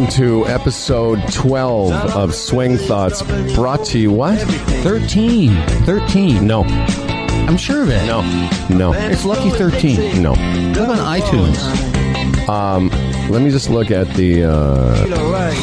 welcome 0.00 0.16
to 0.16 0.46
episode 0.46 1.20
12 1.30 1.92
of 2.16 2.34
Swing 2.34 2.78
Thoughts, 2.78 3.20
brought 3.54 3.84
to 3.86 3.98
you 3.98 4.10
what? 4.10 4.38
13. 4.82 5.54
13. 5.84 6.46
No, 6.46 6.62
I'm 6.64 7.58
sure 7.58 7.82
of 7.82 7.90
it. 7.90 8.06
no, 8.06 8.22
no, 8.70 8.92
It's 8.94 9.26
Lucky 9.26 9.50
13. 9.50 10.22
no. 10.22 10.30
Look 10.30 10.88
on 10.88 11.20
iTunes. 11.20 12.48
Um, 12.48 12.88
let 13.28 13.42
me 13.42 13.50
just 13.50 13.68
look 13.68 13.90
at 13.90 14.08
the. 14.14 14.44
Uh, 14.44 15.04
feel 15.04 15.18
alright 15.18 15.58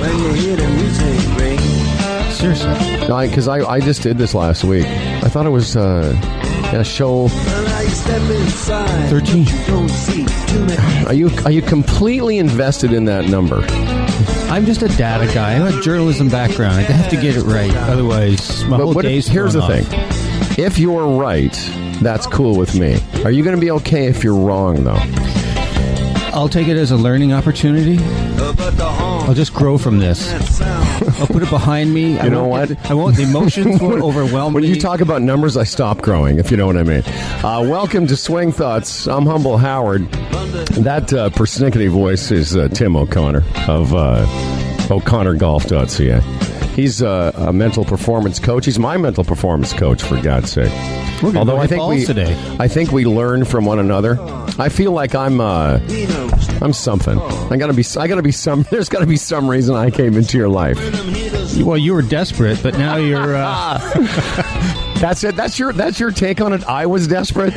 when 0.00 0.18
you 0.20 0.32
hear 0.34 0.56
the 0.56 0.68
music 0.68 1.38
ring. 1.40 1.58
Seriously. 2.30 3.28
because 3.28 3.48
I, 3.48 3.68
I 3.68 3.80
just 3.80 4.02
did 4.02 4.16
this 4.16 4.32
last 4.32 4.62
week. 4.62 4.86
I 4.86 5.28
thought 5.28 5.44
it 5.44 5.50
was 5.50 5.76
uh, 5.76 6.12
a 6.80 6.84
show. 6.84 7.24
Well, 7.26 7.64
now 7.64 7.80
you 7.80 7.88
step 7.90 8.22
inside. 8.30 9.08
13. 9.10 9.44
You 9.44 9.66
don't 9.66 9.88
see 9.88 10.24
too 10.46 10.64
many. 10.64 11.06
Are 11.06 11.14
you 11.14 11.30
are 11.44 11.50
you 11.50 11.62
completely 11.62 12.38
invested 12.38 12.92
in 12.92 13.04
that 13.06 13.26
number? 13.26 13.64
I'm 14.50 14.66
just 14.66 14.82
a 14.82 14.88
data 14.88 15.32
guy. 15.32 15.50
I 15.50 15.52
have 15.54 15.74
a 15.78 15.80
journalism 15.80 16.28
background. 16.28 16.76
I 16.78 16.82
have 16.82 17.10
to 17.10 17.16
get 17.16 17.36
it 17.36 17.42
right. 17.44 17.74
Otherwise, 17.76 18.64
my 18.64 18.76
But 18.76 18.84
whole 18.84 18.94
what 18.94 19.04
if- 19.04 19.10
day's 19.10 19.28
here's 19.28 19.54
the 19.54 19.62
thrown 19.62 19.82
thing: 19.84 20.58
if 20.64 20.78
you're 20.78 21.06
right, 21.18 21.52
that's 22.02 22.26
cool 22.26 22.56
with 22.56 22.74
me. 22.78 22.98
Are 23.24 23.30
you 23.30 23.42
going 23.44 23.56
to 23.56 23.60
be 23.60 23.70
okay 23.72 24.06
if 24.06 24.22
you're 24.24 24.34
wrong, 24.34 24.84
though? 24.84 24.98
I'll 26.34 26.48
take 26.48 26.68
it 26.68 26.76
as 26.78 26.90
a 26.90 26.96
learning 26.96 27.32
opportunity. 27.32 27.98
I'll 29.24 29.34
just 29.34 29.54
grow 29.54 29.78
from 29.78 29.98
this. 29.98 30.30
I'll 30.60 31.26
put 31.26 31.42
it 31.42 31.48
behind 31.50 31.94
me. 31.94 32.18
I 32.18 32.24
You 32.24 32.30
know 32.30 32.46
what? 32.46 32.68
get- 32.68 32.90
I 32.90 32.94
won't. 32.94 33.16
The 33.16 33.22
emotions 33.22 33.80
won't 33.80 34.02
overwhelm 34.02 34.52
When 34.52 34.62
me. 34.62 34.68
you 34.68 34.76
talk 34.80 35.00
about 35.00 35.22
numbers, 35.22 35.56
I 35.56 35.64
stop 35.64 36.02
growing, 36.02 36.38
if 36.38 36.50
you 36.50 36.56
know 36.56 36.66
what 36.66 36.76
I 36.76 36.82
mean. 36.82 37.02
Uh, 37.42 37.64
welcome 37.66 38.06
to 38.08 38.16
Swing 38.16 38.52
Thoughts. 38.52 39.06
I'm 39.06 39.24
Humble 39.24 39.56
Howard. 39.58 40.10
That 40.82 41.12
uh, 41.12 41.30
persnickety 41.30 41.88
voice 41.88 42.30
is 42.30 42.56
uh, 42.56 42.68
Tim 42.68 42.96
O'Connor 42.96 43.42
of 43.68 43.94
uh, 43.94 44.26
O'ConnorGolf.ca. 44.90 46.20
He's 46.74 47.02
uh, 47.02 47.32
a 47.34 47.52
mental 47.52 47.84
performance 47.84 48.38
coach. 48.38 48.64
He's 48.66 48.78
my 48.78 48.96
mental 48.96 49.24
performance 49.24 49.72
coach, 49.72 50.02
for 50.02 50.20
God's 50.20 50.50
sake. 50.52 50.72
We're 51.22 51.36
Although 51.36 51.56
I 51.58 51.66
think 51.68 51.86
we, 51.86 52.04
today. 52.04 52.36
I 52.58 52.66
think 52.68 52.90
we 52.90 53.04
learn 53.04 53.44
from 53.44 53.64
one 53.64 53.78
another. 53.78 54.18
I 54.58 54.68
feel 54.68 54.90
like 54.92 55.14
I'm, 55.14 55.40
uh, 55.40 55.78
I'm 56.60 56.72
something. 56.72 57.18
I 57.20 57.56
gotta 57.56 57.72
be, 57.72 57.84
I 57.96 58.08
gotta 58.08 58.22
be 58.22 58.32
some. 58.32 58.62
There's 58.70 58.88
gotta 58.88 59.06
be 59.06 59.16
some 59.16 59.48
reason 59.48 59.74
I 59.76 59.90
came 59.90 60.16
into 60.16 60.36
your 60.36 60.48
life. 60.48 60.78
well, 61.64 61.78
you 61.78 61.94
were 61.94 62.02
desperate, 62.02 62.60
but 62.62 62.76
now 62.76 62.96
you're. 62.96 63.36
Uh, 63.36 63.78
That's 65.02 65.24
it. 65.24 65.34
That's 65.34 65.58
your, 65.58 65.72
that's 65.72 65.98
your 65.98 66.12
take 66.12 66.40
on 66.40 66.52
it. 66.52 66.62
I 66.64 66.86
was 66.86 67.08
desperate. 67.08 67.52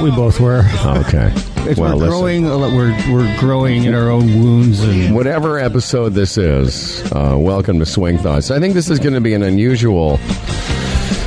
we 0.00 0.10
both 0.12 0.38
were. 0.40 0.62
Okay. 0.84 1.32
Well, 1.78 1.98
we're 1.98 2.08
growing. 2.10 2.44
uh, 2.46 2.58
We're 2.58 2.92
we're 3.10 3.40
growing 3.40 3.84
in 3.84 3.94
our 3.94 4.10
own 4.10 4.26
wounds, 4.38 4.80
and 4.82 5.14
Whatever 5.14 5.58
episode 5.58 6.10
this 6.10 6.36
is, 6.36 7.02
uh, 7.10 7.36
welcome 7.38 7.78
to 7.78 7.86
Swing 7.86 8.18
Thoughts. 8.18 8.50
I 8.50 8.60
think 8.60 8.74
this 8.74 8.90
is 8.90 8.98
going 8.98 9.14
to 9.14 9.20
be 9.22 9.32
an 9.32 9.42
unusual 9.42 10.18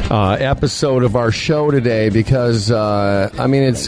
uh, 0.09 0.37
episode 0.39 1.03
of 1.03 1.15
our 1.15 1.31
show 1.31 1.71
today 1.71 2.09
because, 2.09 2.71
uh, 2.71 3.29
I 3.37 3.47
mean, 3.47 3.63
it's 3.63 3.87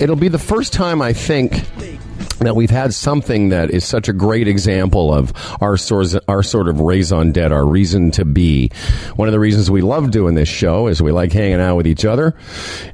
it'll 0.00 0.16
be 0.16 0.28
the 0.28 0.38
first 0.38 0.72
time 0.72 1.00
I 1.00 1.12
think 1.12 1.62
that 2.46 2.56
we've 2.56 2.70
had 2.70 2.94
something 2.94 3.50
that 3.50 3.70
is 3.70 3.84
such 3.84 4.08
a 4.08 4.12
great 4.12 4.48
example 4.48 5.12
of 5.12 5.32
our 5.60 5.76
sort 5.76 6.14
our 6.28 6.42
sort 6.42 6.68
of 6.68 6.80
raison 6.80 7.32
d'etre, 7.32 7.54
our 7.54 7.66
reason 7.66 8.10
to 8.12 8.24
be. 8.24 8.70
One 9.16 9.28
of 9.28 9.32
the 9.32 9.40
reasons 9.40 9.70
we 9.70 9.82
love 9.82 10.10
doing 10.10 10.34
this 10.34 10.48
show 10.48 10.86
is 10.86 11.02
we 11.02 11.12
like 11.12 11.32
hanging 11.32 11.60
out 11.60 11.76
with 11.76 11.86
each 11.86 12.04
other, 12.04 12.34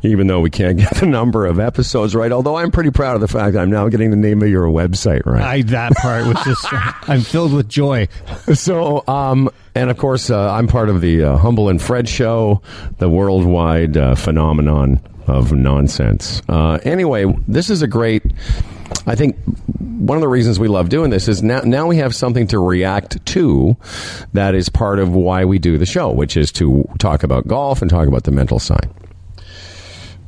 even 0.03 0.27
though 0.27 0.41
we 0.41 0.51
can't 0.51 0.79
get 0.79 0.95
the 0.97 1.07
number 1.07 1.47
of 1.47 1.59
episodes 1.59 2.15
right. 2.15 2.33
Although 2.33 2.57
I'm 2.57 2.71
pretty 2.71 2.91
proud 2.91 3.15
of 3.15 3.21
the 3.21 3.29
fact 3.29 3.57
I'm 3.57 3.71
now 3.71 3.89
getting 3.89 4.11
the 4.11 4.17
name 4.17 4.43
of 4.43 4.49
your 4.49 4.67
website 4.67 5.25
right. 5.27 5.43
I 5.43 5.63
that 5.63 5.93
part 5.97 6.27
was 6.27 6.43
just. 6.45 6.67
I'm 7.09 7.21
filled 7.21 7.53
with 7.53 7.69
joy. 7.69 8.09
So, 8.55 9.05
um, 9.07 9.51
and 9.75 9.91
of 9.91 9.99
course, 9.99 10.31
uh, 10.31 10.53
I'm 10.53 10.67
part 10.67 10.89
of 10.89 11.01
the 11.01 11.25
uh, 11.25 11.37
Humble 11.37 11.69
and 11.69 11.81
Fred 11.81 12.09
show, 12.09 12.63
the 12.99 13.09
worldwide 13.09 13.97
uh, 13.97 14.15
phenomenon 14.15 15.01
of 15.27 15.53
nonsense. 15.53 16.43
Uh, 16.49 16.79
anyway, 16.85 17.25
this 17.49 17.71
is 17.71 17.83
a 17.83 17.87
great. 17.87 18.23
I 19.07 19.15
think 19.15 19.37
one 19.79 20.17
of 20.17 20.23
the 20.23 20.29
reasons 20.29 20.59
we 20.59 20.69
love 20.69 20.89
doing 20.89 21.11
this 21.11 21.29
is 21.29 21.43
now 21.43 21.61
now 21.61 21.87
we 21.87 21.97
have 21.97 22.15
something 22.15 22.47
to 22.49 22.59
react 22.59 23.25
to 23.27 23.77
that 24.33 24.55
is 24.55 24.69
part 24.69 24.99
of 24.99 25.15
why 25.15 25.45
we 25.45 25.59
do 25.59 25.79
the 25.79 25.87
show, 25.87 26.11
which 26.11 26.37
is 26.37 26.53
to 26.53 26.89
talk 26.99 27.23
about 27.23 27.47
golf 27.47 27.83
and 27.83 27.91
talk 27.91 28.09
about 28.09 28.25
the 28.25 28.31
mental 28.31 28.59
side. 28.59 28.91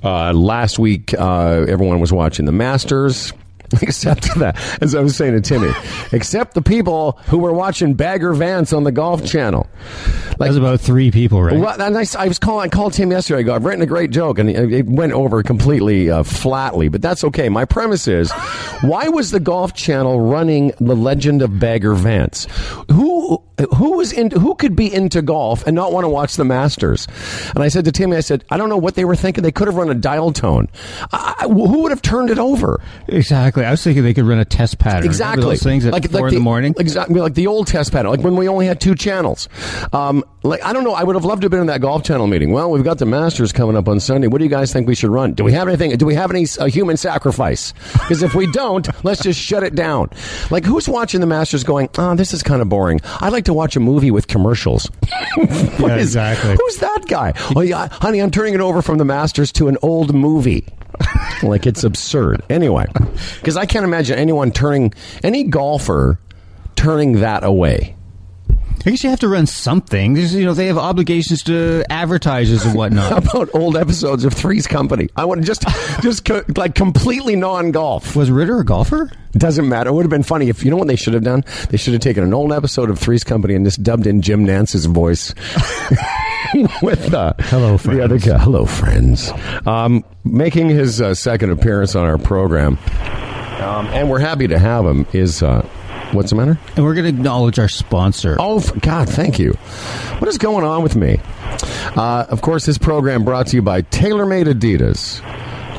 Uh, 0.03 0.33
last 0.33 0.79
week, 0.79 1.15
uh, 1.15 1.65
everyone 1.69 2.01
was 2.01 2.13
watching 2.13 2.47
the 2.47 2.53
Masters. 2.53 3.33
Except 3.83 4.35
that, 4.37 4.57
as 4.83 4.95
I 4.95 5.01
was 5.01 5.17
saying 5.17 5.35
to 5.35 5.41
Timmy, 5.41 5.73
except 6.13 6.55
the 6.55 6.63
people 6.63 7.13
who 7.27 7.39
were 7.39 7.53
watching 7.53 7.95
Bagger 7.95 8.33
Vance 8.35 8.73
on 8.73 8.85
the 8.85 8.93
Golf 8.93 9.25
Channel. 9.25 9.67
That 10.39 10.49
was 10.49 10.57
about 10.57 10.81
three 10.81 11.11
people, 11.11 11.43
right? 11.43 11.59
Well, 11.59 11.81
and 11.81 11.97
I, 11.97 12.05
I 12.19 12.29
was 12.29 12.39
calling. 12.39 12.67
I 12.67 12.69
called 12.69 12.93
Tim 12.93 13.11
yesterday. 13.11 13.41
I 13.41 13.43
go, 13.43 13.55
I've 13.55 13.65
written 13.65 13.83
a 13.83 13.87
great 13.87 14.11
joke, 14.11 14.39
and 14.39 14.51
it 14.51 14.87
went 14.87 15.13
over 15.13 15.43
completely 15.43 16.11
uh, 16.11 16.23
flatly. 16.23 16.89
But 16.89 17.03
that's 17.03 17.25
okay. 17.25 17.49
My 17.49 17.65
premise 17.65 18.07
is, 18.07 18.31
why 18.83 19.09
was 19.09 19.31
the 19.31 19.41
Golf 19.41 19.73
Channel 19.75 20.21
running 20.21 20.73
the 20.79 20.95
Legend 20.95 21.43
of 21.43 21.59
Bagger 21.59 21.95
Vance? 21.95 22.47
Who 22.91 23.43
who 23.75 23.97
was 23.97 24.13
into 24.13 24.39
who 24.39 24.55
could 24.55 24.77
be 24.77 24.93
into 24.93 25.23
golf 25.23 25.67
and 25.67 25.75
not 25.75 25.91
want 25.93 26.05
to 26.05 26.09
watch 26.11 26.37
the 26.37 26.45
Masters? 26.45 27.09
And 27.55 27.63
I 27.63 27.69
said 27.69 27.87
to 27.87 27.93
Timmy, 27.93 28.17
I 28.17 28.21
said, 28.21 28.45
I 28.51 28.59
don't 28.59 28.69
know 28.69 28.77
what 28.77 28.95
they 28.95 29.05
were 29.07 29.17
thinking. 29.17 29.43
They 29.43 29.53
could 29.53 29.67
have 29.69 29.77
run 29.77 29.89
a 29.89 29.95
dial 29.95 30.33
tone. 30.33 30.69
I- 31.13 31.47
who 31.47 31.83
would 31.83 31.93
have 31.93 32.03
turned 32.03 32.31
it 32.31 32.39
over? 32.39 32.81
Exactly. 33.09 33.56
I 33.65 33.71
was 33.71 33.83
thinking 33.83 34.03
they 34.03 34.15
could 34.15 34.25
run 34.25 34.39
a 34.39 34.45
test 34.45 34.79
pattern. 34.79 34.97
Remember 35.03 35.11
Exactly. 35.13 35.45
those 35.45 35.63
things 35.63 35.87
at 35.87 36.11
four 36.11 36.29
in 36.29 36.35
the, 36.35 36.41
morning. 36.41 36.75
Exactly. 36.79 37.21
Like 37.21 37.35
the 37.35 37.47
old 37.47 37.67
test 37.67 37.93
pattern. 37.93 38.11
Like 38.11 38.21
when 38.21 38.37
we 38.37 38.49
only 38.49 38.67
had 38.67 38.81
two 38.81 38.95
channels. 38.95 39.49
Um, 39.93 40.25
like, 40.43 40.63
I 40.65 40.73
don't 40.73 40.85
know. 40.85 40.93
I 40.95 41.03
would 41.03 41.17
have 41.17 41.25
loved 41.25 41.43
to 41.43 41.47
have 41.47 41.51
been 41.51 41.61
in 41.61 41.67
that 41.67 41.81
golf 41.81 42.05
channel 42.05 42.27
meeting. 42.27 42.53
Well, 42.53 42.71
we've 42.71 42.85
got 42.85 42.99
the 42.99 43.07
Masters 43.07 43.53
coming 43.53 43.77
up 43.77 43.89
on 43.89 43.99
Sunday. 44.01 44.29
What 44.29 44.39
do 44.39 44.45
you 44.45 44.51
guys 44.51 44.73
think 44.73 44.87
we 44.87 44.95
should 44.95 45.11
run? 45.11 45.33
Do 45.35 45.43
we 45.45 45.53
have 45.53 45.67
anything? 45.69 45.97
Do 45.97 46.07
we 46.07 46.15
have 46.15 46.31
any 46.31 46.47
uh, 46.59 46.67
human 46.67 46.97
sacrifice? 46.97 47.73
Because 47.93 48.23
if 48.23 48.35
we 48.35 48.47
don't, 48.53 48.89
let's 49.05 49.23
just 49.23 49.41
shut 49.41 49.63
it 49.65 49.75
down. 49.75 50.11
Like, 50.51 50.65
who's 50.65 50.89
watching 50.89 51.21
the 51.21 51.27
Masters 51.27 51.65
going, 51.65 51.89
oh, 51.99 52.15
this 52.15 52.33
is 52.33 52.43
kind 52.43 52.63
of 52.63 52.69
boring. 52.69 53.01
I'd 53.21 53.33
like 53.33 53.47
to 53.47 53.55
watch 53.55 53.75
a 53.77 53.81
movie 53.81 54.11
with 54.11 54.29
commercials. 54.29 54.91
Yeah, 55.37 55.97
is- 55.97 56.07
exactly. 56.09 56.57
Who's 56.59 56.77
that 56.79 57.05
guy? 57.09 57.33
Oh, 57.55 57.61
yeah, 57.61 57.89
honey, 57.91 58.21
I'm 58.21 58.31
turning 58.31 58.55
it 58.55 58.61
over 58.61 58.81
from 58.83 58.99
the 58.99 59.05
Masters 59.05 59.53
to 59.53 59.69
an 59.69 59.77
old 59.83 60.15
movie. 60.15 60.65
like 61.43 61.67
it's 61.67 61.85
absurd. 61.85 62.43
Anyway, 62.51 62.87
because 63.41 63.57
I 63.57 63.67
can't 63.67 63.85
imagine 63.85 64.19
anyone 64.19 64.51
turning 64.51 64.93
any 65.23 65.45
golfer 65.45 66.19
turning 66.77 67.21
that 67.21 67.45
away. 67.45 67.97
I 68.87 68.91
guess 68.91 69.03
you 69.03 69.11
have 69.11 69.21
to 69.21 69.29
run 69.29 69.47
something. 69.47 70.15
There's, 70.15 70.33
you 70.33 70.45
know, 70.45 70.55
they 70.55 70.69
have 70.69 70.79
obligations 70.79 71.43
to 71.45 71.85
advertisers 71.91 72.65
and 72.65 72.77
whatnot. 72.77 73.25
about 73.35 73.53
old 73.53 73.77
episodes 73.77 74.25
of 74.25 74.33
Three's 74.33 74.69
Company? 74.69 75.09
I 75.17 75.25
want 75.25 75.43
just, 75.45 75.63
just 76.03 76.25
co- 76.25 76.45
like 76.57 76.77
completely 76.77 77.35
non-golf. 77.35 78.15
Was 78.15 78.31
Ritter 78.31 78.61
a 78.61 78.65
golfer? 78.65 79.11
Doesn't 79.33 79.69
matter. 79.69 79.91
It 79.91 79.95
would 79.95 80.05
have 80.05 80.11
been 80.11 80.23
funny 80.23 80.49
if 80.51 80.65
you 80.65 80.71
know 80.71 80.77
what 80.77 80.87
they 80.87 80.95
should 80.95 81.15
have 81.15 81.25
done. 81.25 81.43
They 81.71 81.79
should 81.79 81.95
have 81.95 82.03
taken 82.03 82.23
an 82.23 82.33
old 82.33 82.53
episode 82.53 82.89
of 82.89 82.99
Three's 83.01 83.25
Company 83.25 83.55
and 83.55 83.65
just 83.65 83.83
dubbed 83.83 84.07
in 84.07 84.23
Jim 84.23 84.47
Nantz's 84.47 84.85
voice. 84.87 85.35
With 86.83 87.13
uh, 87.13 87.33
Hello, 87.39 87.77
the 87.77 88.03
other 88.03 88.19
guy. 88.19 88.39
Hello, 88.39 88.65
friends. 88.67 89.31
Um, 89.67 90.05
making 90.25 90.69
his 90.69 91.01
uh, 91.01 91.15
second 91.15 91.51
appearance 91.51 91.95
on 91.95 92.05
our 92.07 92.19
program, 92.19 92.79
um, 93.61 93.87
and 93.89 94.11
we're 94.11 94.19
happy 94.21 94.47
to 94.49 94.59
have 94.59 94.85
him. 94.85 95.07
Is 95.13 95.43
uh, 95.43 95.63
what's 96.13 96.31
the 96.31 96.37
matter? 96.37 96.59
And 96.77 96.85
we're 96.85 96.95
going 96.95 97.05
to 97.13 97.19
acknowledge 97.19 97.59
our 97.59 97.69
sponsor. 97.69 98.37
Oh, 98.39 98.59
f- 98.59 98.73
God, 98.81 99.09
thank 99.09 99.39
you. 99.39 99.53
What 100.19 100.29
is 100.29 100.39
going 100.39 100.65
on 100.65 100.83
with 100.83 100.97
me? 100.97 101.19
Uh, 101.97 102.27
of 102.29 102.43
course, 102.43 102.67
this 102.67 102.79
program 102.79 103.25
brought 103.25 103.49
to 103.49 103.57
you 103.57 103.63
by 103.63 103.83
TaylorMade 103.83 104.47
Adidas. 104.53 105.21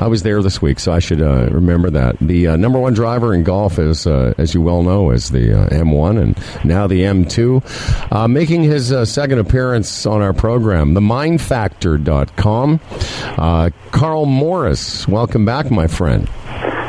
I 0.00 0.06
was 0.06 0.22
there 0.22 0.40
this 0.42 0.62
week, 0.62 0.78
so 0.78 0.92
I 0.92 1.00
should 1.00 1.20
uh, 1.20 1.48
remember 1.50 1.90
that. 1.90 2.16
The 2.20 2.48
uh, 2.48 2.56
number 2.56 2.78
one 2.78 2.94
driver 2.94 3.34
in 3.34 3.42
golf 3.42 3.78
is, 3.80 4.06
uh, 4.06 4.32
as 4.38 4.54
you 4.54 4.62
well 4.62 4.82
know, 4.84 5.10
is 5.10 5.30
the 5.30 5.60
uh, 5.62 5.68
M1 5.70 6.22
and 6.22 6.64
now 6.64 6.86
the 6.86 7.02
M2. 7.02 8.12
Uh, 8.12 8.28
making 8.28 8.62
his 8.62 8.92
uh, 8.92 9.04
second 9.04 9.40
appearance 9.40 10.06
on 10.06 10.22
our 10.22 10.32
program, 10.32 10.94
themindfactor.com. 10.94 12.80
Uh, 13.36 13.70
Karl 13.90 14.26
Morris, 14.26 15.08
welcome 15.08 15.44
back, 15.44 15.70
my 15.70 15.88
friend. 15.88 16.28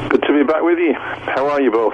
Good 0.10 0.22
to 0.24 0.34
be 0.34 0.44
back 0.44 0.62
with 0.62 0.78
you. 0.78 0.94
How 0.94 1.48
are 1.50 1.62
you 1.62 1.72
both? 1.72 1.94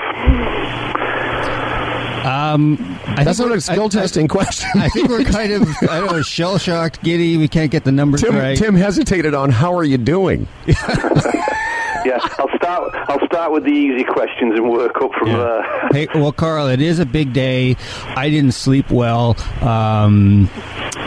Um, 2.26 2.78
I 3.06 3.24
That's 3.24 3.38
think 3.38 3.40
not 3.40 3.46
we're- 3.48 3.58
a 3.58 3.62
skill 3.62 3.86
I- 3.86 3.90
testing 3.90 4.28
question. 4.28 4.70
I, 4.76 4.86
I 4.86 4.90
think 4.90 5.10
we're 5.10 5.24
kind 5.24 5.52
of, 5.54 5.62
I 5.90 6.00
don't 6.00 6.12
know, 6.12 6.22
shell 6.22 6.58
shocked, 6.58 7.04
giddy. 7.04 7.38
We 7.38 7.48
can't 7.48 7.72
get 7.72 7.84
the 7.84 7.92
numbers 7.92 8.22
Tim, 8.22 8.36
right. 8.36 8.58
Tim 8.58 8.76
hesitated 8.76 9.34
on 9.34 9.52
how 9.52 9.76
are 9.76 9.84
you 9.84 9.98
doing? 9.98 10.48
Yeah, 12.06 12.20
I'll 12.38 12.56
start. 12.56 12.94
I'll 13.10 13.26
start 13.26 13.52
with 13.52 13.64
the 13.64 13.72
easy 13.72 14.04
questions 14.04 14.54
and 14.56 14.70
work 14.70 15.02
up 15.02 15.12
from 15.18 15.30
there. 15.30 15.64
Hey, 15.92 16.08
well, 16.14 16.32
Karl, 16.32 16.68
it 16.68 16.80
is 16.80 17.00
a 17.00 17.06
big 17.06 17.34
day. 17.34 17.78
I 18.16 18.30
didn't 18.30 18.52
sleep 18.52 18.92
well. 18.92 19.36
Um, 19.62 20.48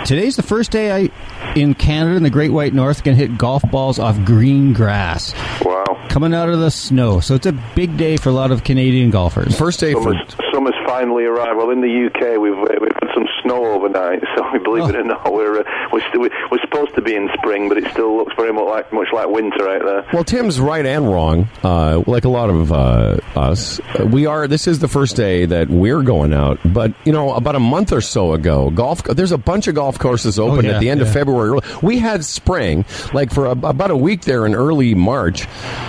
today's 0.07 0.35
the 0.35 0.43
first 0.43 0.73
day 0.73 0.91
I, 0.91 1.11
in 1.55 1.75
Canada, 1.75 2.17
in 2.17 2.25
the 2.25 2.31
Great 2.31 2.51
White 2.51 2.75
North, 2.75 3.05
can 3.05 3.15
hit 3.15 3.39
golf 3.39 3.63
balls 3.71 4.01
off 4.01 4.17
green 4.25 4.73
grass. 4.73 5.33
Wow. 5.65 5.85
coming 6.09 6.35
out 6.35 6.49
of 6.49 6.59
the 6.59 6.71
snow. 6.71 7.21
So 7.21 7.35
it's 7.37 7.47
a 7.47 7.53
big 7.77 7.97
day 7.97 8.17
for 8.17 8.31
a 8.31 8.33
lot 8.33 8.51
of 8.51 8.65
Canadian 8.65 9.11
golfers. 9.11 9.57
First 9.57 9.79
day 9.79 9.93
for 9.93 10.15
Summer's, 10.15 10.37
summer's 10.53 10.75
finally 10.99 11.25
arrived. 11.25 11.57
Well, 11.57 11.71
in 11.71 11.81
the 11.81 12.07
UK, 12.07 12.41
we've 12.41 12.53
uh, 12.53 12.79
we've 12.81 12.93
had 13.01 13.11
some 13.15 13.27
snow 13.43 13.65
overnight, 13.67 14.21
so 14.37 14.45
we 14.53 14.59
believe 14.59 14.85
Oh. 14.85 14.89
it 14.89 14.97
or 14.97 15.05
not, 15.05 15.33
we're 15.33 15.61
uh, 15.61 15.89
we're, 15.93 16.07
still, 16.09 16.21
we're 16.51 16.61
supposed 16.61 16.95
to 16.97 17.03
be 17.03 17.15
in 17.15 17.29
spring, 17.39 17.69
but 17.69 17.79
it 17.79 17.91
still 17.93 18.17
looks 18.17 18.35
very 18.37 18.53
much 18.53 18.65
like 18.67 18.93
much 18.93 19.09
like 19.13 19.29
winter 19.29 19.69
out 19.69 19.85
there. 19.85 20.07
Well, 20.13 20.25
Tim's 20.25 20.61
right 20.61 20.85
and 20.85 21.09
wrong. 21.09 21.49
Uh, 21.63 22.03
like 22.07 22.25
a 22.25 22.29
lot 22.29 22.51
of 22.51 22.73
uh, 22.73 23.19
us, 23.37 23.81
we 24.11 24.27
are. 24.27 24.47
This 24.49 24.67
is 24.67 24.79
the 24.81 24.89
first 24.89 25.17
day 25.17 25.45
that 25.47 25.69
we're 25.69 26.03
going 26.03 26.33
out. 26.33 26.59
But 26.65 26.95
you 27.05 27.13
know, 27.13 27.33
about 27.35 27.55
a 27.55 27.61
month 27.61 27.93
or 27.93 28.01
so 28.01 28.33
ago, 28.33 28.71
golf. 28.71 29.03
There's 29.05 29.33
a 29.33 29.39
bunch 29.39 29.69
of 29.69 29.75
golf 29.75 29.99
courses 29.99 30.39
open 30.39 30.65
yeah, 30.65 30.73
at 30.73 30.81
the 30.81 30.91
end 30.91 31.01
of. 31.03 31.09
February. 31.09 31.59
We 31.83 31.99
had 31.99 32.25
spring, 32.25 32.85
like 33.15 33.33
for 33.33 33.47
a, 33.47 33.51
about 33.53 33.91
a 33.91 33.97
week 33.97 34.23
there 34.23 34.45
in 34.47 34.55
early 34.55 34.95
March. 34.95 35.47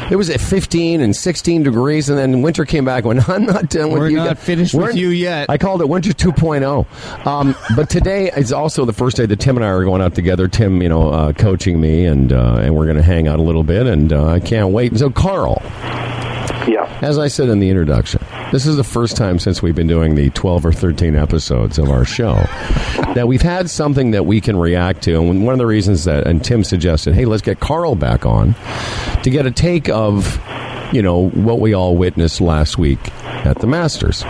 It 0.10 0.16
was 0.16 0.30
at 0.30 0.40
15 0.40 1.02
and 1.02 1.16
16 1.16 1.64
degrees, 1.64 2.10
and 2.10 2.18
then 2.18 2.42
winter 2.42 2.64
came 2.66 2.86
back. 2.86 3.04
When 3.04 3.20
I'm 3.20 3.46
not 3.46 3.70
done 3.70 3.90
with 3.92 3.96
you 3.96 4.00
We're 4.00 4.10
you, 4.10 4.16
not 4.18 4.38
guys." 4.38 4.44
finished 4.46 4.74
with 4.74 4.84
We're- 4.86 4.99
you 5.00 5.10
yet. 5.10 5.50
I 5.50 5.58
called 5.58 5.82
it 5.82 5.90
Winter 5.90 6.12
2.0. 6.12 7.26
Um, 7.26 7.56
but 7.76 7.90
today 7.90 8.30
is 8.36 8.52
also 8.54 8.86
the 8.86 8.94
first 8.94 9.18
day 9.18 9.26
that 9.26 9.40
Tim 9.40 9.56
and 9.58 9.66
I 9.66 9.70
are 9.70 9.84
going 9.84 10.02
out 10.02 10.16
together. 10.16 10.48
Tim, 10.48 10.82
you 10.82 10.90
know, 10.90 11.10
uh, 11.10 11.34
coaching 11.34 11.80
me, 11.82 12.06
and 12.06 12.32
uh, 12.34 12.60
and 12.62 12.76
we're 12.76 12.86
going 12.86 12.98
to 12.98 13.04
hang 13.04 13.28
out 13.28 13.40
a 13.40 13.44
little 13.44 13.64
bit, 13.64 13.88
and 13.88 14.12
uh, 14.14 14.26
I 14.28 14.40
can't 14.40 14.70
wait. 14.72 14.98
So, 14.98 15.10
Karl, 15.10 15.62
Yeah. 16.68 16.86
as 17.02 17.18
I 17.18 17.28
said 17.28 17.50
in 17.50 17.60
the 17.60 17.70
introduction, 17.70 18.22
this 18.52 18.66
is 18.66 18.76
the 18.78 18.84
first 18.84 19.16
time 19.16 19.40
since 19.40 19.62
we've 19.62 19.76
been 19.76 19.88
doing 19.88 20.16
the 20.16 20.30
12 20.32 20.66
or 20.66 20.72
13 20.74 21.16
episodes 21.16 21.78
of 21.78 21.90
our 21.90 22.04
show 22.06 22.34
that 23.14 23.28
we've 23.28 23.42
had 23.42 23.70
something 23.70 24.12
that 24.12 24.26
we 24.26 24.42
can 24.42 24.58
react 24.58 25.04
to. 25.04 25.16
And 25.20 25.46
one 25.46 25.54
of 25.54 25.60
the 25.60 25.66
reasons 25.68 26.04
that, 26.06 26.26
and 26.28 26.44
Tim 26.44 26.64
suggested, 26.64 27.14
hey, 27.16 27.26
let's 27.26 27.42
get 27.44 27.60
Karl 27.60 27.96
back 27.96 28.26
on 28.26 28.56
to 29.24 29.30
get 29.30 29.46
a 29.46 29.52
take 29.52 29.88
of, 29.90 30.40
you 30.92 31.02
know, 31.02 31.30
what 31.30 31.60
we 31.60 31.74
all 31.74 31.96
witnessed 31.96 32.42
last 32.42 32.78
week 32.78 33.00
at 33.46 33.60
the 33.60 33.68
Masters. 33.68 34.24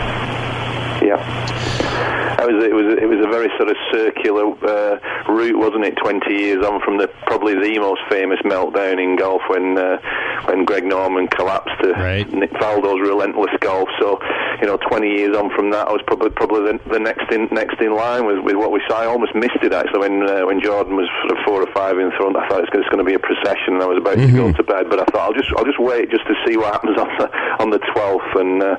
Was, 2.50 2.64
it 2.64 2.74
was 2.74 2.89
very 3.30 3.48
sort 3.56 3.70
of 3.70 3.76
circular 3.92 4.46
uh, 4.66 4.98
route, 5.32 5.58
wasn't 5.58 5.84
it? 5.84 5.96
Twenty 5.96 6.34
years 6.34 6.64
on 6.64 6.80
from 6.82 6.98
the 6.98 7.08
probably 7.26 7.54
the 7.54 7.78
most 7.78 8.00
famous 8.10 8.38
meltdown 8.44 9.02
in 9.02 9.16
golf 9.16 9.42
when 9.48 9.78
uh, 9.78 9.98
when 10.46 10.64
Greg 10.64 10.84
Norman 10.84 11.28
collapsed 11.28 11.74
to 11.82 11.92
Right. 11.92 12.30
Nick 12.32 12.52
Faldo's 12.52 13.00
relentless 13.00 13.54
golf. 13.60 13.88
So 14.00 14.18
you 14.60 14.66
know, 14.66 14.76
twenty 14.88 15.08
years 15.08 15.36
on 15.36 15.50
from 15.54 15.70
that, 15.70 15.88
I 15.88 15.92
was 15.92 16.02
probably 16.06 16.30
probably 16.30 16.72
the, 16.72 16.80
the 16.90 17.00
next 17.00 17.30
in 17.32 17.48
next 17.50 17.80
in 17.80 17.94
line 17.94 18.26
with, 18.26 18.40
with 18.44 18.56
what 18.56 18.72
we 18.72 18.80
saw. 18.88 19.00
I 19.00 19.06
almost 19.06 19.34
missed 19.34 19.62
it 19.62 19.72
actually 19.72 20.00
when 20.00 20.28
uh, 20.28 20.46
when 20.46 20.60
Jordan 20.60 20.96
was 20.96 21.08
sort 21.22 21.38
of 21.38 21.44
four 21.46 21.62
or 21.62 21.72
five 21.72 21.98
in 21.98 22.10
front. 22.12 22.36
I 22.36 22.48
thought 22.48 22.60
it's 22.64 22.72
just 22.72 22.90
going 22.90 22.98
to 23.02 23.08
be 23.08 23.14
a 23.14 23.18
procession, 23.18 23.74
and 23.74 23.82
I 23.82 23.86
was 23.86 23.98
about 23.98 24.16
to 24.18 24.32
go 24.32 24.52
to 24.52 24.62
bed. 24.62 24.90
But 24.90 25.00
I 25.00 25.04
thought 25.06 25.30
I'll 25.30 25.38
just 25.38 25.52
I'll 25.56 25.64
just 25.64 25.80
wait 25.80 26.10
just 26.10 26.26
to 26.26 26.34
see 26.46 26.56
what 26.56 26.72
happens 26.72 26.98
on 26.98 27.08
the 27.18 27.26
on 27.60 27.70
the 27.70 27.78
twelfth, 27.92 28.34
and 28.36 28.62
uh, 28.62 28.76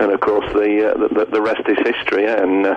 and 0.00 0.12
of 0.12 0.20
course 0.20 0.46
the, 0.52 0.92
uh, 0.92 1.08
the 1.08 1.26
the 1.30 1.42
rest 1.42 1.62
is 1.68 1.78
history. 1.84 2.24
Yeah? 2.24 2.42
And 2.42 2.66
uh, 2.66 2.76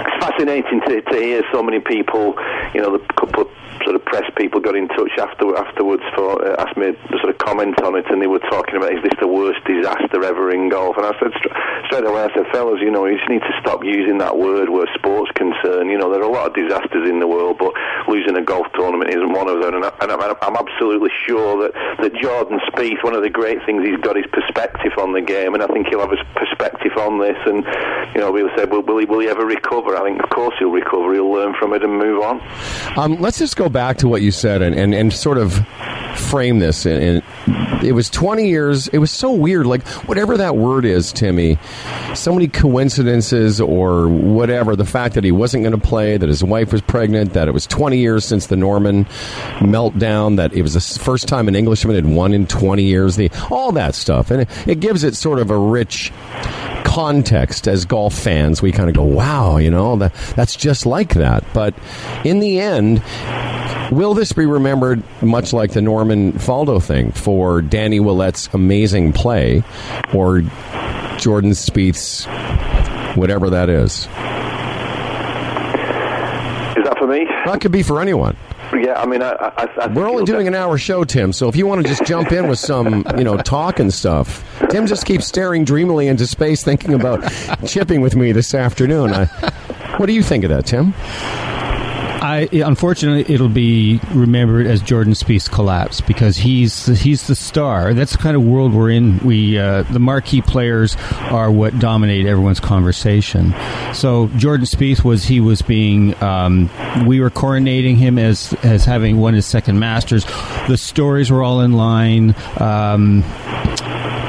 it's 0.00 0.24
fascinating 0.24 0.80
to, 0.86 1.00
to 1.02 1.16
hear 1.16 1.42
so 1.52 1.62
many 1.62 1.80
people. 1.80 2.34
You 2.74 2.82
know, 2.82 2.98
the 2.98 3.04
couple 3.14 3.42
of 3.42 3.57
sort 3.84 3.96
of 3.96 4.04
press 4.04 4.28
people 4.36 4.60
got 4.60 4.76
in 4.76 4.88
touch 4.88 5.12
after 5.18 5.56
afterwards 5.56 6.02
for 6.14 6.40
uh, 6.44 6.56
asked 6.58 6.76
me 6.76 6.92
to 6.92 7.16
sort 7.20 7.30
of 7.30 7.38
comment 7.38 7.80
on 7.82 7.96
it, 7.96 8.04
and 8.10 8.20
they 8.22 8.26
were 8.26 8.42
talking 8.50 8.76
about 8.76 8.92
is 8.92 9.02
this 9.02 9.14
the 9.20 9.28
worst 9.28 9.64
disaster 9.64 10.22
ever 10.24 10.50
in 10.50 10.68
golf? 10.68 10.96
And 10.96 11.06
I 11.06 11.12
said 11.18 11.32
stra- 11.38 11.56
straight 11.86 12.04
away, 12.04 12.22
I 12.24 12.30
said, 12.34 12.46
fellas, 12.52 12.80
you 12.80 12.90
know, 12.90 13.06
you 13.06 13.16
just 13.16 13.28
need 13.28 13.42
to 13.42 13.54
stop 13.60 13.84
using 13.84 14.18
that 14.18 14.36
word 14.36 14.68
where 14.68 14.86
sports 14.94 15.30
concerned. 15.34 15.90
You 15.90 15.98
know, 15.98 16.10
there 16.10 16.20
are 16.20 16.28
a 16.28 16.32
lot 16.32 16.48
of 16.48 16.54
disasters 16.54 17.08
in 17.08 17.20
the 17.20 17.26
world, 17.26 17.58
but 17.58 17.72
losing 18.08 18.36
a 18.36 18.42
golf 18.42 18.66
tournament 18.74 19.10
isn't 19.10 19.32
one 19.32 19.48
of 19.48 19.62
them. 19.62 19.74
And, 19.74 19.84
I, 19.84 20.34
I'm 20.42 20.56
absolutely 20.56 21.10
sure 21.26 21.62
that 21.62 21.72
that 22.00 22.14
Jordan 22.20 22.60
Spieth, 22.70 23.02
one 23.02 23.14
of 23.14 23.22
the 23.22 23.30
great 23.30 23.58
things 23.64 23.84
he's 23.84 24.00
got 24.00 24.16
is 24.16 24.24
perspective 24.32 24.92
on 24.98 25.12
the 25.12 25.20
game, 25.20 25.54
and 25.54 25.62
I 25.62 25.66
think 25.66 25.88
he'll 25.88 26.00
have 26.00 26.10
his 26.10 26.24
perspective 26.34 26.92
on 26.96 27.18
this. 27.18 27.36
And 27.46 27.64
you 28.14 28.20
know, 28.20 28.32
people 28.32 28.50
say, 28.56 28.64
well, 28.64 28.82
will 28.82 28.98
he 28.98 29.04
will 29.04 29.20
he 29.20 29.28
ever 29.28 29.44
recover? 29.44 29.96
I 29.96 30.02
think 30.04 30.22
of 30.22 30.30
course 30.30 30.54
he'll 30.58 30.70
recover. 30.70 31.12
He'll 31.14 31.30
learn 31.30 31.54
from 31.58 31.72
it 31.74 31.82
and 31.82 31.98
move 31.98 32.22
on. 32.22 32.40
Um, 32.96 33.20
let's 33.20 33.38
just 33.38 33.56
go 33.56 33.67
back 33.68 33.98
to 33.98 34.08
what 34.08 34.22
you 34.22 34.30
said 34.30 34.62
and, 34.62 34.74
and, 34.74 34.94
and 34.94 35.12
sort 35.12 35.38
of 35.38 35.54
frame 36.16 36.58
this. 36.58 36.86
And, 36.86 37.22
it 37.82 37.92
was 37.92 38.10
20 38.10 38.48
years. 38.48 38.88
It 38.88 38.98
was 38.98 39.10
so 39.10 39.32
weird. 39.32 39.66
Like, 39.66 39.86
whatever 40.06 40.36
that 40.36 40.56
word 40.56 40.84
is, 40.84 41.12
Timmy, 41.12 41.58
so 42.14 42.32
many 42.32 42.48
coincidences 42.48 43.60
or 43.60 44.08
whatever. 44.08 44.76
The 44.76 44.84
fact 44.84 45.14
that 45.14 45.24
he 45.24 45.32
wasn't 45.32 45.64
going 45.64 45.78
to 45.78 45.86
play, 45.86 46.16
that 46.16 46.28
his 46.28 46.42
wife 46.42 46.72
was 46.72 46.80
pregnant, 46.80 47.34
that 47.34 47.48
it 47.48 47.52
was 47.52 47.66
20 47.66 47.98
years 47.98 48.24
since 48.24 48.46
the 48.46 48.56
Norman 48.56 49.04
meltdown, 49.60 50.36
that 50.36 50.52
it 50.52 50.62
was 50.62 50.74
the 50.74 51.00
first 51.00 51.28
time 51.28 51.48
an 51.48 51.54
Englishman 51.54 51.94
had 51.94 52.06
won 52.06 52.32
in 52.32 52.46
20 52.46 52.82
years, 52.82 53.16
the, 53.16 53.30
all 53.50 53.72
that 53.72 53.94
stuff. 53.94 54.30
And 54.30 54.42
it, 54.42 54.68
it 54.68 54.80
gives 54.80 55.04
it 55.04 55.14
sort 55.14 55.38
of 55.38 55.50
a 55.50 55.58
rich 55.58 56.12
context 56.84 57.68
as 57.68 57.84
golf 57.84 58.14
fans 58.14 58.62
we 58.62 58.72
kind 58.72 58.88
of 58.88 58.96
go 58.96 59.02
wow 59.02 59.58
you 59.58 59.70
know 59.70 59.94
that 59.96 60.12
that's 60.34 60.56
just 60.56 60.86
like 60.86 61.14
that 61.14 61.44
but 61.52 61.74
in 62.24 62.40
the 62.40 62.58
end 62.58 63.02
will 63.90 64.14
this 64.14 64.32
be 64.32 64.46
remembered 64.46 65.02
much 65.22 65.52
like 65.52 65.72
the 65.72 65.82
Norman 65.82 66.32
Faldo 66.32 66.82
thing 66.82 67.12
for 67.12 67.62
Danny 67.62 68.00
Willett's 68.00 68.48
amazing 68.52 69.12
play 69.12 69.62
or 70.14 70.42
Jordan 71.18 71.52
Spieth's 71.52 72.26
whatever 73.16 73.50
that 73.50 73.68
is? 73.68 74.00
Is 76.76 76.84
that 76.84 76.96
for 76.98 77.06
me? 77.06 77.26
that 77.46 77.60
could 77.60 77.72
be 77.72 77.82
for 77.82 78.00
anyone. 78.00 78.36
Yeah, 78.74 79.00
I 79.00 79.06
mean, 79.06 79.22
I, 79.22 79.32
I, 79.32 79.68
I 79.80 79.86
we're 79.86 80.08
only 80.08 80.24
doing 80.24 80.46
an 80.46 80.54
hour 80.54 80.76
show 80.76 81.02
Tim 81.02 81.32
so 81.32 81.48
if 81.48 81.56
you 81.56 81.66
want 81.66 81.82
to 81.82 81.88
just 81.88 82.04
jump 82.04 82.32
in 82.32 82.48
with 82.48 82.58
some 82.58 83.04
you 83.16 83.24
know 83.24 83.38
talk 83.38 83.78
and 83.78 83.92
stuff. 83.92 84.44
Tim 84.68 84.86
just 84.86 85.06
keeps 85.06 85.26
staring 85.26 85.64
dreamily 85.64 86.06
into 86.08 86.26
space 86.26 86.62
thinking 86.62 86.92
about 86.92 87.24
chipping 87.66 88.02
with 88.02 88.14
me 88.14 88.32
this 88.32 88.54
afternoon. 88.54 89.14
I, 89.14 89.24
what 89.96 90.06
do 90.06 90.12
you 90.12 90.22
think 90.22 90.44
of 90.44 90.50
that 90.50 90.66
Tim 90.66 90.92
I 92.20 92.48
unfortunately 92.52 93.32
it'll 93.32 93.48
be 93.48 94.00
remembered 94.12 94.66
as 94.66 94.82
Jordan 94.82 95.12
Spieth's 95.12 95.48
collapse 95.48 96.00
because 96.00 96.36
he's 96.36 96.86
he's 96.86 97.26
the 97.26 97.34
star. 97.34 97.94
That's 97.94 98.12
the 98.12 98.18
kind 98.18 98.36
of 98.36 98.42
world 98.42 98.74
we're 98.74 98.90
in. 98.90 99.18
We 99.20 99.58
uh, 99.58 99.82
the 99.84 100.00
marquee 100.00 100.42
players 100.42 100.96
are 101.30 101.50
what 101.50 101.78
dominate 101.78 102.26
everyone's 102.26 102.60
conversation. 102.60 103.54
So 103.94 104.28
Jordan 104.36 104.66
Spieth 104.66 105.04
was 105.04 105.24
he 105.24 105.40
was 105.40 105.62
being 105.62 106.20
um, 106.22 106.70
we 107.06 107.20
were 107.20 107.30
coronating 107.30 107.96
him 107.96 108.18
as 108.18 108.52
as 108.62 108.84
having 108.84 109.18
won 109.18 109.34
his 109.34 109.46
second 109.46 109.78
Masters. 109.78 110.24
The 110.68 110.76
stories 110.76 111.30
were 111.30 111.42
all 111.42 111.60
in 111.60 111.72
line. 111.72 112.34
Um, 112.58 113.22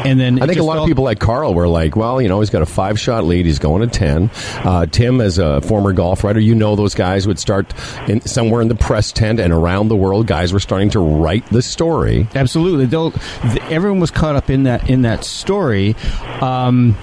and 0.06 0.20
then 0.20 0.42
I 0.42 0.48
think 0.48 0.60
a 0.60 0.64
lot 0.64 0.78
of 0.78 0.88
people 0.88 1.04
like 1.04 1.20
Karl 1.20 1.54
were 1.54 1.68
like, 1.68 1.96
well, 1.96 2.22
you 2.22 2.28
know, 2.28 2.40
he's 2.40 2.50
got 2.50 2.62
a 2.62 2.66
five 2.66 3.00
shot 3.00 3.24
lead. 3.24 3.46
He's 3.46 3.60
going 3.60 3.88
to 3.88 3.88
10. 3.88 4.30
Uh, 4.66 4.86
Tim, 4.86 5.22
as 5.22 5.38
a 5.38 5.62
former 5.62 5.94
golf 5.94 6.24
writer, 6.24 6.40
you 6.40 6.56
know 6.56 6.76
those 6.76 6.96
guys 6.96 7.28
would 7.28 7.40
start 7.40 7.74
in, 8.08 8.22
somewhere 8.22 8.62
in 8.62 8.68
the 8.68 8.76
press 8.76 9.12
tent 9.12 9.40
and 9.40 9.54
around 9.54 9.88
the 9.90 9.96
world, 9.96 10.28
guys 10.28 10.54
were 10.54 10.60
starting 10.60 10.90
to 10.92 11.00
write 11.00 11.46
the 11.48 11.62
story. 11.62 12.28
Absolutely, 12.36 12.86
They'll, 12.86 13.12
th- 13.12 13.62
everyone 13.64 14.00
was 14.00 14.12
caught 14.12 14.36
up 14.36 14.50
in 14.50 14.64
that 14.64 14.90
in 14.90 15.02
that 15.04 15.24
story. 15.26 15.96
Um, 16.42 16.96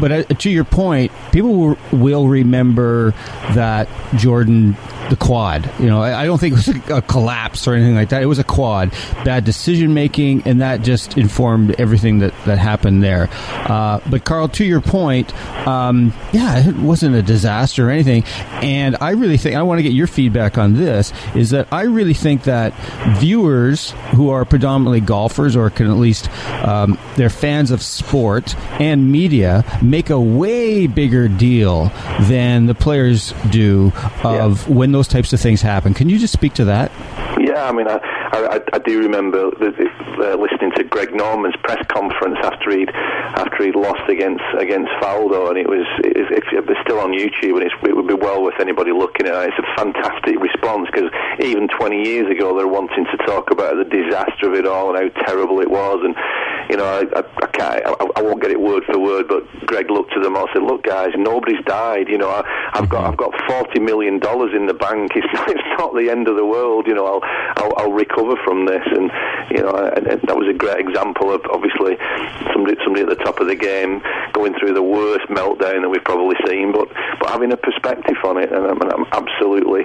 but 0.00 0.12
uh, 0.12 0.22
to 0.24 0.50
your 0.50 0.64
point, 0.64 1.12
people 1.32 1.76
will 1.92 2.28
remember 2.28 3.12
that 3.54 3.88
Jordan 4.16 4.76
the 5.12 5.16
quad. 5.16 5.70
You 5.78 5.88
know, 5.88 6.00
I, 6.00 6.22
I 6.22 6.24
don't 6.24 6.38
think 6.38 6.54
it 6.54 6.56
was 6.56 6.90
a, 6.90 6.96
a 6.96 7.02
collapse 7.02 7.68
or 7.68 7.74
anything 7.74 7.94
like 7.94 8.08
that. 8.08 8.22
It 8.22 8.26
was 8.26 8.38
a 8.38 8.44
quad, 8.44 8.90
bad 9.24 9.44
decision 9.44 9.92
making, 9.92 10.42
and 10.46 10.62
that 10.62 10.80
just 10.80 11.18
informed 11.18 11.78
everything 11.78 12.20
that 12.20 12.32
that 12.46 12.56
happened 12.56 13.02
there. 13.02 13.28
Uh, 13.30 14.00
but 14.08 14.24
Karl, 14.24 14.48
to 14.48 14.64
your 14.64 14.80
point, 14.80 15.34
um, 15.68 16.14
yeah, 16.32 16.66
it 16.66 16.76
wasn't 16.76 17.14
a 17.14 17.22
disaster 17.22 17.88
or 17.88 17.90
anything. 17.90 18.24
And 18.62 18.96
I 19.02 19.10
really 19.10 19.36
think 19.36 19.54
I 19.54 19.62
want 19.62 19.80
to 19.80 19.82
get 19.82 19.92
your 19.92 20.06
feedback 20.06 20.56
on 20.56 20.74
this. 20.74 21.12
Is 21.34 21.50
that 21.50 21.68
I 21.70 21.82
really 21.82 22.14
think 22.14 22.44
that 22.44 22.72
viewers 23.18 23.90
who 24.14 24.30
are 24.30 24.46
predominantly 24.46 25.00
golfers 25.00 25.56
or 25.56 25.68
can 25.68 25.88
at 25.88 25.98
least 25.98 26.30
um, 26.64 26.98
they're 27.16 27.28
fans 27.28 27.70
of 27.70 27.82
sport 27.82 28.56
and 28.80 29.12
media 29.12 29.62
make 29.82 30.08
a 30.08 30.20
way 30.20 30.86
bigger 30.86 31.28
deal 31.28 31.92
than 32.22 32.64
the 32.64 32.74
players 32.74 33.34
do 33.50 33.92
of 34.24 34.68
when 34.68 34.92
those 34.92 35.01
types 35.08 35.32
of 35.32 35.40
things 35.40 35.62
happen. 35.62 35.94
Can 35.94 36.08
you 36.08 36.18
just 36.18 36.32
speak 36.32 36.54
to 36.54 36.64
that? 36.66 36.90
Yeah, 37.38 37.68
I 37.68 37.72
mean, 37.72 37.88
I, 37.88 37.98
I, 38.32 38.60
I 38.72 38.78
do 38.78 38.98
remember 39.00 39.48
uh, 39.48 40.36
listening 40.36 40.72
to 40.76 40.84
Greg 40.84 41.14
Norman's 41.14 41.56
press 41.62 41.84
conference 41.88 42.38
after 42.42 42.70
he'd 42.70 42.90
after 42.90 43.64
he'd 43.64 43.76
lost 43.76 44.08
against 44.08 44.44
against 44.58 44.90
Faldo, 45.00 45.48
and 45.50 45.58
it 45.58 45.68
was 45.68 45.84
it, 46.00 46.16
it, 46.16 46.44
it 46.52 46.66
was 46.66 46.76
still 46.82 46.98
on 46.98 47.12
YouTube, 47.12 47.60
and 47.60 47.64
it's, 47.64 47.74
it 47.84 47.94
would 47.94 48.08
be 48.08 48.14
well 48.14 48.42
worth 48.42 48.58
anybody 48.58 48.92
looking 48.92 49.26
at 49.26 49.34
it. 49.44 49.52
It's 49.52 49.60
a 49.60 49.76
fantastic 49.76 50.40
response 50.40 50.88
because 50.92 51.10
even 51.40 51.68
20 51.68 52.02
years 52.02 52.30
ago 52.30 52.56
they're 52.56 52.68
wanting 52.68 53.04
to 53.04 53.16
talk 53.26 53.50
about 53.50 53.76
the 53.76 53.84
disaster 53.84 54.48
of 54.48 54.54
it 54.54 54.66
all 54.66 54.96
and 54.96 55.12
how 55.12 55.22
terrible 55.26 55.60
it 55.60 55.70
was, 55.70 56.00
and 56.02 56.16
you 56.70 56.76
know, 56.76 56.84
I, 56.84 57.04
I, 57.18 57.22
I 57.42 57.46
can't, 57.52 57.86
I, 57.86 58.06
I 58.16 58.22
won't 58.22 58.40
get 58.40 58.50
it 58.50 58.60
word 58.60 58.84
for 58.84 58.98
word, 58.98 59.28
but 59.28 59.44
Greg 59.66 59.90
looked 59.90 60.14
to 60.14 60.20
them 60.20 60.36
all 60.36 60.48
and 60.48 60.50
said, 60.54 60.62
"Look, 60.62 60.84
guys, 60.84 61.10
nobody's 61.16 61.62
died. 61.66 62.08
You 62.08 62.16
know, 62.18 62.30
I, 62.30 62.42
I've 62.72 62.88
got 62.88 63.04
I've 63.04 63.16
got 63.16 63.32
forty 63.46 63.80
million 63.80 64.18
dollars 64.18 64.52
in 64.54 64.66
the 64.66 64.74
bank. 64.74 65.12
It's 65.14 65.26
not, 65.34 65.50
it's 65.50 65.68
not 65.78 65.94
the 65.94 66.08
end 66.08 66.28
of 66.28 66.36
the 66.36 66.46
world. 66.46 66.86
You 66.86 66.94
know, 66.94 67.06
I'll 67.06 67.20
I'll, 67.56 67.72
I'll 67.76 67.92
recover 67.92 68.21
from 68.44 68.66
this, 68.66 68.84
and 68.86 69.10
you 69.50 69.62
know, 69.62 69.74
and, 69.74 70.06
and 70.06 70.20
that 70.22 70.36
was 70.36 70.48
a 70.48 70.56
great 70.56 70.78
example 70.78 71.32
of 71.32 71.42
obviously 71.50 71.98
somebody 72.52 72.76
somebody 72.84 73.02
at 73.02 73.10
the 73.10 73.22
top 73.24 73.40
of 73.40 73.48
the 73.48 73.56
game 73.56 74.00
going 74.32 74.54
through 74.58 74.74
the 74.74 74.82
worst 74.82 75.26
meltdown 75.28 75.82
that 75.82 75.90
we've 75.90 76.04
probably 76.04 76.36
seen, 76.46 76.72
but 76.72 76.88
but 77.20 77.30
having 77.30 77.52
a 77.52 77.56
perspective 77.56 78.16
on 78.24 78.38
it, 78.38 78.52
and 78.52 78.64
I'm, 78.64 78.80
and 78.80 78.92
I'm 78.92 79.06
absolutely 79.12 79.84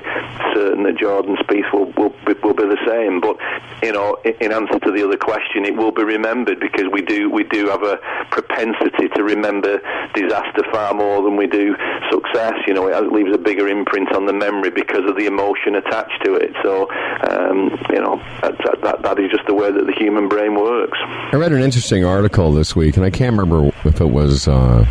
certain 0.53 0.83
that 0.83 0.97
Jordan 0.97 1.35
Spieth 1.43 1.71
will 1.73 1.91
will 1.97 2.13
be, 2.25 2.33
will 2.43 2.53
be 2.53 2.69
the 2.69 2.81
same. 2.85 3.19
But 3.19 3.37
you 3.83 3.91
know, 3.91 4.17
in, 4.23 4.35
in 4.41 4.51
answer 4.53 4.79
to 4.79 4.91
the 4.91 5.03
other 5.03 5.17
question, 5.17 5.65
it 5.65 5.75
will 5.75 5.91
be 5.91 6.03
remembered 6.03 6.59
because 6.59 6.85
we 6.91 7.01
do 7.01 7.29
we 7.29 7.43
do 7.43 7.67
have 7.67 7.83
a 7.83 7.97
propensity 8.31 9.09
to 9.15 9.23
remember 9.23 9.81
disaster 10.13 10.63
far 10.71 10.93
more 10.93 11.21
than 11.21 11.35
we 11.35 11.47
do 11.47 11.75
success. 12.11 12.53
You 12.67 12.73
know, 12.73 12.87
it 12.87 13.11
leaves 13.11 13.33
a 13.33 13.37
bigger 13.37 13.67
imprint 13.67 14.13
on 14.13 14.25
the 14.25 14.33
memory 14.33 14.69
because 14.69 15.05
of 15.07 15.17
the 15.17 15.25
emotion 15.25 15.75
attached 15.75 16.23
to 16.25 16.35
it. 16.35 16.51
So, 16.63 16.89
um, 17.29 17.77
you 17.91 18.01
know, 18.01 18.21
that, 18.41 18.57
that, 18.83 19.01
that 19.01 19.19
is 19.19 19.31
just 19.31 19.45
the 19.47 19.53
way 19.53 19.71
that 19.71 19.85
the 19.85 19.93
human 19.93 20.27
brain 20.27 20.55
works. 20.55 20.97
I 21.01 21.35
read 21.35 21.51
an 21.51 21.61
interesting 21.61 22.05
article 22.05 22.51
this 22.53 22.75
week, 22.75 22.97
and 22.97 23.05
I 23.05 23.09
can't 23.09 23.37
remember 23.37 23.71
if 23.85 24.01
it 24.01 24.09
was 24.09 24.47
uh, 24.47 24.85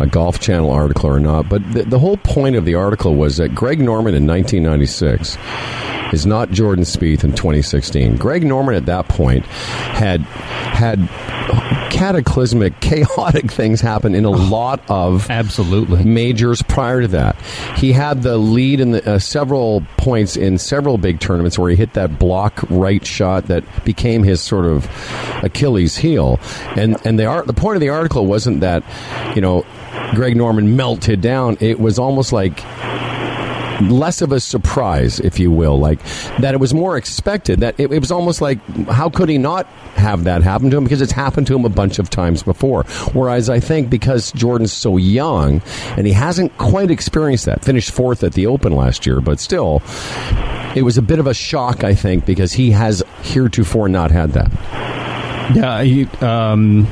a 0.00 0.06
Golf 0.06 0.40
Channel 0.40 0.70
article 0.70 1.10
or 1.10 1.20
not, 1.20 1.48
but 1.48 1.72
the, 1.72 1.82
the 1.84 1.98
whole 1.98 2.16
point 2.16 2.56
of 2.56 2.64
the 2.64 2.74
article 2.74 3.14
was 3.14 3.36
that 3.38 3.54
Greg 3.54 3.80
Norman 3.80 4.14
in 4.14 4.26
1996 4.26 5.36
is 6.12 6.26
not 6.26 6.50
Jordan 6.50 6.84
Spieth 6.84 7.24
in 7.24 7.32
2016. 7.32 8.16
Greg 8.16 8.44
Norman 8.44 8.74
at 8.74 8.86
that 8.86 9.08
point 9.08 9.44
had 9.46 10.20
had 10.22 10.98
cataclysmic, 11.90 12.78
chaotic 12.80 13.50
things 13.50 13.80
happen 13.80 14.14
in 14.14 14.24
a 14.24 14.30
lot 14.30 14.80
of 14.88 15.28
Absolutely. 15.30 16.04
majors 16.04 16.62
prior 16.62 17.02
to 17.02 17.08
that. 17.08 17.40
He 17.76 17.92
had 17.92 18.22
the 18.22 18.36
lead 18.36 18.80
in 18.80 18.92
the, 18.92 19.14
uh, 19.14 19.18
several 19.18 19.82
points 19.96 20.36
in 20.36 20.58
several 20.58 20.98
big 20.98 21.20
tournaments 21.20 21.58
where 21.58 21.70
he 21.70 21.76
hit 21.76 21.94
that 21.94 22.18
block 22.18 22.62
right 22.70 23.04
shot 23.04 23.46
that 23.46 23.64
became 23.84 24.22
his 24.22 24.40
sort 24.40 24.66
of 24.66 24.88
Achilles 25.42 25.96
heel. 25.96 26.38
And 26.76 26.96
and 27.04 27.18
the 27.18 27.26
art, 27.26 27.46
the 27.46 27.52
point 27.52 27.76
of 27.76 27.80
the 27.80 27.88
article 27.90 28.26
wasn't 28.26 28.60
that 28.60 28.82
you 29.34 29.40
know 29.40 29.57
Greg 30.14 30.36
Norman 30.36 30.76
melted 30.76 31.20
down. 31.20 31.56
It 31.60 31.80
was 31.80 31.98
almost 31.98 32.32
like 32.32 32.62
less 33.82 34.22
of 34.22 34.32
a 34.32 34.40
surprise, 34.40 35.20
if 35.20 35.38
you 35.38 35.50
will, 35.50 35.78
like 35.78 36.02
that 36.40 36.54
it 36.54 36.60
was 36.60 36.74
more 36.74 36.96
expected. 36.96 37.60
That 37.60 37.78
it, 37.78 37.92
it, 37.92 38.00
was 38.00 38.10
almost 38.10 38.40
like, 38.40 38.58
how 38.88 39.08
could 39.10 39.28
he 39.28 39.38
not 39.38 39.66
have 39.94 40.24
that 40.24 40.42
happen 40.42 40.70
to 40.70 40.76
him? 40.76 40.84
Because 40.84 41.00
it's 41.00 41.12
happened 41.12 41.46
to 41.48 41.54
him 41.54 41.64
a 41.64 41.70
bunch 41.70 41.98
of 41.98 42.10
times 42.10 42.42
before. 42.42 42.84
Whereas 43.12 43.48
I 43.48 43.60
think 43.60 43.90
because 43.90 44.32
Jordan's 44.32 44.72
so 44.72 44.96
young 44.96 45.62
and 45.96 46.06
he 46.06 46.12
hasn't 46.12 46.56
quite 46.58 46.90
experienced 46.90 47.46
that, 47.46 47.64
finished 47.64 47.90
fourth 47.90 48.24
at 48.24 48.32
the 48.32 48.46
Open 48.46 48.74
last 48.74 49.06
year, 49.06 49.20
but 49.20 49.40
still, 49.40 49.82
it 50.74 50.82
was 50.82 50.98
a 50.98 51.02
bit 51.02 51.18
of 51.18 51.26
a 51.26 51.34
shock, 51.34 51.84
I 51.84 51.94
think, 51.94 52.26
because 52.26 52.52
he 52.52 52.70
has 52.72 53.02
heretofore 53.22 53.88
not 53.88 54.10
had 54.10 54.32
that. 54.32 54.50
Yeah, 55.54 55.82
he, 55.82 56.04
um, 56.20 56.86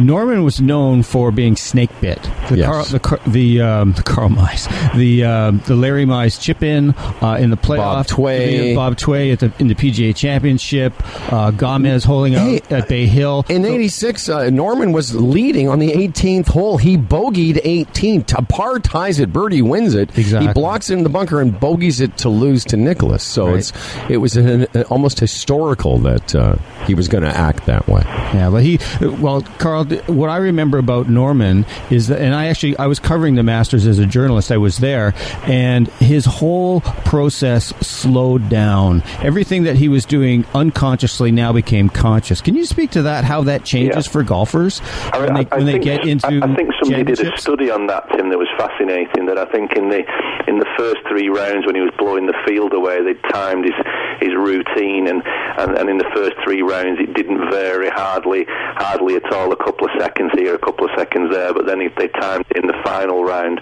Norman 0.00 0.44
was 0.44 0.60
known 0.60 1.02
for 1.02 1.30
being 1.30 1.56
snake 1.56 1.90
bit. 2.00 2.18
The 2.48 2.56
Yes. 2.58 2.66
Carl, 2.66 2.84
the 2.84 2.98
Car- 3.00 3.20
the, 3.26 3.60
um, 3.60 3.92
the 3.92 4.02
Carl 4.02 4.28
Mize, 4.30 4.66
the 4.96 5.24
um, 5.24 5.62
the 5.66 5.74
Larry 5.76 6.04
Mize 6.04 6.40
chip 6.40 6.62
in 6.62 6.94
uh, 7.22 7.36
in 7.40 7.50
the 7.50 7.56
playoff. 7.56 7.76
Bob 7.78 8.06
Tway. 8.06 8.74
Bob 8.74 8.96
Tway 8.96 9.32
at 9.32 9.38
the 9.40 9.52
in 9.58 9.68
the 9.68 9.74
PGA 9.74 10.14
Championship. 10.14 10.92
Uh, 11.32 11.50
Gomez 11.50 12.04
holding 12.04 12.32
Hey, 12.34 12.60
at 12.70 12.88
Bay 12.88 13.06
Hill. 13.06 13.44
In 13.48 13.64
'86, 13.64 14.28
uh, 14.28 14.50
Norman 14.50 14.92
was 14.92 15.14
leading 15.14 15.68
on 15.68 15.78
the 15.78 15.92
18th 15.92 16.48
hole. 16.48 16.78
He 16.78 16.96
bogeyed 16.96 17.60
18. 17.64 18.24
T- 18.24 18.36
par 18.48 18.78
ties 18.78 19.20
it. 19.20 19.32
Birdie 19.32 19.62
wins 19.62 19.94
it. 19.94 20.16
Exactly. 20.18 20.48
He 20.48 20.52
blocks 20.54 20.90
it 20.90 20.94
in 20.94 21.02
the 21.02 21.08
bunker 21.08 21.40
and 21.40 21.58
bogeys 21.58 22.00
it 22.00 22.16
to 22.18 22.28
lose 22.28 22.64
to 22.66 22.76
Nicklaus. 22.76 23.22
So 23.22 23.46
Right. 23.46 23.58
it's 23.58 23.72
it 24.08 24.16
was 24.18 24.36
an, 24.36 24.66
an, 24.74 24.82
almost 24.84 25.20
historical 25.20 25.98
that 25.98 26.34
uh, 26.34 26.56
he 26.90 26.94
was 26.96 27.06
going 27.06 27.22
to 27.22 27.30
act 27.30 27.66
that 27.66 27.86
way. 27.86 28.02
Yeah, 28.04 28.50
but 28.50 28.64
he, 28.64 28.80
well, 29.00 29.42
Karl, 29.58 29.84
what 30.06 30.28
I 30.28 30.38
remember 30.38 30.78
about 30.78 31.08
Norman 31.08 31.64
is 31.88 32.08
that, 32.08 32.20
and 32.20 32.34
I 32.34 32.46
actually, 32.48 32.76
I 32.78 32.86
was 32.88 32.98
covering 32.98 33.36
the 33.36 33.44
Masters 33.44 33.86
as 33.86 34.00
a 34.00 34.06
journalist. 34.06 34.50
I 34.50 34.56
was 34.56 34.78
there, 34.78 35.14
and 35.44 35.86
his 36.00 36.24
whole 36.24 36.80
process 36.80 37.66
slowed 37.86 38.48
down. 38.48 39.04
Everything 39.22 39.62
that 39.64 39.76
he 39.76 39.88
was 39.88 40.04
doing 40.04 40.44
unconsciously 40.52 41.30
now 41.30 41.52
became 41.52 41.88
conscious. 41.88 42.40
Can 42.40 42.56
you 42.56 42.64
speak 42.66 42.90
to 42.92 43.02
that? 43.02 43.22
How 43.24 43.42
that 43.44 43.64
changes 43.64 44.06
Yeah. 44.06 44.12
for 44.12 44.22
golfers 44.24 44.80
I, 45.12 45.18
when 45.20 45.34
they, 45.34 45.40
I- 45.40 45.48
I 45.52 45.56
when 45.58 45.66
they 45.66 45.72
think- 45.74 45.84
get 45.84 46.04
into 46.06 46.26
I, 46.26 46.40
I 46.50 46.54
think 46.56 46.70
somebody 46.82 47.04
did 47.04 47.20
a 47.20 47.36
study 47.38 47.70
on 47.70 47.86
that, 47.86 48.08
Tim, 48.16 48.30
that 48.30 48.38
was 48.38 48.48
fascinating. 48.58 49.26
That 49.26 49.38
I 49.38 49.44
think 49.52 49.74
in 49.76 49.88
the 49.90 50.02
in 50.48 50.58
the 50.58 50.66
first 50.76 50.98
three 51.08 51.28
rounds 51.28 51.66
when 51.66 51.76
he 51.76 51.80
was 51.82 51.92
blowing 51.98 52.26
the 52.26 52.34
field 52.48 52.72
away, 52.74 52.98
they 53.04 53.14
timed 53.30 53.64
his 53.64 53.74
his 54.20 54.34
routine, 54.34 55.06
and, 55.06 55.22
and, 55.58 55.78
and 55.78 55.88
in 55.88 55.98
the 55.98 56.10
first 56.14 56.34
three 56.44 56.62
rounds 56.62 56.79
it 56.86 57.14
didn't 57.14 57.50
vary 57.50 57.88
hardly 57.90 58.44
hardly 58.48 59.16
at 59.16 59.32
all. 59.32 59.52
A 59.52 59.56
couple 59.56 59.86
of 59.86 59.92
seconds 59.98 60.32
here, 60.36 60.54
a 60.54 60.58
couple 60.58 60.84
of 60.86 60.90
seconds 60.96 61.30
there, 61.32 61.52
but 61.52 61.66
then 61.66 61.80
if 61.80 61.94
they 61.96 62.08
timed 62.08 62.44
it 62.50 62.56
in 62.58 62.66
the 62.66 62.76
final 62.84 63.24
round, 63.24 63.60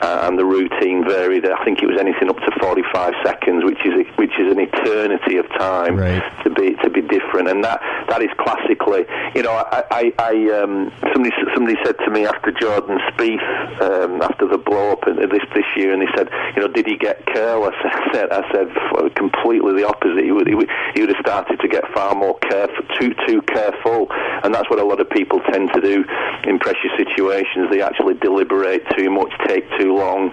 uh, 0.00 0.24
and 0.24 0.38
the 0.38 0.44
routine 0.44 1.04
varied. 1.06 1.44
I 1.46 1.62
think 1.64 1.82
it 1.82 1.86
was 1.86 1.98
anything 2.00 2.28
up 2.30 2.36
to 2.36 2.50
45 2.60 3.14
seconds, 3.24 3.64
which 3.64 3.80
is 3.84 3.94
a, 3.94 4.04
which 4.16 4.32
is 4.38 4.50
an 4.52 4.60
eternity 4.60 5.36
of 5.36 5.46
time 5.58 5.96
Right. 5.96 6.22
to 6.44 6.50
be 6.50 6.74
to 6.82 6.90
be 6.90 7.02
different, 7.02 7.48
and 7.48 7.62
that 7.64 7.80
that 8.08 8.22
is 8.22 8.30
classically, 8.38 9.04
you 9.34 9.42
know, 9.42 9.52
I, 9.52 9.84
I, 9.90 10.12
I 10.18 10.32
um, 10.62 10.92
somebody 11.12 11.34
somebody 11.54 11.76
said 11.84 11.96
to 12.04 12.10
me 12.10 12.24
after 12.24 12.50
Jordan 12.52 12.98
Spieth 13.12 13.44
um, 13.82 14.22
after 14.22 14.46
the 14.46 14.58
blow 14.58 14.92
up 14.92 15.04
this 15.04 15.44
this 15.54 15.68
year, 15.76 15.92
and 15.92 16.02
they 16.02 16.10
said, 16.16 16.28
you 16.56 16.62
know, 16.62 16.68
did 16.68 16.86
he 16.86 16.96
get 16.96 17.26
careless? 17.26 17.74
I 17.84 18.08
said, 18.12 18.30
I 18.30 18.42
said 18.52 18.68
completely 19.14 19.74
the 19.74 19.86
opposite. 19.86 20.24
He 20.24 20.32
would 20.32 20.48
he 20.48 20.54
would, 20.54 20.70
he 20.94 21.00
would 21.02 21.10
have 21.10 21.20
started 21.20 21.60
to 21.60 21.68
get 21.68 21.84
far 21.92 22.14
more 22.14 22.38
careful, 22.66 22.84
too 22.98 23.14
too 23.26 23.42
careful, 23.42 24.06
and 24.44 24.54
that's 24.54 24.68
what 24.70 24.78
a 24.78 24.84
lot 24.84 25.00
of 25.00 25.08
people 25.10 25.40
tend 25.52 25.70
to 25.74 25.80
do 25.80 26.04
in 26.44 26.58
pressure 26.58 26.90
situations. 26.96 27.70
They 27.70 27.82
actually 27.82 28.14
deliberate 28.14 28.82
too 28.96 29.10
much, 29.10 29.32
take 29.46 29.64
too 29.78 29.94
long, 29.94 30.30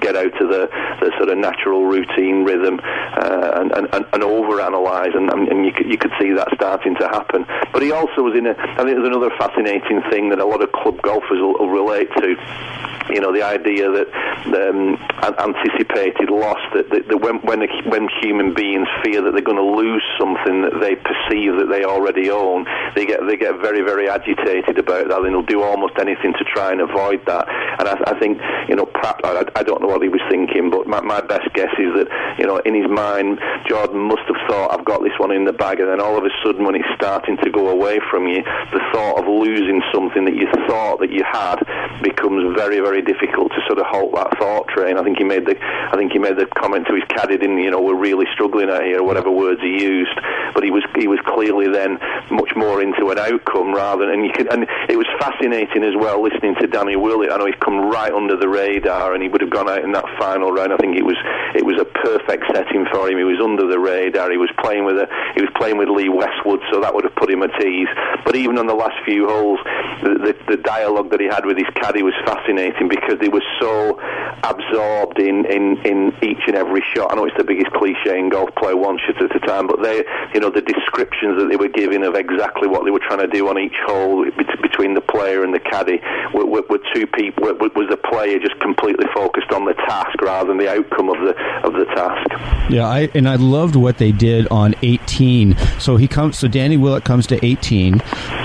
get 0.00 0.16
out 0.16 0.40
of 0.40 0.48
the, 0.48 0.68
the 1.00 1.12
sort 1.18 1.28
of 1.28 1.38
natural 1.38 1.86
routine 1.86 2.44
rhythm, 2.44 2.80
uh, 2.82 3.50
and, 3.54 3.72
and, 3.72 3.88
and, 3.94 4.22
overanalyze, 4.22 5.16
and, 5.16 5.30
and 5.30 5.64
you, 5.64 5.72
could, 5.72 5.86
you 5.86 5.98
could 5.98 6.12
see 6.20 6.32
that 6.32 6.48
starting 6.54 6.94
to 6.96 7.08
happen. 7.08 7.44
But 7.72 7.82
he 7.82 7.92
also 7.92 8.22
was 8.22 8.36
in 8.36 8.46
a, 8.46 8.54
I 8.56 8.84
think 8.84 8.96
there's 8.96 9.08
another 9.08 9.30
fascinating 9.38 10.02
thing 10.10 10.30
that 10.30 10.38
a 10.38 10.46
lot 10.46 10.62
of 10.62 10.72
club 10.72 11.00
golfers 11.02 11.40
will, 11.40 11.58
will 11.58 11.70
relate 11.70 12.08
to. 12.18 12.89
You 13.12 13.20
know, 13.20 13.32
the 13.32 13.42
idea 13.42 13.90
that 13.90 14.08
um, 14.54 14.96
anticipated 15.38 16.30
loss, 16.30 16.60
that, 16.74 16.90
that, 16.90 17.08
that 17.08 17.18
when, 17.18 17.36
when, 17.42 17.62
a, 17.62 17.68
when 17.88 18.08
human 18.22 18.54
beings 18.54 18.88
fear 19.04 19.22
that 19.22 19.32
they're 19.32 19.42
going 19.42 19.60
to 19.60 19.62
lose 19.62 20.02
something 20.18 20.62
that 20.62 20.80
they 20.80 20.96
perceive 20.96 21.56
that 21.58 21.68
they 21.70 21.84
already 21.84 22.30
own, 22.30 22.66
they 22.94 23.06
get 23.06 23.20
they 23.26 23.36
get 23.36 23.60
very 23.60 23.82
very 23.82 24.08
agitated 24.08 24.78
about 24.78 25.08
that, 25.08 25.18
and 25.20 25.34
they'll 25.34 25.42
do 25.42 25.62
almost 25.62 25.94
anything 25.98 26.32
to 26.38 26.44
try 26.44 26.72
and 26.72 26.80
avoid 26.80 27.24
that. 27.26 27.48
And 27.78 27.88
I, 27.88 27.94
I 28.06 28.18
think 28.18 28.38
you 28.68 28.76
know, 28.76 28.86
perhaps 28.86 29.20
I, 29.24 29.44
I 29.56 29.62
don't 29.62 29.82
know 29.82 29.88
what 29.88 30.02
he 30.02 30.08
was 30.08 30.22
thinking, 30.30 30.70
but 30.70 30.86
my, 30.86 31.00
my 31.00 31.20
best 31.20 31.52
guess 31.54 31.72
is 31.78 31.94
that 31.94 32.08
you 32.38 32.46
know, 32.46 32.58
in 32.64 32.74
his 32.74 32.88
mind, 32.88 33.38
Jordan 33.68 34.00
must 34.00 34.22
have 34.26 34.40
thought, 34.48 34.72
"I've 34.72 34.84
got 34.84 35.02
this 35.02 35.16
one 35.18 35.32
in 35.32 35.44
the 35.44 35.52
bag," 35.52 35.80
and 35.80 35.88
then 35.88 36.00
all 36.00 36.16
of 36.16 36.24
a 36.24 36.32
sudden, 36.44 36.64
when 36.64 36.74
it's 36.74 36.88
starting 36.96 37.36
to 37.42 37.50
go 37.50 37.68
away 37.68 38.00
from 38.10 38.26
you, 38.26 38.42
the 38.72 38.80
thought 38.92 39.18
of 39.18 39.26
losing 39.26 39.82
something 39.92 40.24
that 40.24 40.34
you 40.34 40.46
thought 40.66 41.00
that 41.00 41.10
you 41.10 41.24
had 41.24 41.60
becomes 42.02 42.56
very 42.56 42.80
very 42.80 42.99
difficult 43.02 43.50
to 43.52 43.60
sort 43.66 43.78
of 43.78 43.86
halt 43.86 44.14
that 44.14 44.38
thought 44.38 44.68
train. 44.68 44.98
I 44.98 45.02
think 45.02 45.18
he 45.18 45.24
made 45.24 45.46
the 45.46 45.56
I 45.60 45.96
think 45.96 46.12
he 46.12 46.18
made 46.18 46.36
the 46.36 46.46
comment 46.46 46.86
to 46.88 46.94
his 46.94 47.04
caddy, 47.08 47.36
didn't 47.36 47.58
he? 47.58 47.64
you 47.64 47.70
know, 47.70 47.82
we're 47.82 47.98
really 47.98 48.26
struggling 48.32 48.70
out 48.70 48.82
here, 48.82 49.02
whatever 49.02 49.30
words 49.30 49.60
he 49.60 49.82
used, 49.82 50.14
but 50.54 50.62
he 50.62 50.70
was 50.70 50.84
he 50.96 51.06
was 51.06 51.18
clearly 51.26 51.70
then 51.70 51.98
much 52.30 52.50
more 52.56 52.82
into 52.82 53.10
an 53.10 53.18
outcome 53.18 53.74
rather 53.74 54.06
than 54.06 54.20
and 54.20 54.24
you 54.24 54.32
could 54.32 54.52
and 54.52 54.66
it 54.88 54.96
was 54.96 55.06
fascinating 55.18 55.84
as 55.84 55.94
well 55.96 56.22
listening 56.22 56.54
to 56.60 56.66
Danny 56.66 56.96
Willett. 56.96 57.30
I 57.30 57.36
know 57.36 57.46
he's 57.46 57.60
come 57.60 57.90
right 57.90 58.12
under 58.12 58.36
the 58.36 58.48
radar 58.48 59.14
and 59.14 59.22
he 59.22 59.28
would 59.28 59.40
have 59.40 59.50
gone 59.50 59.68
out 59.68 59.84
in 59.84 59.92
that 59.92 60.04
final 60.18 60.50
round. 60.50 60.72
I 60.72 60.76
think 60.76 60.96
it 60.96 61.04
was 61.04 61.16
it 61.54 61.64
was 61.64 61.80
a 61.80 61.84
perfect 61.84 62.44
setting 62.52 62.86
for 62.90 63.08
him. 63.08 63.18
He 63.18 63.24
was 63.24 63.40
under 63.40 63.66
the 63.66 63.78
radar. 63.78 64.30
He 64.30 64.36
was 64.36 64.50
playing 64.58 64.84
with 64.84 64.96
a 64.96 65.06
he 65.34 65.42
was 65.42 65.50
playing 65.56 65.78
with 65.78 65.88
Lee 65.88 66.08
Westwood, 66.08 66.60
so 66.72 66.80
that 66.80 66.94
would 66.94 67.04
have 67.04 67.14
put 67.16 67.30
him 67.30 67.42
at 67.42 67.54
ease. 67.62 67.88
But 68.24 68.36
even 68.36 68.58
on 68.58 68.66
the 68.66 68.74
last 68.74 68.96
few 69.04 69.28
holes, 69.28 69.60
the, 70.02 70.32
the, 70.32 70.56
the 70.56 70.62
dialogue 70.62 71.10
that 71.10 71.20
he 71.20 71.26
had 71.26 71.46
with 71.46 71.56
his 71.56 71.68
caddy 71.74 72.02
was 72.02 72.14
fascinating 72.24 72.79
because 72.88 73.18
they 73.20 73.28
were 73.28 73.44
so 73.60 73.98
absorbed 74.44 75.18
in, 75.18 75.44
in, 75.46 75.78
in 75.84 76.12
each 76.22 76.42
and 76.46 76.56
every 76.56 76.82
shot. 76.94 77.12
I 77.12 77.16
know 77.16 77.24
it's 77.24 77.36
the 77.36 77.44
biggest 77.44 77.70
cliche 77.72 78.18
in 78.18 78.30
golf, 78.30 78.50
play 78.56 78.74
one 78.74 78.98
shot 78.98 79.22
at 79.22 79.34
a 79.36 79.40
time, 79.40 79.66
but 79.66 79.82
they, 79.82 80.04
you 80.34 80.40
know, 80.40 80.50
the 80.50 80.62
descriptions 80.62 81.38
that 81.38 81.48
they 81.48 81.56
were 81.56 81.68
giving 81.68 82.04
of 82.04 82.14
exactly 82.14 82.68
what 82.68 82.84
they 82.84 82.90
were 82.90 83.00
trying 83.00 83.20
to 83.20 83.28
do 83.28 83.48
on 83.48 83.58
each 83.58 83.76
hole 83.86 84.24
between 84.62 84.94
the 84.94 85.00
player 85.00 85.44
and 85.44 85.54
the 85.54 85.60
caddy 85.60 86.00
were, 86.34 86.46
were, 86.46 86.64
were 86.68 86.80
two 86.94 87.06
people. 87.06 87.44
Was 87.44 87.88
the 87.90 87.96
player 87.96 88.38
just 88.38 88.58
completely 88.60 89.06
focused 89.14 89.52
on 89.52 89.64
the 89.64 89.74
task 89.74 90.20
rather 90.22 90.48
than 90.48 90.58
the 90.58 90.70
outcome 90.70 91.08
of 91.08 91.18
the 91.20 91.34
of 91.64 91.72
the 91.74 91.84
task? 91.94 92.70
Yeah, 92.70 92.86
I 92.86 93.10
and 93.14 93.28
I 93.28 93.36
loved 93.36 93.76
what 93.76 93.98
they 93.98 94.12
did 94.12 94.48
on 94.48 94.74
18. 94.82 95.56
So 95.78 95.96
he 95.96 96.08
comes. 96.08 96.38
So 96.38 96.48
Danny 96.48 96.76
Willett 96.76 97.04
comes 97.04 97.26
to 97.28 97.44
18. 97.44 98.00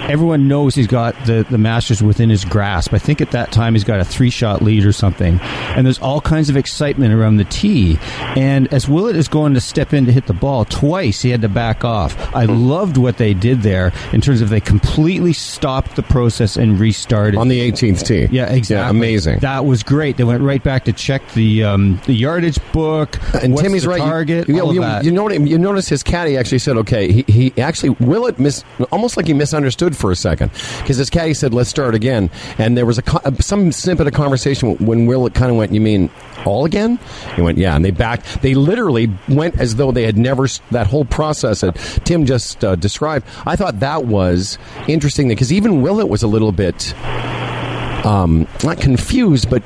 everyone 0.07 0.47
knows 0.47 0.75
he's 0.75 0.87
got 0.87 1.15
the, 1.25 1.45
the 1.49 1.57
Masters 1.57 2.01
within 2.01 2.29
his 2.29 2.45
grasp. 2.45 2.93
I 2.93 2.97
think 2.97 3.21
at 3.21 3.31
that 3.31 3.51
time 3.51 3.73
he's 3.73 3.83
got 3.83 3.99
a 3.99 4.05
three 4.05 4.24
shot 4.29 4.61
lead 4.61 4.85
or 4.85 4.91
something. 4.91 5.39
And 5.41 5.85
there's 5.85 5.99
all 5.99 6.21
kinds 6.21 6.49
of 6.49 6.57
excitement 6.57 7.13
around 7.13 7.37
the 7.37 7.43
tee. 7.45 7.97
And 8.35 8.71
as 8.73 8.87
Willett 8.87 9.15
is 9.15 9.27
going 9.27 9.53
to 9.53 9.61
step 9.61 9.93
in 9.93 10.05
to 10.05 10.11
hit 10.11 10.27
the 10.27 10.33
ball, 10.33 10.65
twice 10.65 11.21
he 11.21 11.29
had 11.29 11.41
to 11.41 11.49
back 11.49 11.83
off. 11.83 12.15
I 12.35 12.45
loved 12.45 12.97
what 12.97 13.17
they 13.17 13.33
did 13.33 13.61
there 13.61 13.91
in 14.13 14.21
terms 14.21 14.41
of 14.41 14.49
they 14.49 14.59
completely 14.61 15.33
stopped 15.33 15.95
the 15.95 16.03
process 16.03 16.57
and 16.57 16.79
restarted. 16.79 17.39
on 17.39 17.47
the 17.47 17.59
18th 17.71 18.05
tee. 18.05 18.27
yeah, 18.31 18.51
exactly. 18.51 18.97
amazing. 18.97 19.39
That 19.39 19.65
was 19.65 19.83
great. 19.83 20.17
They 20.17 20.23
went 20.23 20.41
right 20.43 20.63
back 20.63 20.85
to 20.85 20.93
check 20.93 21.21
the 21.33 21.63
um, 21.63 21.99
the 22.05 22.13
yardage 22.13 22.59
book. 22.71 23.17
and 23.41 23.53
what's 23.53 23.63
Timmy's 23.63 23.83
the 23.83 23.89
right. 23.89 23.99
You- 23.99 24.05
Target. 24.05 24.47
You, 24.47 24.73
you, 24.73 24.81
that. 24.81 25.03
you 25.03 25.11
know, 25.11 25.29
you 25.29 25.57
notice 25.57 25.87
his 25.89 26.03
caddy 26.03 26.37
actually 26.37 26.59
said, 26.59 26.77
"Okay." 26.77 27.11
He, 27.11 27.23
he 27.51 27.61
actually 27.61 27.89
Willett 27.99 28.39
miss 28.39 28.63
almost 28.91 29.17
like 29.17 29.27
he 29.27 29.33
misunderstood 29.33 29.95
for 29.95 30.11
a 30.11 30.15
second 30.15 30.51
because 30.79 30.97
his 30.97 31.09
caddy 31.09 31.33
said, 31.33 31.53
"Let's 31.53 31.69
start 31.69 31.95
again." 31.95 32.29
And 32.57 32.77
there 32.77 32.85
was 32.85 32.99
a 32.99 33.33
some 33.41 33.71
snippet 33.71 34.07
of 34.07 34.13
conversation 34.15 34.75
when 34.77 35.05
Willett 35.05 35.33
kind 35.33 35.51
of 35.51 35.57
went, 35.57 35.71
"You 35.73 35.81
mean 35.81 36.09
all 36.45 36.65
again?" 36.65 36.99
He 37.35 37.41
went, 37.41 37.57
"Yeah." 37.57 37.75
And 37.75 37.83
they 37.83 37.91
backed. 37.91 38.41
They 38.41 38.53
literally 38.53 39.11
went 39.27 39.59
as 39.59 39.75
though 39.75 39.91
they 39.91 40.03
had 40.03 40.17
never 40.17 40.47
that 40.71 40.87
whole 40.87 41.05
process 41.05 41.61
that 41.61 41.75
Tim 42.05 42.25
just 42.25 42.63
uh, 42.63 42.75
described. 42.75 43.25
I 43.45 43.55
thought 43.55 43.79
that 43.81 44.05
was 44.05 44.57
interesting 44.87 45.27
because 45.27 45.51
even 45.53 45.81
Willett 45.81 46.09
was 46.09 46.23
a 46.23 46.27
little 46.27 46.51
bit 46.51 46.93
um, 48.05 48.47
not 48.63 48.79
confused, 48.79 49.49
but 49.49 49.63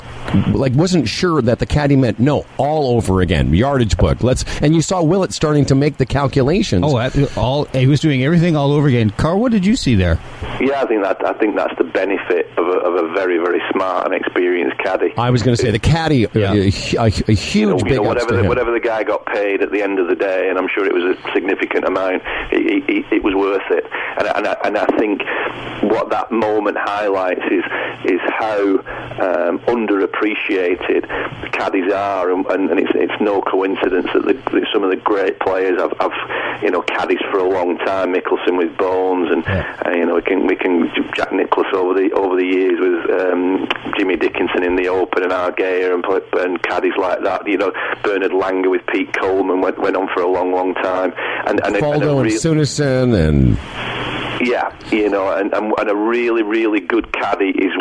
like 0.54 0.74
wasn't 0.74 1.08
sure 1.08 1.42
that 1.42 1.60
the 1.60 1.66
caddy 1.66 1.96
meant 1.96 2.20
no 2.20 2.46
all 2.58 2.96
over 2.96 3.22
again 3.22 3.54
yardage 3.54 3.98
book. 3.98 4.24
Let's 4.24 4.44
and 4.62 4.76
you 4.76 4.82
saw 4.82 5.02
Willett 5.02 5.34
starting 5.34 5.66
to 5.66 5.76
make 5.76 5.98
the 5.98 6.06
calculations. 6.06 6.84
Oh, 6.86 7.30
all 7.36 7.66
he 7.66 7.88
was 7.88 8.00
doing 8.00 8.24
everything 8.24 8.56
all 8.56 8.72
over 8.72 8.88
again. 8.88 9.10
Karl, 9.12 9.40
what 9.40 9.52
did 9.52 9.66
you 9.66 9.76
see 9.76 9.96
there? 9.96 10.20
Yeah, 10.62 10.82
I 10.82 10.86
think 10.88 11.04
that 11.04 11.26
I 11.26 11.34
think 11.34 11.56
that's 11.56 11.76
the 11.78 11.84
benefit 11.86 12.48
of 12.58 12.68
a, 12.68 12.72
of 12.80 12.96
a 13.06 13.14
very 13.14 13.38
very 13.38 13.62
smart 13.72 14.06
and 14.06 14.14
experienced 14.16 14.78
caddy. 14.80 15.14
I 15.18 15.30
was 15.30 15.42
going 15.44 15.56
to 15.56 15.62
say 15.62 15.72
the 15.72 15.80
caddy, 15.80 16.26
uh, 16.28 16.30
Yeah. 16.34 16.54
a, 16.54 16.56
a, 16.58 17.06
a 17.06 17.34
huge 17.34 17.56
you 17.56 17.66
know, 17.68 17.78
big 17.78 17.88
you 17.92 17.96
know, 17.98 18.02
whatever 18.04 18.36
the, 18.42 18.48
whatever 18.48 18.72
the 18.72 18.80
guy 18.80 19.04
got 19.04 19.26
paid 19.26 19.62
at 19.62 19.72
the 19.72 19.82
end 19.82 20.00
of 20.00 20.08
the 20.08 20.16
day, 20.16 20.50
and 20.50 20.58
I'm 20.58 20.68
sure 20.68 20.86
it 20.86 20.94
was 20.94 21.04
a 21.18 21.32
significant 21.34 21.86
amount. 21.86 22.22
It, 22.52 22.84
it, 22.90 23.06
it 23.14 23.24
was 23.24 23.34
worth 23.36 23.62
it, 23.72 23.86
and, 24.18 24.28
I- 24.28 24.38
and, 24.38 24.48
I, 24.48 24.58
and 24.66 24.78
I 24.78 24.86
think 24.98 25.22
what 25.92 26.10
that 26.12 26.32
moment 26.32 26.78
highlights 26.80 27.42
is 27.50 27.64
is 28.06 28.20
how 28.38 28.78
um, 29.20 29.60
underappreciated 29.60 30.19
the 30.20 31.50
caddies 31.52 31.92
are, 31.92 32.32
and, 32.32 32.46
and, 32.48 32.70
and 32.70 32.80
it's, 32.80 32.92
it's 32.96 33.22
no 33.22 33.42
coincidence 33.42 34.08
that, 34.14 34.26
the, 34.26 34.34
that 34.34 34.68
some 34.74 34.84
of 34.84 34.90
the 34.90 34.98
great 34.98 35.40
players 35.40 35.80
have, 35.80 35.94
have 36.00 36.12
you 36.62 36.72
know 36.72 36.82
caddies 36.82 37.20
for 37.32 37.40
a 37.40 37.50
long 37.50 37.78
time. 37.80 38.14
Mickelson 38.14 38.58
with 38.58 38.76
Bones, 38.78 39.30
and 39.32 39.48
uh, 39.48 39.92
you 39.92 40.06
know 40.06 40.16
we 40.16 40.22
can 40.22 40.48
we 40.48 40.56
can 40.56 40.92
Jack 41.16 41.32
Nicklaus 41.32 41.68
over 41.74 41.94
the 41.94 42.12
over 42.14 42.36
the 42.36 42.46
years 42.46 42.80
with 42.80 43.22
um, 43.22 43.68
Jimmy 43.98 44.16
Dickinson 44.16 44.64
in 44.64 44.76
the 44.76 44.88
Open 44.88 45.24
and 45.24 45.32
Argea 45.32 45.94
and 45.94 46.06
and 46.40 46.62
caddies 46.64 46.98
like 46.98 47.24
that. 47.24 47.48
You 47.48 47.58
know 47.58 47.72
Bernard 48.04 48.32
Langer 48.32 48.70
with 48.70 48.86
Pete 48.88 49.14
Coleman 49.14 49.62
went 49.62 49.80
went 49.80 49.96
on 49.96 50.10
for 50.14 50.22
a 50.22 50.28
long 50.28 50.52
long 50.52 50.74
time, 50.76 51.14
and 51.46 51.60
and, 51.66 51.76
and 51.76 51.76
and 51.76 52.02
real- 52.02 52.20
and 52.20 53.58
yeah, 54.42 54.74
you 54.92 55.10
know, 55.10 55.32
and, 55.32 55.54
and, 55.54 55.74
and 55.78 55.90
a 55.90 55.96
really, 55.96 56.44
really 56.44 56.80
good 56.80 57.12
caddy 57.12 57.50
is 57.50 57.74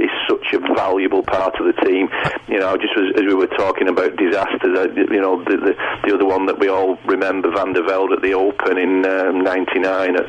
is 0.00 0.10
such 0.28 0.52
a 0.54 0.58
valuable 0.74 1.22
part 1.22 1.54
of 1.60 1.66
the 1.66 1.72
team. 1.86 2.08
You 2.48 2.60
know, 2.60 2.76
just 2.76 2.92
as, 2.96 3.16
as 3.16 3.22
we 3.22 3.34
were 3.34 3.46
talking 3.46 3.88
about 3.88 4.16
disasters, 4.16 4.76
uh, 4.76 4.88
you 4.94 5.20
know, 5.20 5.42
the, 5.44 5.56
the 5.56 5.74
the 6.06 6.14
other 6.14 6.26
one 6.26 6.46
that 6.46 6.58
we 6.58 6.68
all 6.68 6.96
remember, 7.06 7.50
Van 7.50 7.72
de 7.72 7.82
Velde 7.82 8.12
at 8.12 8.22
the 8.22 8.34
Open 8.34 8.78
in 8.78 9.04
um, 9.06 9.42
'99 9.42 10.16
at 10.16 10.26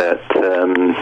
at 0.00 0.36
um, 0.36 0.94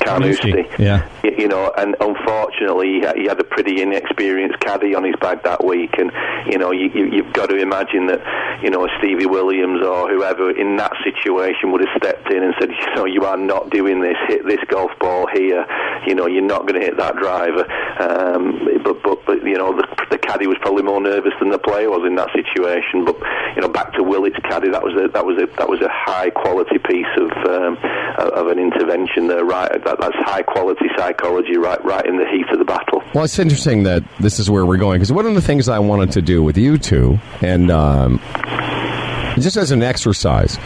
Carnoustie. 0.00 0.66
Yeah. 0.78 1.08
You 1.22 1.48
know, 1.48 1.72
and 1.76 1.96
unfortunately, 2.00 3.00
he 3.16 3.26
had, 3.26 3.40
a 3.40 3.44
pretty 3.44 3.82
inexperienced 3.82 4.60
caddy 4.60 4.94
on 4.94 5.04
his 5.04 5.14
bag 5.20 5.42
that 5.42 5.64
week, 5.64 5.90
and 5.98 6.12
you 6.46 6.58
know, 6.58 6.70
you, 6.70 6.90
you, 6.94 7.06
you've 7.06 7.32
got 7.32 7.50
to 7.50 7.56
imagine 7.56 8.06
that, 8.06 8.20
you 8.62 8.70
know, 8.70 8.88
Stevie 8.98 9.26
Williams 9.26 9.84
or 9.84 10.08
whoever 10.08 10.50
in 10.50 10.76
that 10.76 10.92
situation 11.02 11.72
would 11.72 11.80
have 11.80 11.96
stepped 11.96 12.30
in 12.30 12.42
and 12.42 12.54
said, 12.60 12.70
you 12.70 12.94
know, 12.94 13.04
you 13.04 13.22
are 13.22 13.36
not 13.36 13.70
doing 13.70 14.00
this. 14.00 14.16
Hit 14.28 14.46
this 14.46 14.60
golf 14.68 14.90
ball 15.00 15.26
here. 15.32 15.66
You 16.06 16.14
know, 16.14 16.26
you're 16.26 16.42
not 16.42 16.62
going 16.66 16.80
to 16.80 16.86
hit 16.86 16.96
that 16.98 17.16
driver. 17.16 17.66
Um, 18.00 18.60
but, 18.82 19.02
but, 19.02 19.24
but 19.26 19.42
you 19.44 19.56
know, 19.56 19.76
the, 19.76 19.86
the 20.10 20.18
caddy 20.18 20.46
was 20.46 20.58
probably 20.60 20.82
more 20.82 21.00
nervous 21.00 21.32
than 21.40 21.50
the 21.50 21.58
player 21.58 21.90
was 21.90 22.06
in 22.06 22.14
that 22.16 22.30
situation. 22.32 23.04
But 23.04 23.16
you 23.56 23.62
know, 23.62 23.68
back 23.68 23.92
to 23.94 24.02
Willett's 24.02 24.38
caddy, 24.44 24.70
that 24.70 24.82
was 24.82 24.94
a 24.94 25.08
that 25.08 25.24
was 25.24 25.38
a 25.38 25.46
that 25.56 25.68
was 25.68 25.80
a 25.80 25.88
high 25.90 26.30
quality 26.30 26.78
piece 26.78 27.12
of 27.16 27.30
um, 27.48 27.78
of 28.18 28.48
an 28.48 28.58
intervention 28.58 29.28
there. 29.28 29.44
Right, 29.44 29.83
that, 29.84 30.00
that's 30.00 30.16
high 30.16 30.42
quality 30.42 30.86
psychology. 30.96 31.56
Right, 31.56 31.82
right 31.84 32.04
in 32.04 32.16
the 32.16 32.26
heat 32.26 32.46
of 32.50 32.58
the 32.58 32.64
battle. 32.64 33.02
Well, 33.14 33.24
it's 33.24 33.38
interesting 33.38 33.84
that 33.84 34.02
this 34.18 34.38
is 34.38 34.50
where 34.50 34.66
we're 34.66 34.76
going 34.76 34.98
because 34.98 35.12
one 35.12 35.26
of 35.26 35.34
the 35.34 35.40
things 35.42 35.68
I 35.68 35.78
wanted 35.78 36.12
to 36.12 36.22
do 36.22 36.42
with 36.42 36.58
you 36.58 36.78
two, 36.78 37.18
and 37.40 37.70
um, 37.70 38.20
just 39.38 39.56
as 39.56 39.70
an 39.70 39.82
exercise, 39.82 40.58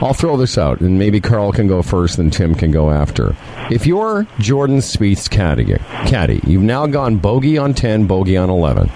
I'll 0.00 0.14
throw 0.14 0.36
this 0.36 0.58
out, 0.58 0.80
and 0.80 0.98
maybe 0.98 1.20
Karl 1.20 1.52
can 1.52 1.68
go 1.68 1.82
first, 1.82 2.18
and 2.18 2.32
Tim 2.32 2.54
can 2.54 2.70
go 2.70 2.90
after. 2.90 3.36
If 3.70 3.86
you're 3.86 4.26
Jordan 4.38 4.78
Spieth's 4.78 5.28
caddy, 5.28 5.76
caddy, 6.06 6.40
you've 6.46 6.62
now 6.62 6.86
gone 6.86 7.16
bogey 7.16 7.58
on 7.58 7.74
ten, 7.74 8.06
bogey 8.06 8.36
on 8.36 8.50
eleven. 8.50 8.90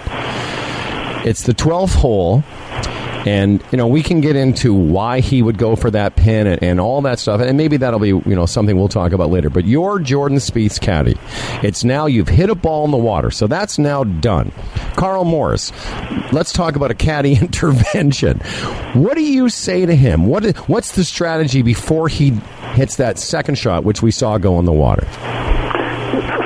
It's 1.25 1.43
the 1.43 1.53
twelfth 1.53 1.95
hole. 1.95 2.43
And 3.25 3.63
you 3.71 3.77
know 3.77 3.87
we 3.87 4.01
can 4.01 4.21
get 4.21 4.35
into 4.35 4.73
why 4.73 5.19
he 5.19 5.41
would 5.41 5.57
go 5.57 5.75
for 5.75 5.91
that 5.91 6.15
pin 6.15 6.47
and, 6.47 6.63
and 6.63 6.79
all 6.79 7.01
that 7.01 7.19
stuff, 7.19 7.41
and 7.41 7.57
maybe 7.57 7.77
that'll 7.77 7.99
be 7.99 8.09
you 8.09 8.23
know 8.25 8.45
something 8.45 8.77
we'll 8.77 8.87
talk 8.87 9.11
about 9.11 9.29
later. 9.29 9.49
But 9.49 9.65
you're 9.65 9.99
Jordan 9.99 10.37
Spieth's 10.37 10.79
caddy. 10.79 11.17
It's 11.63 11.83
now 11.83 12.05
you've 12.05 12.27
hit 12.29 12.49
a 12.49 12.55
ball 12.55 12.85
in 12.85 12.91
the 12.91 12.97
water, 12.97 13.31
so 13.31 13.47
that's 13.47 13.77
now 13.77 14.03
done. 14.03 14.51
Karl 14.95 15.25
Morris, 15.25 15.71
let's 16.31 16.53
talk 16.53 16.75
about 16.75 16.91
a 16.91 16.95
caddy 16.95 17.35
intervention. 17.41 18.39
What 18.93 19.15
do 19.15 19.23
you 19.23 19.49
say 19.49 19.85
to 19.85 19.95
him? 19.95 20.25
What 20.25 20.45
what's 20.69 20.93
the 20.93 21.03
strategy 21.03 21.61
before 21.61 22.07
he 22.07 22.31
hits 22.73 22.97
that 22.97 23.19
second 23.19 23.55
shot, 23.55 23.83
which 23.83 24.01
we 24.01 24.11
saw 24.11 24.37
go 24.37 24.59
in 24.59 24.65
the 24.65 24.73
water? 24.73 25.07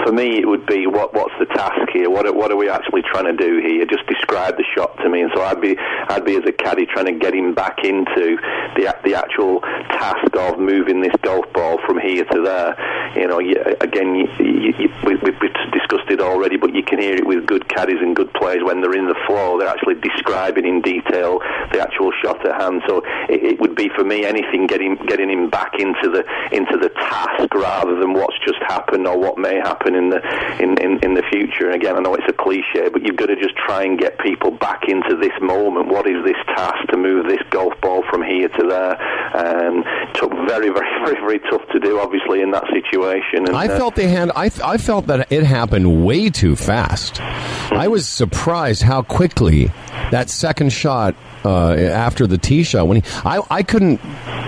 For 0.03 0.11
me, 0.11 0.39
it 0.39 0.47
would 0.47 0.65
be 0.65 0.85
what 0.85 1.13
what's 1.13 1.33
the 1.39 1.45
task 1.45 1.79
here? 1.93 2.09
What 2.09 2.25
are, 2.25 2.33
what 2.33 2.51
are 2.51 2.57
we 2.57 2.69
actually 2.69 3.03
trying 3.03 3.25
to 3.25 3.33
do 3.33 3.61
here? 3.65 3.85
Just 3.85 4.05
describe 4.07 4.57
the 4.57 4.65
shot 4.75 4.97
to 4.97 5.09
me, 5.09 5.21
and 5.21 5.31
so 5.33 5.41
I'd 5.41 5.61
be 5.61 5.77
I'd 6.09 6.25
be 6.25 6.35
as 6.35 6.43
a 6.45 6.51
caddy 6.51 6.85
trying 6.85 7.05
to 7.05 7.13
get 7.13 7.33
him 7.33 7.53
back 7.53 7.83
into 7.83 8.37
the 8.75 8.93
the 9.05 9.15
actual 9.15 9.61
task 9.95 10.35
of 10.35 10.59
moving 10.59 11.01
this 11.01 11.13
golf 11.21 11.45
ball 11.53 11.79
from 11.85 11.99
here 11.99 12.25
to 12.25 12.41
there. 12.41 12.75
You 13.15 13.27
know, 13.27 13.39
you, 13.39 13.55
again, 13.79 14.15
you, 14.15 14.27
you, 14.39 14.89
we, 15.05 15.15
we've 15.15 15.39
discussed 15.71 16.09
it 16.09 16.19
already, 16.19 16.57
but 16.57 16.73
you 16.73 16.83
can 16.83 16.99
hear 16.99 17.15
it 17.15 17.25
with 17.25 17.45
good 17.45 17.69
caddies 17.69 18.01
and 18.01 18.15
good 18.15 18.33
players 18.33 18.63
when 18.63 18.81
they're 18.81 18.97
in 18.97 19.07
the 19.07 19.15
flow. 19.27 19.59
They're 19.59 19.69
actually 19.69 19.95
describing 20.01 20.65
in 20.65 20.81
detail 20.81 21.39
the 21.71 21.79
actual 21.79 22.11
shot 22.23 22.45
at 22.45 22.59
hand. 22.59 22.81
So 22.87 23.03
it, 23.29 23.43
it 23.43 23.59
would 23.61 23.75
be 23.75 23.89
for 23.95 24.03
me 24.03 24.25
anything 24.25 24.67
getting 24.67 24.95
getting 25.07 25.29
him 25.29 25.49
back 25.49 25.79
into 25.79 26.09
the 26.09 26.25
into 26.51 26.77
the 26.77 26.89
task 26.89 27.53
rather 27.53 27.95
than 27.99 28.13
what's 28.13 28.37
just 28.45 28.59
happened 28.67 29.07
or 29.07 29.17
what 29.17 29.37
may 29.37 29.55
happen 29.55 29.92
in 29.95 30.09
the 30.09 30.21
in, 30.61 30.77
in, 30.79 30.99
in 31.03 31.13
the 31.13 31.23
future. 31.31 31.65
And 31.65 31.75
again, 31.75 31.95
I 31.95 31.99
know 31.99 32.13
it's 32.15 32.27
a 32.27 32.33
cliche, 32.33 32.89
but 32.91 33.03
you've 33.03 33.17
got 33.17 33.27
to 33.27 33.35
just 33.35 33.55
try 33.55 33.83
and 33.83 33.97
get 33.97 34.19
people 34.19 34.51
back 34.51 34.87
into 34.87 35.15
this 35.15 35.33
moment. 35.41 35.87
What 35.87 36.07
is 36.07 36.23
this 36.25 36.37
task 36.55 36.87
to 36.89 36.97
move 36.97 37.27
this 37.27 37.41
golf 37.49 37.73
ball 37.81 38.03
from 38.09 38.23
here 38.23 38.49
to 38.49 38.63
there? 38.67 38.95
Um, 39.35 39.83
took 40.15 40.31
very, 40.47 40.69
very, 40.69 40.87
very, 41.05 41.19
very 41.19 41.39
tough 41.39 41.67
to 41.71 41.79
do, 41.79 41.99
obviously, 41.99 42.41
in 42.41 42.51
that 42.51 42.65
situation. 42.71 43.47
And, 43.47 43.55
I 43.55 43.67
uh, 43.67 43.77
felt 43.77 43.95
they 43.95 44.07
had. 44.07 44.31
I, 44.31 44.49
I 44.63 44.77
felt 44.77 45.07
that 45.07 45.31
it 45.31 45.43
happened 45.43 46.05
way 46.05 46.29
too 46.29 46.55
fast. 46.55 47.19
I 47.21 47.87
was 47.87 48.07
surprised 48.07 48.83
how 48.83 49.01
quickly 49.01 49.71
that 50.11 50.29
second 50.29 50.71
shot 50.71 51.15
uh, 51.45 51.73
after 51.73 52.27
the 52.27 52.37
tee 52.37 52.63
shot 52.63 52.87
when 52.87 53.01
he. 53.01 53.03
I, 53.25 53.41
I 53.49 53.63
couldn't. 53.63 53.99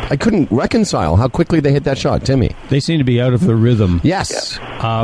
I 0.10 0.16
couldn't 0.16 0.52
reconcile 0.52 1.16
how 1.16 1.28
quickly 1.28 1.60
they 1.60 1.72
hit 1.72 1.84
that 1.86 1.98
shot, 1.98 2.24
Timmy. 2.26 2.52
They 2.70 2.80
seem 2.80 3.00
to 3.00 3.04
be 3.04 3.20
out 3.20 3.34
of 3.34 3.42
the 3.42 3.56
rhythm. 3.56 4.02
Yes. 4.04 4.60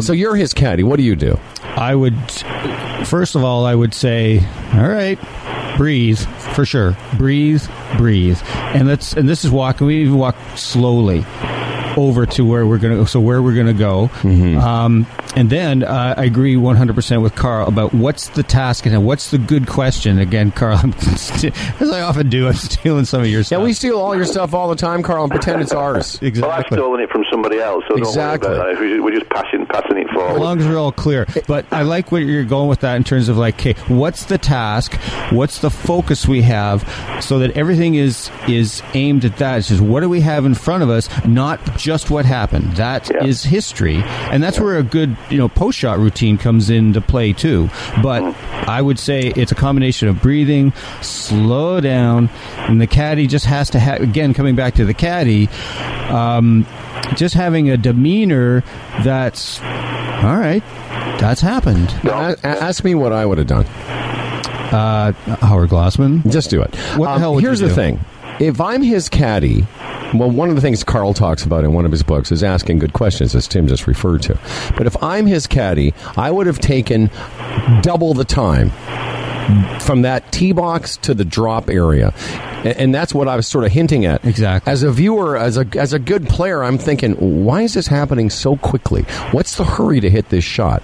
so 0.06 0.14
you're 0.14 0.36
his 0.36 0.54
caddy. 0.54 0.84
What 0.84 0.98
do 0.98 1.04
you 1.04 1.16
do? 1.16 1.40
I 1.64 1.96
would, 1.96 2.16
first 3.08 3.36
of 3.36 3.44
all, 3.44 3.66
I 3.66 3.74
would 3.74 3.94
say, 3.94 4.40
all 4.74 4.88
right, 4.88 5.18
breathe 5.78 6.20
for 6.54 6.66
sure. 6.66 6.96
Breathe, 7.18 7.64
breathe, 7.98 8.40
and 8.46 8.88
let's. 8.88 9.14
And 9.14 9.28
this 9.28 9.44
is 9.44 9.52
walking. 9.52 9.88
We 9.88 10.02
even 10.02 10.18
walk 10.18 10.36
slowly 10.56 11.26
over 11.98 12.26
to 12.26 12.46
where 12.46 12.66
we're 12.68 12.78
gonna. 12.78 13.08
So 13.08 13.20
where 13.20 13.42
we're 13.42 13.56
gonna 13.56 13.74
go. 13.74 14.10
Um, 14.24 15.08
and 15.36 15.50
then 15.50 15.84
uh, 15.84 16.16
I 16.18 16.26
agree 16.26 16.56
100% 16.56 17.22
with 17.22 17.36
Karl 17.36 17.68
about 17.68 17.94
what's 17.94 18.30
the 18.30 18.44
task 18.44 18.86
and 18.86 19.06
what's 19.06 19.32
the 19.32 19.38
good 19.38 19.68
question. 19.68 20.20
Again, 20.20 20.52
Karl, 20.52 20.78
I'm 20.82 20.94
st- 21.18 21.54
as 21.82 21.90
I 21.92 22.02
often 22.02 22.30
do, 22.30 22.48
I'm 22.48 22.54
stealing 22.54 23.06
some 23.06 23.22
of 23.22 23.28
your 23.28 23.44
stuff. 23.44 23.60
Yeah, 23.60 23.64
we 23.64 23.74
steal 23.74 23.98
all 23.98 24.16
your 24.16 24.26
stuff 24.26 24.54
all 24.54 24.70
the 24.70 24.76
time, 24.76 25.04
Karl, 25.04 25.24
and 25.24 25.32
pretend 25.32 25.62
it's 25.62 25.74
ours. 25.74 26.20
Well, 26.22 26.28
I've 26.28 26.28
exactly. 26.28 26.78
stolen 26.78 27.00
it 27.02 27.10
from 27.10 27.24
somebody 27.32 27.60
else, 27.60 27.84
so 27.90 27.96
Exactly. 27.96 28.50
don't 28.50 28.60
worry 28.60 28.72
about 28.74 28.98
that. 28.98 29.04
We're 29.04 29.12
just- 29.20 29.30
passing, 29.30 29.66
passing 29.68 29.98
it 29.98 30.08
As 30.10 30.14
forward. 30.16 30.40
long 30.40 30.60
as 30.60 30.68
we're 30.68 30.78
all 30.80 30.92
clear. 30.92 31.26
But 31.48 31.66
I 31.72 31.84
like 31.84 32.12
where 32.12 32.22
you're 32.22 32.44
going 32.44 32.68
with 32.70 32.82
that 32.82 32.96
in 32.96 33.04
terms 33.04 33.30
of 33.30 33.38
like, 33.38 33.56
okay, 33.56 33.74
what's 33.94 34.26
the 34.26 34.38
task? 34.38 34.96
What's 35.32 35.60
the 35.60 35.70
focus 35.70 36.28
we 36.28 36.42
have 36.44 36.82
so 37.22 37.40
that 37.40 37.52
everything 37.58 37.96
is 37.96 38.30
is 38.48 38.82
aimed 38.94 39.26
at 39.26 39.38
that? 39.38 39.60
It's 39.60 39.70
just 39.70 39.82
what 39.82 40.02
do 40.02 40.10
we 40.10 40.22
have 40.22 40.46
in 40.46 40.54
front 40.56 40.84
of 40.84 40.90
us, 40.90 41.08
not 41.26 41.60
just 41.78 42.10
what 42.10 42.26
happened. 42.26 42.76
That 42.76 43.10
is 43.26 43.46
Yeah. 43.46 43.52
history. 43.52 43.96
And 44.04 44.44
that's 44.44 44.60
where 44.60 44.78
a 44.78 44.84
good, 44.84 45.16
you 45.30 45.38
know, 45.38 45.48
post 45.50 45.78
shot 45.78 46.00
routine 46.00 46.38
comes 46.38 46.70
into 46.70 47.02
play 47.02 47.34
too. 47.34 47.70
But 48.02 48.24
I 48.68 48.82
would 48.82 49.00
say 49.00 49.32
it's 49.36 49.52
a 49.52 49.56
combination 49.56 50.08
of 50.08 50.22
breathing, 50.22 50.74
slow 51.02 51.80
down, 51.82 52.30
and 52.58 52.80
the 52.82 52.88
caddy 52.88 53.28
just 53.28 53.46
has 53.46 53.70
to 53.72 53.80
have 53.80 54.02
again 54.02 54.34
coming 54.34 54.56
back 54.56 54.76
to 54.76 54.86
the 54.86 54.94
caddy, 54.94 55.50
um, 56.10 56.66
just 57.16 57.34
having 57.36 57.70
a 57.70 57.78
demeanor 57.78 58.64
that's 59.04 59.60
all 59.62 60.38
right. 60.38 60.64
That's 61.20 61.42
happened. 61.42 61.94
Now, 62.04 62.30
a- 62.30 62.36
a- 62.44 62.64
ask 62.64 62.84
me 62.84 62.96
what 62.96 63.14
I 63.14 63.26
would 63.26 63.38
have 63.38 63.48
done. 63.48 63.66
Uh, 64.72 65.12
Howard 65.42 65.70
Glassman. 65.70 66.30
Just 66.32 66.50
do 66.50 66.62
it. 66.62 66.74
Um, 66.94 67.00
What 67.00 67.14
the 67.14 67.20
hell 67.20 67.34
would 67.36 67.44
here's 67.44 67.60
the 67.60 67.68
do? 67.68 67.74
thing. 67.76 68.00
If 68.40 68.60
I'm 68.60 68.82
his 68.82 69.10
caddy, 69.10 69.68
well, 70.14 70.30
one 70.30 70.50
of 70.50 70.56
the 70.56 70.62
things 70.62 70.84
Karl 70.84 71.14
talks 71.14 71.46
about 71.46 71.64
in 71.64 71.74
one 71.74 71.86
of 71.86 71.92
his 71.92 72.04
books 72.04 72.32
is 72.32 72.44
asking 72.44 72.80
good 72.80 72.94
questions, 72.94 73.36
as 73.36 73.48
Tim 73.48 73.68
just 73.68 73.88
referred 73.88 74.22
to. 74.24 74.40
But 74.78 74.88
if 74.88 75.02
I'm 75.04 75.26
his 75.26 75.48
caddy, 75.48 75.94
I 76.18 76.32
would 76.32 76.48
have 76.48 76.60
taken 76.60 77.10
double 77.82 78.14
the 78.14 78.26
time 78.26 78.72
from 79.80 80.04
that 80.04 80.32
tee 80.32 80.52
box 80.52 80.98
to 80.98 81.14
the 81.14 81.26
drop 81.26 81.70
area. 81.70 82.14
And 82.64 82.94
that's 82.94 83.14
what 83.14 83.28
I 83.28 83.36
was 83.36 83.48
sort 83.48 83.66
of 83.66 83.72
hinting 83.72 84.06
at. 84.06 84.24
Exactly. 84.24 84.72
As 84.72 84.84
a 84.84 84.92
viewer, 84.92 85.36
as 85.36 85.58
a 85.58 85.66
as 85.76 85.94
a 85.94 86.00
good 86.00 86.28
player, 86.28 86.64
I'm 86.64 86.78
thinking, 86.78 87.14
why 87.44 87.64
is 87.64 87.74
this 87.74 87.88
happening 87.88 88.30
so 88.30 88.56
quickly? 88.58 89.02
What's 89.32 89.56
the 89.56 89.64
hurry 89.64 90.00
to 90.00 90.10
hit 90.12 90.30
this 90.30 90.44
shot? 90.44 90.84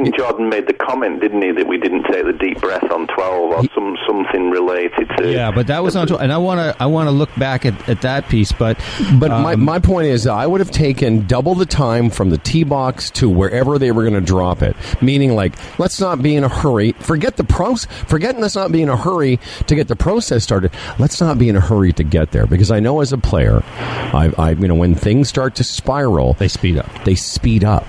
I 0.00 0.02
think 0.02 0.16
Jordan 0.16 0.48
made 0.48 0.66
the 0.66 0.72
comment, 0.72 1.20
didn't 1.20 1.42
he, 1.42 1.52
that 1.52 1.66
we 1.66 1.76
didn't 1.76 2.04
take 2.04 2.24
the 2.24 2.32
deep 2.32 2.58
breath 2.60 2.90
on 2.90 3.06
12 3.06 3.50
or 3.50 3.62
some 3.74 3.98
something 4.06 4.48
related 4.48 5.08
to. 5.18 5.30
Yeah, 5.30 5.50
but 5.50 5.66
that 5.66 5.82
was 5.82 5.94
on. 5.94 6.06
12, 6.06 6.22
And 6.22 6.32
I 6.32 6.38
want 6.38 6.58
to. 6.58 6.82
I 6.82 6.86
want 6.86 7.08
to 7.08 7.10
look 7.10 7.28
back 7.36 7.66
at, 7.66 7.88
at 7.88 8.00
that 8.00 8.28
piece. 8.28 8.50
But 8.50 8.78
But 9.18 9.28
my, 9.28 9.52
um, 9.54 9.62
my 9.62 9.78
point 9.78 10.06
is, 10.06 10.26
I 10.26 10.46
would 10.46 10.60
have 10.60 10.70
taken 10.70 11.26
double 11.26 11.54
the 11.54 11.66
time 11.66 12.08
from 12.08 12.30
the 12.30 12.38
tee 12.38 12.64
box 12.64 13.10
to 13.12 13.28
wherever 13.28 13.78
they 13.78 13.92
were 13.92 14.02
going 14.02 14.14
to 14.14 14.20
drop 14.20 14.62
it. 14.62 14.74
Meaning, 15.02 15.34
like, 15.34 15.54
let's 15.78 16.00
not 16.00 16.22
be 16.22 16.34
in 16.34 16.44
a 16.44 16.48
hurry. 16.48 16.92
Forget 16.92 17.36
the 17.36 17.44
pros. 17.44 17.84
Forget 17.84 18.38
let's 18.38 18.56
not 18.56 18.72
be 18.72 18.80
in 18.80 18.88
a 18.88 18.96
hurry 18.96 19.38
to 19.66 19.74
get 19.74 19.88
the 19.88 19.96
process 19.96 20.42
started. 20.42 20.72
Let's 20.98 21.20
not 21.20 21.38
be 21.38 21.50
in 21.50 21.56
a 21.56 21.60
hurry 21.60 21.92
to 21.94 22.04
get 22.04 22.30
there 22.30 22.46
because 22.46 22.70
I 22.70 22.80
know 22.80 23.00
as 23.00 23.12
a 23.12 23.18
player, 23.18 23.62
I, 23.64 24.32
I 24.38 24.50
you 24.52 24.66
know, 24.68 24.74
when 24.76 24.94
things 24.94 25.28
start 25.28 25.56
to 25.56 25.64
spiral, 25.64 26.34
they 26.34 26.48
speed 26.48 26.78
up. 26.78 27.04
they 27.04 27.14
speed 27.14 27.64
up, 27.64 27.84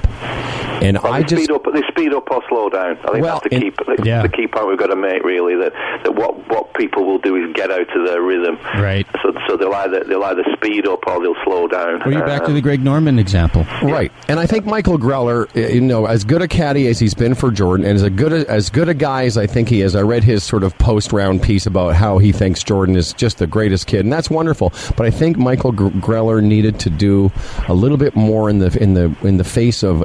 and 0.81 0.97
Well, 1.01 1.13
I 1.13 1.19
they 1.21 1.27
just 1.27 1.43
speed 1.43 1.55
up. 1.55 1.65
They 1.73 1.81
speed 1.87 2.13
up 2.13 2.29
or 2.31 2.41
slow 2.49 2.69
down. 2.69 2.97
I 3.05 3.11
think 3.11 3.23
Well, 3.23 3.39
that's 3.43 3.49
the 3.49 3.55
in- 3.55 3.61
key. 3.61 3.69
The, 3.97 4.03
Yeah. 4.03 4.21
the 4.23 4.29
key 4.29 4.47
point 4.47 4.67
we've 4.67 4.77
got 4.77 4.87
to 4.87 4.95
make 4.95 5.23
really 5.23 5.55
that, 5.55 5.73
that 6.03 6.15
what 6.15 6.35
what 6.49 6.73
people 6.73 7.05
will 7.05 7.19
do 7.19 7.35
is 7.35 7.53
get 7.53 7.71
out 7.71 7.95
of 7.95 8.07
their 8.07 8.21
rhythm. 8.21 8.57
Right. 8.79 9.05
So 9.21 9.33
so 9.47 9.57
they'll 9.57 9.73
either 9.73 10.03
they'll 10.03 10.23
either 10.23 10.43
speed 10.53 10.87
up 10.87 10.99
or 11.07 11.21
they'll 11.21 11.35
slow 11.43 11.67
down. 11.67 12.01
Or 12.03 12.11
you 12.11 12.19
back 12.19 12.41
to 12.43 12.47
Um, 12.49 12.53
the 12.55 12.61
Greg 12.61 12.83
Norman 12.83 13.19
example. 13.19 13.65
Right, 13.83 14.11
and 14.27 14.39
I 14.39 14.45
think 14.45 14.65
Michael 14.65 14.97
Greller, 14.97 15.47
uh, 15.55 15.73
you 15.73 15.81
know, 15.81 16.05
as 16.05 16.23
good 16.23 16.41
a 16.41 16.47
caddy 16.47 16.87
as 16.87 16.99
he's 16.99 17.13
been 17.13 17.35
for 17.35 17.51
Jordan, 17.51 17.85
and 17.85 17.95
as 17.95 18.03
a 18.03 18.09
good 18.09 18.33
a, 18.33 18.49
as 18.49 18.69
good 18.69 18.89
a 18.89 18.93
guy 18.93 19.25
as 19.25 19.37
I 19.37 19.47
think 19.47 19.69
he 19.69 19.81
is. 19.81 19.95
I 19.95 20.01
read 20.01 20.23
his 20.23 20.43
sort 20.43 20.63
of 20.63 20.77
post 20.77 21.11
round 21.13 21.41
piece 21.41 21.65
about 21.65 21.95
how 21.95 22.17
he 22.17 22.31
thinks 22.31 22.63
Jordan 22.63 22.95
is 22.95 23.13
just 23.13 23.37
the 23.37 23.47
greatest 23.47 23.87
kid, 23.87 24.01
and 24.01 24.11
that's 24.13 24.29
wonderful. 24.29 24.71
But 24.97 25.05
I 25.05 25.11
think 25.11 25.37
Michael 25.37 25.73
Greller 25.73 26.41
needed 26.41 26.79
to 26.79 26.89
do 26.89 27.31
a 27.67 27.73
little 27.73 27.97
bit 27.97 28.15
more 28.15 28.49
in 28.49 28.59
the 28.59 28.75
in 28.81 28.93
the 28.93 29.13
in 29.23 29.37
the 29.37 29.43
face 29.43 29.83
of, 29.83 30.03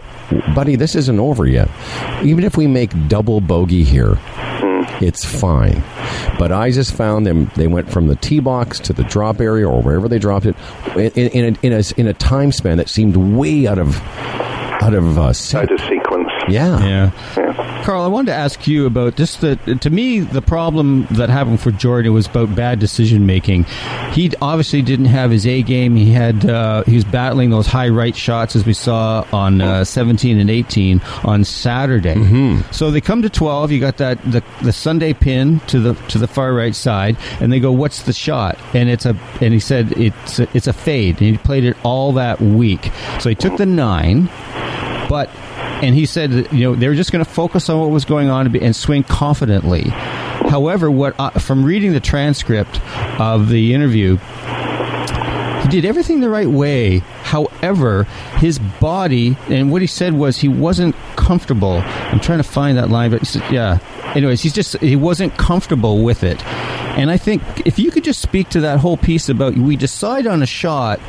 buddy, 0.66 0.74
this 0.74 0.96
isn't 0.96 1.20
over 1.20 1.46
yet. 1.46 1.68
Even 2.24 2.42
if 2.42 2.56
we 2.56 2.66
make 2.66 2.90
double 3.06 3.40
bogey 3.40 3.84
here, 3.84 4.18
it's 5.00 5.24
fine. 5.24 5.80
But 6.40 6.50
I 6.50 6.72
just 6.72 6.92
found 6.92 7.24
them. 7.24 7.52
They 7.54 7.68
went 7.68 7.88
from 7.88 8.08
the 8.08 8.16
tee 8.16 8.40
box 8.40 8.80
to 8.80 8.92
the 8.92 9.04
drop 9.04 9.40
area 9.40 9.68
or 9.68 9.80
wherever 9.80 10.08
they 10.08 10.18
dropped 10.18 10.44
it 10.44 10.56
in, 10.96 11.28
in, 11.28 11.28
in, 11.28 11.54
a, 11.54 11.66
in, 11.66 11.72
a, 11.72 11.82
in 12.00 12.06
a 12.08 12.14
time 12.14 12.50
span 12.50 12.78
that 12.78 12.88
seemed 12.88 13.16
way 13.16 13.68
out 13.68 13.78
of 13.78 14.00
out 14.82 14.92
of 14.92 15.16
uh, 15.16 15.28
out 15.28 15.70
of 15.70 15.80
sequence. 15.82 16.15
Yeah. 16.48 17.10
Yeah. 17.36 17.82
Karl, 17.84 18.02
I 18.02 18.08
wanted 18.08 18.32
to 18.32 18.36
ask 18.36 18.66
you 18.66 18.86
about 18.86 19.16
just 19.16 19.40
the. 19.40 19.56
To 19.80 19.90
me, 19.90 20.20
the 20.20 20.42
problem 20.42 21.06
that 21.12 21.28
happened 21.28 21.60
for 21.60 21.70
Jordan 21.70 22.12
was 22.12 22.26
about 22.26 22.54
bad 22.54 22.80
decision 22.80 23.26
making. 23.26 23.64
He 24.12 24.32
obviously 24.42 24.82
didn't 24.82 25.06
have 25.06 25.30
his 25.30 25.46
A 25.46 25.62
game. 25.62 25.94
He 25.94 26.10
had 26.10 26.44
uh, 26.44 26.82
he 26.84 26.96
was 26.96 27.04
battling 27.04 27.50
those 27.50 27.66
high 27.66 27.88
right 27.88 28.16
shots 28.16 28.56
as 28.56 28.66
we 28.66 28.72
saw 28.72 29.24
on 29.32 29.60
uh, 29.60 29.84
17 29.84 30.38
and 30.38 30.50
18 30.50 31.00
on 31.22 31.44
Saturday. 31.44 32.14
Mm-hmm. 32.14 32.72
So 32.72 32.90
they 32.90 33.00
come 33.00 33.22
to 33.22 33.30
12. 33.30 33.70
You 33.70 33.80
got 33.80 33.98
that 33.98 34.20
the 34.22 34.42
the 34.62 34.72
Sunday 34.72 35.12
pin 35.12 35.60
to 35.68 35.78
the 35.78 35.94
to 36.08 36.18
the 36.18 36.26
far 36.26 36.52
right 36.54 36.74
side, 36.74 37.16
and 37.40 37.52
they 37.52 37.60
go, 37.60 37.70
"What's 37.70 38.02
the 38.02 38.12
shot?" 38.12 38.58
And 38.74 38.88
it's 38.88 39.06
a 39.06 39.16
and 39.40 39.52
he 39.52 39.60
said 39.60 39.92
it's 39.92 40.40
a, 40.40 40.48
it's 40.56 40.66
a 40.66 40.72
fade, 40.72 41.20
and 41.20 41.30
he 41.30 41.38
played 41.38 41.64
it 41.64 41.76
all 41.84 42.12
that 42.14 42.40
week. 42.40 42.90
So 43.20 43.28
he 43.28 43.34
took 43.34 43.56
the 43.58 43.66
nine. 43.66 44.28
But 45.08 45.30
and 45.82 45.94
he 45.94 46.06
said 46.06 46.52
you 46.52 46.60
know 46.60 46.74
they 46.74 46.88
were 46.88 46.94
just 46.94 47.12
going 47.12 47.24
to 47.24 47.30
focus 47.30 47.68
on 47.68 47.80
what 47.80 47.90
was 47.90 48.04
going 48.04 48.28
on 48.28 48.54
and, 48.56 48.74
swing 48.74 49.04
confidently. 49.04 49.82
However, 49.82 50.90
what 50.90 51.18
I, 51.18 51.30
from 51.30 51.64
reading 51.64 51.92
the 51.92 52.00
transcript 52.00 52.80
of 53.20 53.48
the 53.48 53.74
interview, 53.74 54.16
he 55.62 55.68
did 55.68 55.84
everything 55.84 56.20
the 56.20 56.30
right 56.30 56.46
way. 56.46 56.98
However, 56.98 58.04
his 58.36 58.58
body 58.58 59.36
and 59.48 59.72
what 59.72 59.80
he 59.80 59.88
said 59.88 60.12
was 60.14 60.38
he 60.38 60.48
wasn't 60.48 60.94
comfortable. 61.16 61.82
I'm 61.84 62.20
trying 62.20 62.38
to 62.38 62.44
find 62.44 62.78
that 62.78 62.88
line, 62.88 63.10
but 63.10 63.34
yeah. 63.50 63.78
Anyways, 64.14 64.40
he's 64.42 64.52
just 64.52 64.78
he 64.78 64.96
wasn't 64.96 65.36
comfortable 65.36 66.04
with 66.04 66.22
it. 66.22 66.44
And 66.96 67.10
I 67.10 67.18
think 67.18 67.42
if 67.66 67.78
you 67.78 67.90
could 67.90 68.04
just 68.04 68.22
speak 68.22 68.48
to 68.50 68.60
that 68.60 68.78
whole 68.78 68.96
piece 68.96 69.28
about 69.28 69.54
we 69.54 69.76
decide 69.76 70.26
on 70.26 70.42
a 70.42 70.46
shot, 70.46 71.00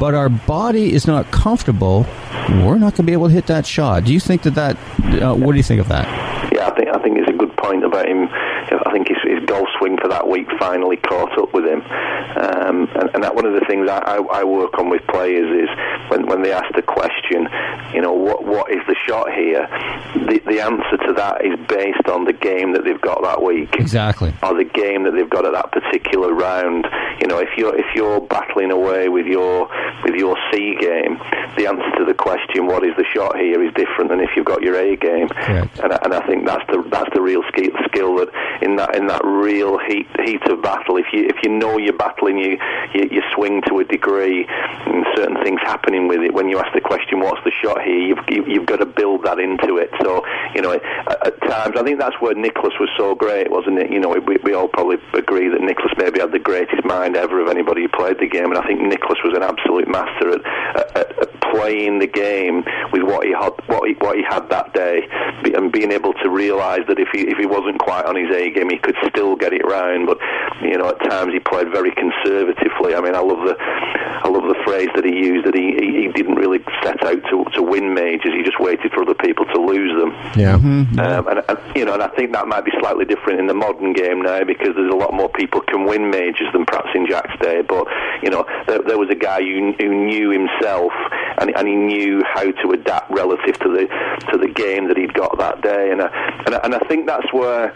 but 0.00 0.14
our 0.14 0.30
body 0.30 0.92
is 0.94 1.06
not 1.06 1.30
comfortable, 1.30 2.06
we're 2.48 2.78
not 2.78 2.96
going 2.96 2.96
to 2.96 3.02
be 3.04 3.12
able 3.12 3.28
to 3.28 3.34
hit 3.34 3.46
that 3.46 3.66
shot. 3.66 4.04
Do 4.04 4.14
you 4.14 4.18
think 4.18 4.42
that 4.42 4.54
that? 4.54 4.76
Uh, 5.22 5.34
what 5.34 5.52
do 5.52 5.58
you 5.58 5.62
think 5.62 5.80
of 5.80 5.88
that? 5.88 6.08
Yeah, 6.52 6.66
I 6.68 6.74
think 6.74 6.88
I 6.88 6.98
think 7.02 7.18
it's 7.18 7.28
a 7.28 7.36
good 7.36 7.54
point 7.58 7.84
about 7.84 8.08
him. 8.08 8.26
I 8.72 8.92
think 8.92 9.08
his, 9.08 9.18
his 9.24 9.44
golf 9.46 9.68
swing 9.78 9.96
for 10.00 10.08
that 10.08 10.28
week 10.28 10.46
finally 10.58 10.96
caught 10.96 11.36
up 11.38 11.52
with 11.52 11.64
him, 11.66 11.80
um, 11.82 12.88
and, 12.94 13.10
and 13.14 13.24
that 13.24 13.34
one 13.34 13.46
of 13.46 13.54
the 13.54 13.64
things 13.68 13.88
I, 13.90 13.98
I, 13.98 14.40
I 14.40 14.44
work 14.44 14.78
on 14.78 14.88
with 14.90 15.02
players 15.08 15.50
is 15.64 15.68
when, 16.10 16.26
when 16.26 16.42
they 16.42 16.52
ask 16.52 16.72
the 16.74 16.82
question, 16.82 17.48
you 17.94 18.00
know, 18.00 18.12
what 18.12 18.44
what 18.44 18.70
is 18.70 18.80
the 18.86 18.96
shot 19.06 19.32
here? 19.32 19.66
The, 20.14 20.40
the 20.46 20.60
answer 20.60 20.96
to 21.06 21.12
that 21.14 21.44
is 21.44 21.58
based 21.68 22.08
on 22.08 22.24
the 22.24 22.32
game 22.32 22.72
that 22.74 22.84
they've 22.84 23.00
got 23.00 23.22
that 23.22 23.42
week 23.42 23.74
Exactly. 23.76 24.32
or 24.42 24.54
the 24.54 24.64
game 24.64 25.04
that 25.04 25.12
they've 25.12 25.28
got 25.30 25.44
at 25.44 25.52
that 25.52 25.72
particular 25.72 26.32
round. 26.32 26.86
You 27.20 27.26
know, 27.26 27.38
if 27.38 27.50
you're 27.56 27.76
if 27.76 27.86
you're 27.94 28.20
battling 28.20 28.70
away 28.70 29.08
with 29.08 29.26
your 29.26 29.68
with 30.04 30.14
your 30.14 30.36
C 30.52 30.76
game, 30.80 31.18
the 31.56 31.66
answer 31.66 31.90
to 31.98 32.04
the 32.04 32.14
question 32.14 32.66
"What 32.66 32.84
is 32.84 32.94
the 32.96 33.04
shot 33.12 33.36
here, 33.38 33.62
is 33.62 33.72
different 33.74 34.10
than 34.10 34.20
if 34.20 34.30
you've 34.36 34.46
got 34.46 34.62
your 34.62 34.76
A 34.76 34.96
game. 34.96 35.28
Correct. 35.28 35.78
And, 35.80 35.92
I- 35.92 35.98
and 36.04 36.14
I 36.14 36.26
think 36.26 36.46
that's 36.46 36.64
the 36.70 36.82
that's 36.90 37.10
the 37.14 37.20
real 37.20 37.42
skill, 37.48 37.70
skill 37.86 38.16
that 38.16 38.28
in 38.62 38.76
that 38.76 38.94
in 38.96 39.06
that 39.06 39.22
real 39.24 39.78
heat 39.78 40.06
heat 40.24 40.42
of 40.50 40.62
battle, 40.62 40.96
if 40.96 41.06
you 41.12 41.24
if 41.24 41.36
you 41.42 41.50
know 41.50 41.78
you're 41.78 41.92
battling, 41.96 42.38
you 42.38 42.58
you, 42.94 43.08
you 43.10 43.22
swing 43.34 43.62
to 43.68 43.78
a 43.78 43.84
degree, 43.84 44.46
and 44.48 45.04
certain 45.16 45.42
things 45.42 45.60
happening 45.62 46.08
with 46.08 46.20
it. 46.20 46.32
When 46.34 46.48
you 46.48 46.58
ask 46.58 46.72
the 46.74 46.80
question, 46.80 47.20
"What's 47.20 47.42
the 47.44 47.52
shot 47.62 47.82
here?" 47.82 47.98
You've 47.98 48.18
you- 48.28 48.44
you've 48.46 48.66
got 48.66 48.80
to 48.80 48.86
build 48.86 49.24
that 49.24 49.38
into 49.38 49.76
it. 49.76 49.90
So 50.02 50.24
you 50.54 50.62
know, 50.62 50.72
at, 50.72 50.82
at 51.26 51.40
times, 51.42 51.76
I 51.78 51.82
think 51.82 51.98
that's 51.98 52.16
where 52.20 52.34
Nicklaus 52.34 52.74
was 52.80 52.88
so 52.98 53.14
great, 53.14 53.50
wasn't 53.50 53.78
it? 53.78 53.90
You 53.92 54.00
know, 54.00 54.08
we, 54.10 54.36
we 54.42 54.54
all 54.54 54.68
probably 54.68 54.96
agree 55.14 55.48
that 55.48 55.60
Nicklaus 55.60 55.92
maybe 55.96 56.20
had 56.20 56.32
the 56.32 56.38
greatest 56.38 56.84
mind 56.84 57.16
ever 57.16 57.40
of 57.40 57.48
anybody 57.48 57.82
who 57.82 57.88
played 57.88 58.18
the 58.18 58.26
game, 58.28 58.46
and 58.46 58.58
I 58.58 58.66
think 58.66 58.80
Nicklaus 58.80 59.18
was 59.24 59.34
an 59.36 59.42
absolute 59.42 59.88
master 59.88 60.30
at, 60.30 60.42
at, 60.76 60.96
at, 60.96 61.18
at 61.22 61.40
playing 61.52 61.98
the 61.98 62.06
game 62.06 62.64
with 62.92 63.02
what 63.02 63.24
he 63.26 63.32
had 63.32 63.52
what 63.66 63.88
he, 63.88 63.94
what 63.94 64.16
he 64.16 64.22
had 64.22 64.48
that 64.50 64.72
day, 64.74 65.06
and 65.54 65.72
being 65.72 65.92
able 65.92 66.12
to 66.14 66.30
realise 66.30 66.80
that 66.88 66.98
if 66.98 67.08
he 67.12 67.22
if 67.28 67.38
he 67.38 67.46
wasn't 67.46 67.78
quite 67.78 68.04
on 68.06 68.16
his 68.16 68.30
A 68.34 68.49
game, 68.50 68.70
he 68.70 68.78
could 68.78 68.96
still 69.08 69.36
get 69.36 69.52
it 69.52 69.64
round. 69.64 70.06
But 70.06 70.18
you 70.62 70.76
know, 70.78 70.88
at 70.88 70.98
times 71.08 71.32
he 71.32 71.40
played 71.40 71.70
very 71.70 71.92
conservatively. 71.92 72.94
I 72.94 73.00
mean, 73.00 73.14
I 73.14 73.20
love 73.20 73.46
the 73.46 73.56
I 73.58 74.28
love 74.28 74.44
the 74.44 74.60
phrase 74.64 74.88
that 74.94 75.04
he 75.04 75.16
used 75.16 75.46
that 75.46 75.54
he, 75.54 75.72
he, 75.78 76.06
he 76.06 76.08
didn't 76.12 76.36
really 76.36 76.60
set 76.82 77.02
out 77.04 77.22
to 77.30 77.44
to 77.54 77.62
win 77.62 77.94
majors. 77.94 78.32
He 78.34 78.42
just 78.42 78.60
waited 78.60 78.92
for 78.92 79.02
other 79.02 79.14
people 79.14 79.44
to 79.46 79.60
lose 79.60 79.92
them. 80.00 80.12
Yeah. 80.36 80.58
Mm-hmm. 80.58 80.98
Um, 81.00 81.28
and, 81.28 81.42
and 81.48 81.58
you 81.76 81.84
know, 81.84 81.94
and 81.94 82.02
I 82.02 82.08
think 82.08 82.32
that 82.32 82.46
might 82.46 82.64
be 82.64 82.72
slightly 82.80 83.04
different 83.04 83.40
in 83.40 83.46
the 83.46 83.54
modern 83.54 83.92
game 83.92 84.22
now 84.22 84.44
because 84.44 84.74
there's 84.76 84.92
a 84.92 84.96
lot 84.96 85.14
more 85.14 85.28
people 85.28 85.60
can 85.62 85.84
win 85.84 86.10
majors 86.10 86.48
than 86.52 86.66
perhaps 86.66 86.90
in 86.94 87.06
Jack's 87.06 87.38
day. 87.40 87.62
But 87.62 87.86
you 88.22 88.30
know, 88.30 88.44
there, 88.66 88.82
there 88.82 88.98
was 88.98 89.10
a 89.10 89.14
guy 89.14 89.40
who, 89.40 89.72
who 89.78 90.06
knew 90.06 90.30
himself 90.30 90.92
and, 91.38 91.56
and 91.56 91.66
he 91.66 91.74
knew 91.74 92.22
how 92.24 92.50
to 92.50 92.70
adapt 92.72 93.10
relative 93.10 93.58
to 93.60 93.68
the 93.68 93.86
to 94.30 94.38
the 94.38 94.48
game 94.48 94.88
that 94.88 94.96
he'd 94.96 95.14
got 95.14 95.38
that 95.38 95.62
day. 95.62 95.90
And 95.90 96.02
I, 96.02 96.08
and 96.46 96.54
I, 96.54 96.58
and 96.64 96.74
I 96.74 96.78
think 96.80 97.06
that's 97.06 97.32
where 97.32 97.72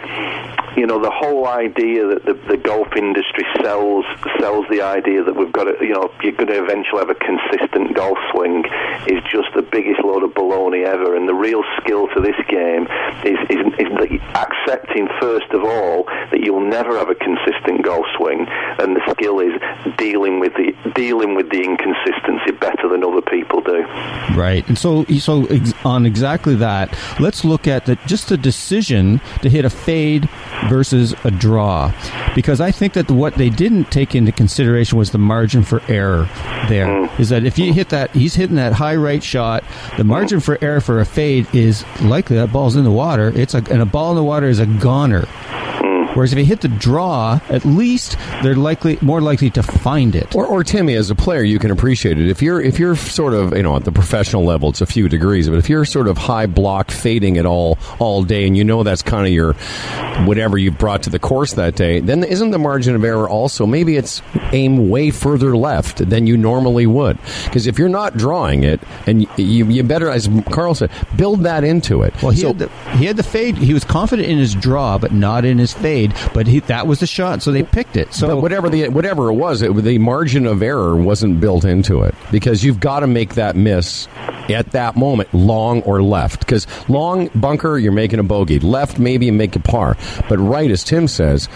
you 0.76 0.86
know 0.86 1.00
the 1.00 1.10
whole 1.10 1.46
idea 1.46 2.06
that 2.06 2.24
the, 2.24 2.34
the 2.48 2.56
golf 2.56 2.88
industry 2.96 3.44
sells 3.62 4.04
sells 4.40 4.66
the 4.70 4.82
idea 4.82 5.22
that 5.22 5.36
we've 5.36 5.52
got 5.52 5.64
to, 5.64 5.76
you 5.84 5.94
know 5.94 6.10
you're 6.22 6.32
going 6.32 6.48
to 6.48 6.62
eventually 6.62 6.98
have 6.98 7.10
a 7.10 7.14
consistent 7.14 7.94
golf 7.94 8.18
swing 8.32 8.64
is 9.06 9.22
just 9.30 9.48
the 9.54 9.62
biggest 9.62 10.00
load 10.04 10.22
of 10.22 10.30
baloney 10.30 10.84
ever. 10.86 11.16
And 11.16 11.28
the 11.28 11.34
real 11.34 11.62
skill 11.80 12.08
to 12.14 12.20
this 12.20 12.36
game 12.48 12.86
is, 13.24 13.38
is, 13.50 13.60
is 13.78 14.20
accepting 14.34 15.08
first 15.20 15.50
of 15.52 15.62
all 15.62 16.04
that 16.30 16.40
you'll 16.40 16.68
never 16.68 16.98
have 16.98 17.10
a 17.10 17.14
consistent 17.14 17.84
golf 17.84 18.06
swing, 18.16 18.46
and 18.78 18.96
the 18.96 19.02
skill 19.12 19.40
is 19.40 19.52
dealing 19.96 20.40
with 20.40 20.52
the 20.54 20.72
dealing 20.94 21.34
with 21.34 21.50
the 21.50 21.62
inconsistency 21.62 22.52
better 22.52 22.88
than 22.88 23.04
other 23.04 23.22
people 23.22 23.60
do. 23.60 23.82
Right, 24.36 24.66
and 24.68 24.78
so 24.78 25.04
so 25.18 25.46
on 25.84 26.06
exactly 26.06 26.54
that, 26.56 26.96
let's 27.20 27.44
look 27.44 27.66
at 27.66 27.86
the 27.86 27.96
just 28.06 28.28
the 28.28 28.36
decision 28.36 29.20
to 29.42 29.48
hit 29.50 29.64
a 29.64 29.70
fade 29.70 30.28
versus 30.68 31.14
a 31.24 31.30
draw, 31.30 31.92
because 32.34 32.60
I 32.60 32.70
think 32.70 32.94
that 32.94 33.10
what 33.10 33.34
they 33.34 33.50
didn't 33.50 33.90
take 33.90 34.14
into 34.14 34.32
consideration 34.32 34.98
was 34.98 35.10
the 35.10 35.18
margin 35.18 35.62
for 35.62 35.82
error. 35.88 36.28
There 36.68 36.86
mm. 36.86 37.20
is 37.20 37.28
that 37.28 37.44
if 37.44 37.58
you 37.58 37.72
hit 37.72 37.90
that, 37.90 38.10
he's 38.12 38.34
hitting 38.34 38.56
that 38.56 38.72
high 38.72 38.96
right 38.96 39.22
shot. 39.22 39.64
The 39.96 40.04
margin 40.04 40.38
mm. 40.38 40.44
for 40.44 40.58
error 40.62 40.80
for 40.80 41.00
a 41.00 41.06
fade 41.06 41.46
is 41.54 41.84
likely 42.00 42.36
that 42.36 42.52
ball's 42.52 42.76
in 42.76 42.84
the 42.84 42.90
water. 42.90 43.32
It's 43.34 43.54
a 43.54 43.58
and 43.70 43.82
a 43.82 43.86
ball 43.86 44.10
in 44.10 44.16
the 44.16 44.24
water 44.24 44.46
is 44.46 44.58
a 44.58 44.66
goner. 44.66 45.26
Whereas 46.14 46.32
if 46.32 46.38
you 46.38 46.44
hit 46.44 46.60
the 46.60 46.68
draw, 46.68 47.40
at 47.48 47.64
least 47.64 48.16
they're 48.42 48.54
likely 48.56 48.98
more 49.00 49.20
likely 49.20 49.50
to 49.50 49.62
find 49.62 50.14
it. 50.14 50.34
Or, 50.34 50.46
or 50.46 50.62
Timmy, 50.64 50.94
as 50.94 51.10
a 51.10 51.14
player, 51.14 51.42
you 51.42 51.58
can 51.58 51.70
appreciate 51.70 52.18
it. 52.18 52.28
If 52.28 52.40
you're 52.40 52.60
if 52.60 52.78
you're 52.78 52.96
sort 52.96 53.34
of 53.34 53.56
you 53.56 53.62
know 53.62 53.76
at 53.76 53.84
the 53.84 53.92
professional 53.92 54.44
level, 54.44 54.68
it's 54.70 54.80
a 54.80 54.86
few 54.86 55.08
degrees. 55.08 55.48
But 55.48 55.58
if 55.58 55.68
you're 55.68 55.84
sort 55.84 56.08
of 56.08 56.16
high 56.16 56.46
block 56.46 56.90
fading 56.90 57.36
it 57.36 57.46
all 57.46 57.78
all 57.98 58.22
day, 58.22 58.46
and 58.46 58.56
you 58.56 58.64
know 58.64 58.82
that's 58.82 59.02
kind 59.02 59.26
of 59.26 59.32
your 59.32 59.54
whatever 60.24 60.56
you've 60.56 60.78
brought 60.78 61.02
to 61.04 61.10
the 61.10 61.18
course 61.18 61.54
that 61.54 61.74
day, 61.74 62.00
then 62.00 62.22
isn't 62.24 62.50
the 62.52 62.58
margin 62.58 62.94
of 62.94 63.04
error 63.04 63.28
also 63.28 63.66
maybe 63.66 63.96
it's 63.96 64.22
aim 64.52 64.88
way 64.88 65.10
further 65.10 65.56
left 65.56 66.08
than 66.08 66.26
you 66.26 66.36
normally 66.36 66.86
would? 66.86 67.18
Because 67.44 67.66
if 67.66 67.78
you're 67.78 67.88
not 67.88 68.16
drawing 68.16 68.62
it, 68.62 68.80
and 69.06 69.26
you, 69.36 69.66
you 69.66 69.82
better, 69.82 70.08
as 70.10 70.28
Karl 70.50 70.74
said, 70.74 70.90
build 71.16 71.40
that 71.40 71.64
into 71.64 72.02
it. 72.02 72.14
Well, 72.22 72.30
he, 72.30 72.40
So- 72.42 72.48
had 72.48 72.58
the, 72.58 72.68
he 72.96 73.06
had 73.06 73.16
the 73.16 73.22
fade. 73.22 73.56
He 73.56 73.74
was 73.74 73.84
confident 73.84 74.28
in 74.28 74.38
his 74.38 74.54
draw, 74.54 74.98
but 74.98 75.12
not 75.12 75.44
in 75.44 75.58
his 75.58 75.72
fade. 75.72 76.03
But 76.32 76.46
he, 76.46 76.60
that 76.60 76.86
was 76.86 77.00
the 77.00 77.06
shot, 77.06 77.42
so 77.42 77.52
they 77.52 77.62
picked 77.62 77.96
it. 77.96 78.12
So 78.12 78.28
but 78.28 78.36
whatever 78.38 78.68
the 78.68 78.88
whatever 78.88 79.28
it 79.28 79.34
was, 79.34 79.62
it, 79.62 79.74
the 79.74 79.98
margin 79.98 80.46
of 80.46 80.62
error 80.62 80.96
wasn't 80.96 81.40
built 81.40 81.64
into 81.64 82.02
it 82.02 82.14
because 82.30 82.64
you've 82.64 82.80
got 82.80 83.00
to 83.00 83.06
make 83.06 83.34
that 83.34 83.56
miss 83.56 84.08
at 84.48 84.72
that 84.72 84.96
moment, 84.96 85.32
long 85.32 85.82
or 85.82 86.02
left. 86.02 86.40
Because 86.40 86.66
long 86.88 87.28
bunker, 87.34 87.78
you're 87.78 87.92
making 87.92 88.18
a 88.18 88.22
bogey. 88.24 88.58
Left, 88.58 88.98
maybe 88.98 89.26
you 89.26 89.32
make 89.32 89.56
a 89.56 89.60
par. 89.60 89.96
But 90.28 90.38
right, 90.38 90.70
as 90.70 90.84
Tim 90.84 91.08
says, 91.08 91.48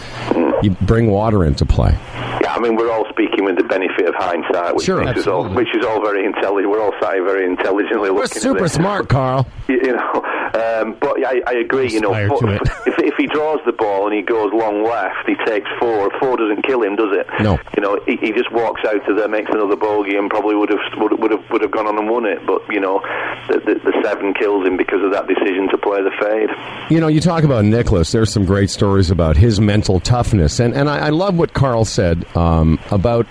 you 0.63 0.71
bring 0.83 1.11
water 1.11 1.45
into 1.45 1.67
play. 1.67 1.93
Yeah, 2.41 2.55
I 2.55 2.61
mean, 2.61 2.77
we're 2.77 2.91
all 2.91 3.07
speaking 3.11 3.45
with 3.45 3.57
the 3.57 3.65
benefit 3.65 4.07
of 4.07 4.15
hindsight, 4.15 4.75
which, 4.75 4.87
Sure, 4.87 5.05
which 5.05 5.17
is 5.17 5.27
all 5.27 5.49
which 5.49 5.69
is 5.75 5.85
all 5.85 6.01
very 6.01 6.25
intelligent. 6.25 6.71
We're 6.71 6.83
all 6.83 6.93
sat 7.01 7.15
very 7.25 7.45
intelligently 7.45 8.11
looking. 8.11 8.15
We're 8.15 8.23
looking. 8.23 8.37
at 8.37 8.43
super 8.43 8.61
this. 8.61 8.73
smart, 8.75 9.09
Karl. 9.09 9.47
You 9.69 9.93
know, 9.93 10.15
um, 10.55 10.97
but 10.99 11.25
I, 11.27 11.43
I 11.47 11.53
agree. 11.61 11.93
You 11.93 12.01
know, 12.01 12.11
but 12.11 12.43
if, 12.87 12.99
if 12.99 13.15
he 13.19 13.27
draws 13.27 13.61
the 13.67 13.73
ball 13.73 14.07
and 14.07 14.17
he 14.17 14.23
goes 14.23 14.51
long 14.53 14.83
left, 14.83 15.29
he 15.29 15.35
takes 15.45 15.69
four. 15.79 16.11
Four 16.19 16.39
doesn't 16.39 16.63
kill 16.63 16.83
him, 16.83 16.97
does 16.97 17.15
it? 17.15 17.27
No. 17.43 17.59
You 17.77 17.83
know, 17.83 18.01
he, 18.07 18.17
he 18.17 18.33
just 18.33 18.51
walks 18.51 18.81
out 18.87 19.07
of 19.09 19.17
there, 19.17 19.29
makes 19.29 19.51
another 19.53 19.77
bogey, 19.77 20.17
and 20.17 20.31
probably 20.31 20.55
would 20.55 20.71
have 20.71 20.81
would, 20.97 21.21
would 21.21 21.31
have 21.33 21.45
would 21.51 21.61
have 21.61 21.71
gone 21.71 21.87
on 21.87 21.99
and 21.99 22.09
won 22.09 22.25
it. 22.25 22.47
But 22.47 22.63
you 22.71 22.81
know, 22.81 23.01
the, 23.49 23.61
the, 23.61 23.75
the 23.75 24.01
seven 24.03 24.33
kills 24.33 24.67
him 24.67 24.79
because 24.79 25.03
of 25.05 25.13
that 25.13 25.27
decision 25.29 25.69
to 25.69 25.77
play 25.77 26.01
the 26.03 26.13
fade. 26.19 26.49
You 26.91 27.01
know, 27.01 27.09
you 27.09 27.21
talk 27.21 27.45
about 27.45 27.67
Nicklaus. 27.67 28.11
There's 28.11 28.33
some 28.33 28.47
great 28.47 28.71
stories 28.71 29.11
about 29.11 29.37
his 29.37 29.61
mental 29.61 30.01
toughness, 30.01 30.61
and 30.61 30.75
and 30.75 30.89
I, 30.89 31.09
I 31.09 31.11
love 31.11 31.37
what 31.37 31.53
Karl 31.53 31.85
said 31.85 32.25
um, 32.37 32.79
about 32.91 33.27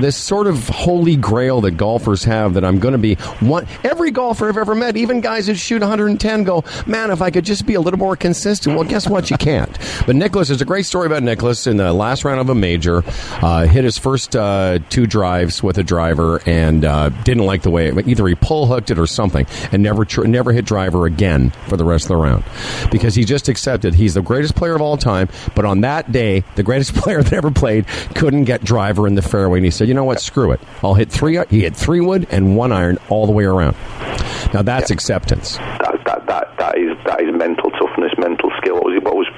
this 0.00 0.16
sort 0.16 0.48
of 0.48 0.68
holy 0.68 1.14
grail 1.14 1.60
that 1.60 1.72
golfers 1.72 2.24
have. 2.24 2.54
That 2.54 2.64
I'm 2.64 2.80
going 2.80 2.92
to 2.92 2.98
be 2.98 3.14
one. 3.38 3.68
Every 3.84 4.10
golfer 4.10 4.48
I've 4.48 4.56
ever 4.56 4.74
met, 4.74 4.96
even 4.96 5.20
guys 5.20 5.46
that 5.46 5.56
shoot 5.56 5.75
110, 5.82 6.44
go, 6.44 6.64
man, 6.86 7.10
if 7.10 7.22
I 7.22 7.30
could 7.30 7.44
just 7.44 7.66
be 7.66 7.74
a 7.74 7.80
little 7.80 7.98
more 7.98 8.16
consistent. 8.16 8.76
Well, 8.76 8.84
guess 8.84 9.08
what? 9.08 9.30
You 9.30 9.36
can't. 9.36 9.76
But 10.06 10.16
Nicklaus, 10.16 10.48
there's 10.48 10.60
a 10.62 10.66
great 10.66 10.86
story 10.86 11.06
about 11.06 11.22
Nicklaus 11.22 11.66
in 11.66 11.76
the 11.76 11.92
last 11.92 12.24
round 12.24 12.40
of 12.40 12.48
a 12.48 12.54
major. 12.54 13.02
Uh, 13.42 13.66
hit 13.66 13.84
his 13.84 13.98
first 13.98 14.36
uh, 14.36 14.78
two 14.88 15.06
drives 15.06 15.62
with 15.62 15.78
a 15.78 15.82
driver 15.82 16.40
and 16.46 16.84
uh, 16.84 17.08
didn't 17.24 17.44
like 17.44 17.62
the 17.62 17.70
way 17.70 17.88
it, 17.88 18.08
either 18.08 18.26
he 18.26 18.34
pull 18.34 18.66
hooked 18.66 18.90
it 18.90 18.98
or 18.98 19.06
something, 19.06 19.46
and 19.72 19.82
never 19.82 20.04
tr- 20.04 20.24
never 20.24 20.52
hit 20.52 20.64
driver 20.64 21.06
again 21.06 21.50
for 21.68 21.76
the 21.76 21.84
rest 21.84 22.04
of 22.04 22.08
the 22.08 22.16
round 22.16 22.44
because 22.90 23.14
he 23.14 23.24
just 23.24 23.48
accepted 23.48 23.94
he's 23.94 24.14
the 24.14 24.22
greatest 24.22 24.54
player 24.54 24.74
of 24.74 24.80
all 24.80 24.96
time. 24.96 25.28
But 25.54 25.64
on 25.64 25.82
that 25.82 26.12
day, 26.12 26.44
the 26.54 26.62
greatest 26.62 26.94
player 26.96 27.22
that 27.22 27.32
ever 27.32 27.50
played 27.50 27.86
couldn't 28.14 28.44
get 28.44 28.64
driver 28.64 29.06
in 29.06 29.14
the 29.14 29.22
fairway, 29.22 29.58
and 29.58 29.64
he 29.64 29.70
said, 29.70 29.88
"You 29.88 29.94
know 29.94 30.04
what? 30.04 30.20
Screw 30.20 30.52
it. 30.52 30.60
I'll 30.82 30.94
hit 30.94 31.10
three. 31.10 31.38
He 31.50 31.62
hit 31.62 31.76
three 31.76 32.00
wood 32.00 32.26
and 32.30 32.56
one 32.56 32.72
iron 32.72 32.98
all 33.08 33.26
the 33.26 33.32
way 33.32 33.44
around." 33.44 33.76
Now 34.54 34.62
that's 34.62 34.90
acceptance. 34.90 35.56
that 35.56 35.98
that 36.06 36.26
that 36.26 36.56
that 36.58 36.78
is 36.78 36.96
that 37.04 37.20
is 37.20 37.30
mental 37.34 37.70
toughness, 37.72 38.12
mental 38.18 38.50
skill. 38.58 38.76
What 38.76 38.84
was 38.84 38.96
it? 38.96 39.04
What 39.04 39.16
was 39.16 39.28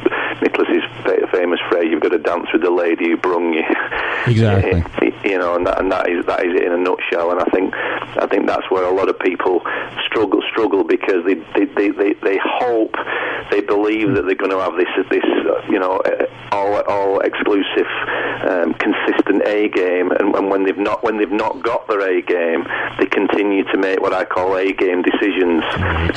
Nicklaus's 0.42 0.84
famous 1.38 1.60
phrase? 1.70 1.86
You've 1.90 2.02
got 2.02 2.10
to 2.10 2.18
dance 2.18 2.48
with 2.52 2.62
the 2.62 2.70
lady 2.70 3.10
who 3.10 3.16
brung 3.16 3.52
you. 3.52 3.62
Exactly. 4.26 5.14
you 5.24 5.38
know, 5.38 5.54
and 5.54 5.66
that, 5.66 5.80
and 5.80 5.90
that 5.90 6.10
is 6.10 6.26
that 6.26 6.44
is 6.44 6.54
it 6.54 6.64
in 6.64 6.72
a 6.72 6.76
nutshell. 6.76 7.30
And 7.30 7.40
I 7.40 7.44
think 7.54 7.72
I 7.74 8.26
think 8.26 8.46
that's 8.46 8.68
where 8.70 8.84
a 8.84 8.94
lot 8.94 9.08
of 9.08 9.18
people 9.18 9.62
struggle 10.04 10.42
struggle 10.50 10.84
because 10.84 11.24
they 11.24 11.34
they, 11.54 11.64
they, 11.64 11.88
they, 11.90 12.12
they 12.14 12.38
hope 12.42 12.94
they 13.50 13.60
believe 13.60 14.14
that 14.14 14.26
they're 14.26 14.34
going 14.34 14.50
to 14.50 14.60
have 14.60 14.76
this 14.76 14.90
this 15.10 15.24
uh, 15.24 15.62
you 15.70 15.78
know 15.78 15.98
uh, 15.98 16.26
all 16.52 16.82
all 16.82 17.20
exclusive 17.20 17.86
um, 18.42 18.74
consistent 18.74 19.46
A 19.46 19.68
game, 19.68 20.10
and, 20.12 20.34
and 20.34 20.50
when 20.50 20.64
they've 20.64 20.78
not 20.78 21.02
when 21.02 21.18
they've 21.18 21.30
not 21.30 21.62
got 21.62 21.86
their 21.88 22.00
A 22.00 22.22
game, 22.22 22.64
they 22.98 23.06
continue 23.06 23.64
to 23.64 23.78
make 23.78 24.00
what 24.00 24.12
I 24.12 24.24
call 24.24 24.56
A 24.56 24.72
game 24.72 25.02
decisions. 25.02 25.62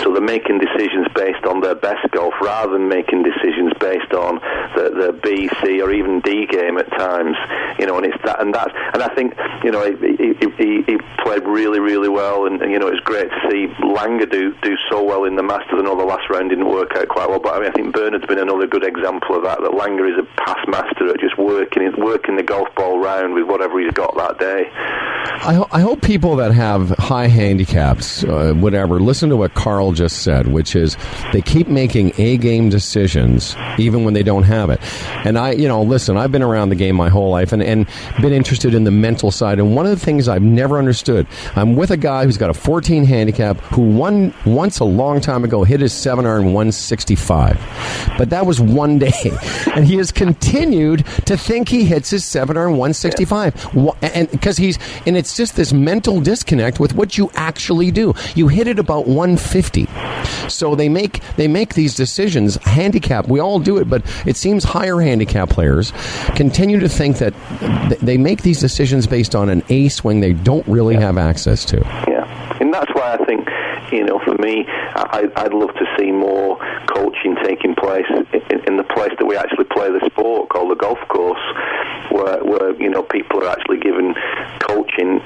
So 0.02 0.12
they're 0.12 0.22
making 0.22 0.60
decisions 0.60 1.08
based 1.16 1.46
on 1.46 1.62
their 1.62 1.76
best 1.76 2.10
golf 2.12 2.34
rather 2.42 2.74
than 2.74 2.88
making 2.88 3.24
decisions 3.24 3.74
based 3.80 4.14
on 4.14 4.40
the, 4.76 4.90
the 4.90 5.11
B, 5.12 5.50
C, 5.64 5.82
or 5.82 5.92
even 5.92 6.22
D 6.22 6.46
game 6.46 6.78
at 6.78 6.90
times. 6.92 7.36
You 7.80 7.86
know, 7.86 7.98
and 7.98 8.06
it's 8.06 8.22
that 8.24 8.42
and 8.42 8.54
that 8.54 8.70
and 8.94 9.04
I 9.04 9.14
think 9.16 9.34
you 9.64 9.72
know 9.72 9.84
he, 9.84 10.36
he, 10.58 10.84
he, 10.86 10.98
played 11.24 11.44
really 11.46 11.80
really 11.80 12.10
well, 12.10 12.46
and, 12.46 12.62
and 12.62 12.72
you 12.72 12.80
know 12.80 12.88
it's 12.88 13.00
great 13.02 13.30
to 13.30 13.40
see 13.50 13.68
Langer 13.82 14.30
do 14.30 14.56
do 14.62 14.76
so 14.90 15.04
well 15.04 15.24
in 15.26 15.36
the 15.36 15.44
Masters. 15.44 15.80
I 15.80 15.82
know 15.82 15.98
the 15.98 16.06
last 16.06 16.30
round 16.30 16.50
didn't 16.50 16.70
work 16.70 16.96
out 16.96 17.08
quite 17.10 17.30
well, 17.30 17.40
but 17.40 17.56
I 17.56 17.60
mean 17.60 17.70
I 17.70 17.74
think 17.74 17.94
Bernard's 17.94 18.26
been 18.26 18.40
another 18.40 18.68
good 18.68 18.84
example 18.84 19.36
of 19.36 19.44
that. 19.44 19.62
That 19.62 19.72
Langer 19.72 20.12
is 20.12 20.18
a 20.18 20.42
past 20.42 20.68
master 20.68 21.10
at 21.10 21.20
just 21.20 21.38
working 21.38 21.92
working 21.98 22.36
the 22.36 22.44
golf 22.44 22.74
ball 22.76 23.00
round 23.00 23.34
with 23.34 23.46
whatever 23.48 23.80
he's 23.80 23.94
got 23.94 24.16
that 24.18 24.40
day. 24.40 24.70
I, 25.44 25.54
ho- 25.54 25.68
I 25.72 25.82
hope 25.82 26.02
people 26.02 26.36
that 26.36 26.52
have 26.52 26.90
high 26.92 27.28
handicaps, 27.28 28.24
uh, 28.24 28.54
whatever, 28.54 29.00
listen 29.00 29.30
to 29.30 29.38
what 29.38 29.54
Karl 29.54 29.92
just 29.92 30.24
said, 30.24 30.48
which 30.48 30.76
is 30.76 30.98
they 31.34 31.42
keep 31.42 31.68
making 31.68 32.14
A 32.18 32.38
game 32.38 32.70
decisions 32.70 33.56
even 33.78 34.04
when 34.04 34.14
they 34.14 34.24
don't 34.24 34.44
have 34.44 34.70
it. 34.70 34.80
And 35.26 35.38
I, 35.38 35.52
you 35.52 35.68
know, 35.68 35.82
listen, 35.84 36.18
I've 36.18 36.32
been 36.32 36.42
around 36.44 36.70
the 36.70 36.76
game 36.76 36.96
my 36.96 37.10
whole 37.10 37.30
life 37.30 37.52
and, 37.52 37.62
and 37.62 37.88
been 38.22 38.34
interested 38.34 38.74
in 38.74 38.84
the 38.84 38.92
mental 38.92 39.32
side. 39.32 39.60
And 39.60 39.76
one 39.76 39.86
of 39.86 39.92
the 39.92 40.04
things 40.04 40.28
I've 40.28 40.42
never 40.42 40.78
understood, 40.78 41.28
I'm 41.56 41.76
with 41.76 41.92
a 41.92 41.98
guy 41.98 42.26
who's 42.26 42.38
got 42.38 42.50
a 42.50 42.54
14 42.54 43.04
handicap 43.06 43.58
who 43.58 43.82
one 43.82 44.34
once 44.46 44.80
a 44.80 44.86
long 44.86 45.22
time 45.22 45.44
ago 45.44 45.64
hit 45.64 45.80
his 45.80 45.94
seven 45.94 46.26
iron 46.26 46.54
165, 46.54 48.16
but 48.18 48.30
that 48.30 48.46
was 48.46 48.60
one 48.60 49.00
day, 49.00 49.12
and 49.76 49.86
he 49.86 49.98
has 49.98 50.12
continued 50.12 51.06
to 51.26 51.38
think 51.38 51.70
he 51.70 51.86
hits 51.86 52.10
his 52.10 52.26
seven 52.26 52.58
iron 52.58 52.72
165, 52.72 53.76
Wha- 53.76 53.96
and 54.02 54.30
because 54.32 54.58
he's 54.58 54.78
and 55.06 55.18
it's 55.18 55.36
just 55.36 55.56
this 55.56 55.74
mental 55.74 56.20
disconnect 56.22 56.80
with 56.80 56.94
what 56.96 57.18
you 57.18 57.30
actually 57.36 57.92
do. 57.92 58.14
You 58.36 58.48
hit 58.48 58.68
it 58.68 58.80
about 58.80 59.08
150, 59.08 59.88
so 60.50 60.76
they 60.76 60.90
make 60.90 61.22
they 61.36 61.48
make 61.48 61.74
these 61.74 61.96
decisions. 61.96 62.56
Handicap, 62.64 63.28
we 63.28 63.40
all 63.40 63.60
do 63.60 63.78
it, 63.78 63.90
but 63.90 64.04
it 64.26 64.36
seems 64.38 64.64
higher 64.64 64.91
handicap 65.00 65.50
players 65.50 65.92
continue 66.36 66.80
to 66.80 66.90
think 66.90 67.18
that 67.20 67.34
th- 67.90 68.00
they 68.02 68.18
make 68.18 68.42
these 68.42 68.60
decisions 68.60 69.08
based 69.08 69.36
on 69.36 69.50
an 69.50 69.64
A 69.70 69.90
swing 69.90 70.20
they 70.20 70.34
don't 70.34 70.68
really 70.68 70.96
have 70.96 71.18
access 71.18 71.64
to. 71.66 71.78
Yeah, 72.08 72.58
and 72.60 72.74
that's 72.74 72.92
why 72.94 73.14
I 73.14 73.26
think, 73.26 73.48
you 73.92 74.06
know, 74.06 74.20
for 74.24 74.36
me, 74.38 74.66
I, 74.68 75.28
I'd 75.36 75.54
love 75.54 75.74
to 75.76 75.86
see 75.98 76.12
more 76.12 76.58
coaching 76.88 77.36
taking 77.44 77.76
place 77.76 78.06
in, 78.10 78.60
in 78.68 78.78
the 78.78 78.84
place 78.84 79.12
that 79.20 79.26
we 79.26 79.36
actually 79.36 79.66
play 79.66 79.90
the 79.90 80.02
sport, 80.12 80.50
called 80.50 80.72
the 80.72 80.76
golf 80.76 81.00
course. 81.10 81.42
where, 82.12 82.44
where 82.44 82.76
you 82.82 82.90
know 82.90 83.04
people 83.04 83.44
are 83.44 83.50
actually 83.50 83.80
given 83.80 84.14
coaching 84.60 85.20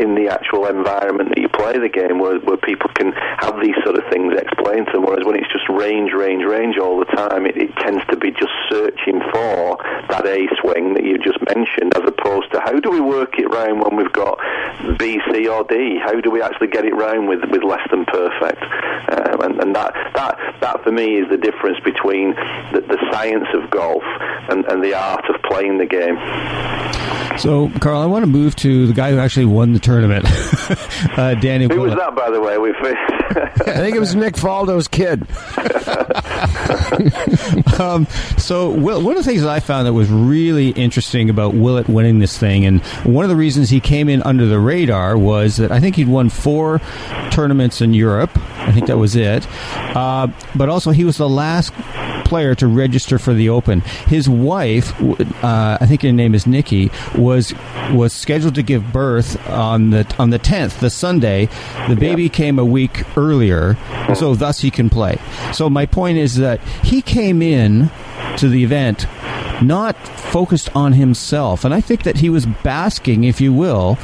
in 0.00 0.14
the 0.14 0.28
actual 0.30 0.66
environment 0.66 1.28
that 1.30 1.38
you 1.38 1.48
play 1.48 1.78
the 1.78 1.88
game, 1.88 2.18
where, 2.18 2.38
where 2.40 2.56
people 2.56 2.88
can 2.94 3.12
have 3.12 3.60
these 3.60 3.76
sort 3.84 3.96
of 3.96 4.04
things 4.10 4.32
explained 4.36 4.86
to 4.86 4.92
them. 4.92 5.04
Whereas 5.04 5.24
when 5.24 5.36
it's 5.36 5.50
just 5.52 5.68
range, 5.68 6.12
range, 6.12 6.44
range 6.44 6.78
all 6.78 6.98
the 6.98 7.10
time, 7.16 7.46
it, 7.46 7.56
it 7.56 7.70
tends 7.76 8.04
to 8.10 8.16
be 8.16 8.30
just 8.32 8.52
searching 8.68 9.20
for 9.32 9.78
that 10.08 10.26
A 10.26 10.48
swing 10.60 10.94
that 10.94 11.04
you 11.04 11.18
just 11.18 11.38
mentioned, 11.54 11.96
as 11.96 12.04
opposed 12.08 12.50
to 12.52 12.60
how 12.60 12.78
do 12.80 12.90
we 12.90 13.00
work 13.00 13.38
it 13.38 13.48
round 13.52 13.82
when 13.84 13.96
we've 13.96 14.12
got 14.12 14.38
B, 14.98 15.20
C, 15.30 15.46
or 15.48 15.64
D? 15.64 16.00
How 16.02 16.20
do 16.20 16.30
we 16.30 16.42
actually 16.42 16.68
get 16.68 16.84
it 16.84 16.94
round 16.94 17.28
with 17.28 17.44
with 17.50 17.62
less 17.62 17.84
than 17.90 18.04
perfect? 18.12 18.62
Um, 19.10 19.40
and, 19.42 19.60
and 19.60 19.74
that 19.74 19.92
that 20.14 20.38
that 20.60 20.84
for 20.84 20.92
me 20.92 21.16
is 21.16 21.28
the 21.30 21.36
difference 21.36 21.80
between 21.80 22.30
the, 22.72 22.84
the 22.86 22.98
science 23.10 23.46
of 23.54 23.70
golf 23.70 24.04
and, 24.50 24.64
and 24.66 24.84
the 24.84 24.94
art 24.94 25.24
of 25.28 25.42
playing 25.42 25.78
the 25.78 25.86
game. 25.86 26.16
So, 27.38 27.70
Karl, 27.80 28.02
I 28.02 28.06
want 28.06 28.24
to 28.24 28.26
move 28.26 28.54
to 28.56 28.86
the 28.86 28.92
guy 28.92 29.12
who 29.12 29.18
actually 29.18 29.46
won 29.46 29.72
the 29.72 29.78
tournament, 29.78 30.26
uh, 31.18 31.34
Danny. 31.36 31.72
Who 31.72 31.80
was 31.80 31.94
that, 31.94 32.14
by 32.14 32.30
the 32.30 32.40
way? 32.40 32.58
We 32.58 32.70
I 33.30 33.78
think 33.78 33.94
it 33.94 34.00
was 34.00 34.14
Nick 34.14 34.34
Faldo's 34.34 34.88
kid. 34.88 35.26
Um, 37.80 38.06
so, 38.36 38.68
Will, 38.68 39.00
one 39.00 39.16
of 39.16 39.24
the 39.24 39.28
things 39.28 39.40
that 39.40 39.48
I 39.48 39.60
found 39.60 39.86
that 39.86 39.94
was 39.94 40.10
really 40.10 40.68
interesting 40.70 41.30
about 41.30 41.54
Willett 41.54 41.88
winning 41.88 42.18
this 42.18 42.36
thing, 42.36 42.66
and 42.66 42.82
one 43.04 43.24
of 43.24 43.30
the 43.30 43.36
reasons 43.36 43.70
he 43.70 43.80
came 43.80 44.10
in 44.10 44.22
under 44.22 44.44
the 44.44 44.58
radar 44.58 45.16
was 45.16 45.56
that 45.56 45.72
I 45.72 45.80
think 45.80 45.96
he'd 45.96 46.08
won 46.08 46.28
four 46.28 46.82
tournaments 47.30 47.80
in 47.80 47.94
Europe. 48.00 48.30
I 48.58 48.72
think 48.72 48.86
that 48.86 48.98
was 48.98 49.14
it. 49.14 49.46
Uh, 49.94 50.28
but 50.54 50.68
also, 50.68 50.90
he 50.90 51.04
was 51.04 51.16
the 51.16 51.28
last 51.28 51.72
player 52.24 52.54
to 52.54 52.66
register 52.66 53.18
for 53.18 53.34
the 53.34 53.48
Open. 53.48 53.80
His 54.06 54.28
wife, 54.28 54.94
uh, 55.42 55.78
I 55.80 55.86
think 55.86 56.02
her 56.02 56.12
name 56.12 56.34
is 56.34 56.46
Nikki, 56.46 56.90
was 57.16 57.52
was 57.92 58.12
scheduled 58.12 58.54
to 58.54 58.62
give 58.62 58.92
birth 58.92 59.30
on 59.48 59.90
the 59.90 60.06
on 60.18 60.30
the 60.30 60.38
tenth, 60.38 60.80
the 60.80 60.90
Sunday. 60.90 61.48
The 61.88 61.96
baby 61.96 62.28
came 62.28 62.58
a 62.58 62.64
week 62.64 63.04
earlier, 63.16 63.76
so 64.14 64.34
thus 64.34 64.60
he 64.60 64.70
can 64.70 64.88
play. 64.88 65.18
So 65.52 65.68
my 65.68 65.86
point 65.86 66.18
is 66.18 66.36
that 66.36 66.60
he 66.84 67.02
came 67.02 67.42
in 67.42 67.90
to 68.36 68.48
the 68.48 68.62
event 68.62 69.06
not 69.62 69.96
focused 69.96 70.74
on 70.74 70.92
himself. 70.92 71.64
And 71.64 71.74
I 71.74 71.80
think 71.80 72.04
that 72.04 72.16
he 72.16 72.30
was 72.30 72.46
basking, 72.46 73.24
if 73.24 73.40
you 73.40 73.52
will, 73.52 73.98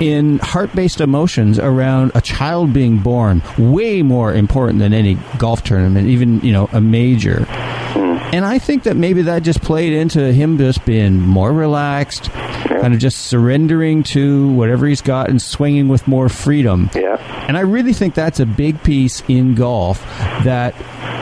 in 0.00 0.38
heart 0.38 0.74
based 0.74 1.00
emotions 1.00 1.58
around 1.58 2.12
a 2.14 2.20
child 2.20 2.72
being 2.72 2.98
born, 2.98 3.42
way 3.58 4.02
more 4.02 4.32
important 4.32 4.78
than 4.78 4.92
any 4.92 5.16
golf 5.38 5.62
tournament, 5.64 6.08
even, 6.08 6.40
you 6.40 6.52
know, 6.52 6.68
a 6.72 6.80
major. 6.80 7.44
Hmm. 7.44 8.18
And 8.32 8.44
I 8.44 8.58
think 8.58 8.84
that 8.84 8.96
maybe 8.96 9.22
that 9.22 9.42
just 9.42 9.60
played 9.62 9.92
into 9.92 10.32
him 10.32 10.56
just 10.56 10.84
being 10.84 11.20
more 11.20 11.52
relaxed, 11.52 12.30
kind 12.30 12.94
of 12.94 13.00
just 13.00 13.26
surrendering 13.26 14.04
to 14.04 14.52
whatever 14.52 14.86
he's 14.86 15.02
got 15.02 15.28
and 15.28 15.42
swinging 15.42 15.88
with 15.88 16.06
more 16.06 16.28
freedom. 16.28 16.90
Yeah. 16.94 17.16
And 17.48 17.56
I 17.56 17.62
really 17.62 17.92
think 17.92 18.14
that's 18.14 18.38
a 18.38 18.46
big 18.46 18.80
piece 18.84 19.24
in 19.26 19.56
golf 19.56 20.00
that 20.44 20.74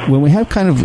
when 0.08 0.20
we 0.20 0.30
have 0.30 0.50
kind 0.50 0.68
of 0.68 0.82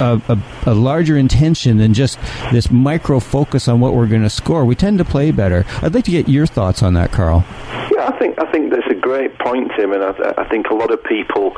a, 0.00 0.20
a, 0.28 0.38
a 0.70 0.74
larger 0.74 1.16
intention 1.16 1.78
than 1.78 1.94
just 1.94 2.18
this 2.52 2.70
micro 2.70 3.20
focus 3.20 3.68
on 3.68 3.80
what 3.80 3.94
we're 3.94 4.06
going 4.06 4.22
to 4.22 4.30
score, 4.30 4.64
we 4.64 4.74
tend 4.74 4.98
to 4.98 5.04
play 5.04 5.30
better. 5.30 5.64
I'd 5.82 5.94
like 5.94 6.04
to 6.04 6.10
get 6.10 6.28
your 6.28 6.46
thoughts 6.46 6.82
on 6.82 6.94
that, 6.94 7.12
Karl. 7.12 7.44
Yeah, 7.92 8.08
I 8.08 8.18
think 8.18 8.38
I 8.38 8.50
think 8.50 8.72
that's 8.72 8.86
a 8.90 8.94
great 8.94 9.38
point, 9.38 9.70
Tim, 9.76 9.92
and 9.92 10.02
I, 10.02 10.34
I 10.38 10.48
think 10.48 10.68
a 10.70 10.74
lot 10.74 10.90
of 10.90 11.02
people, 11.04 11.52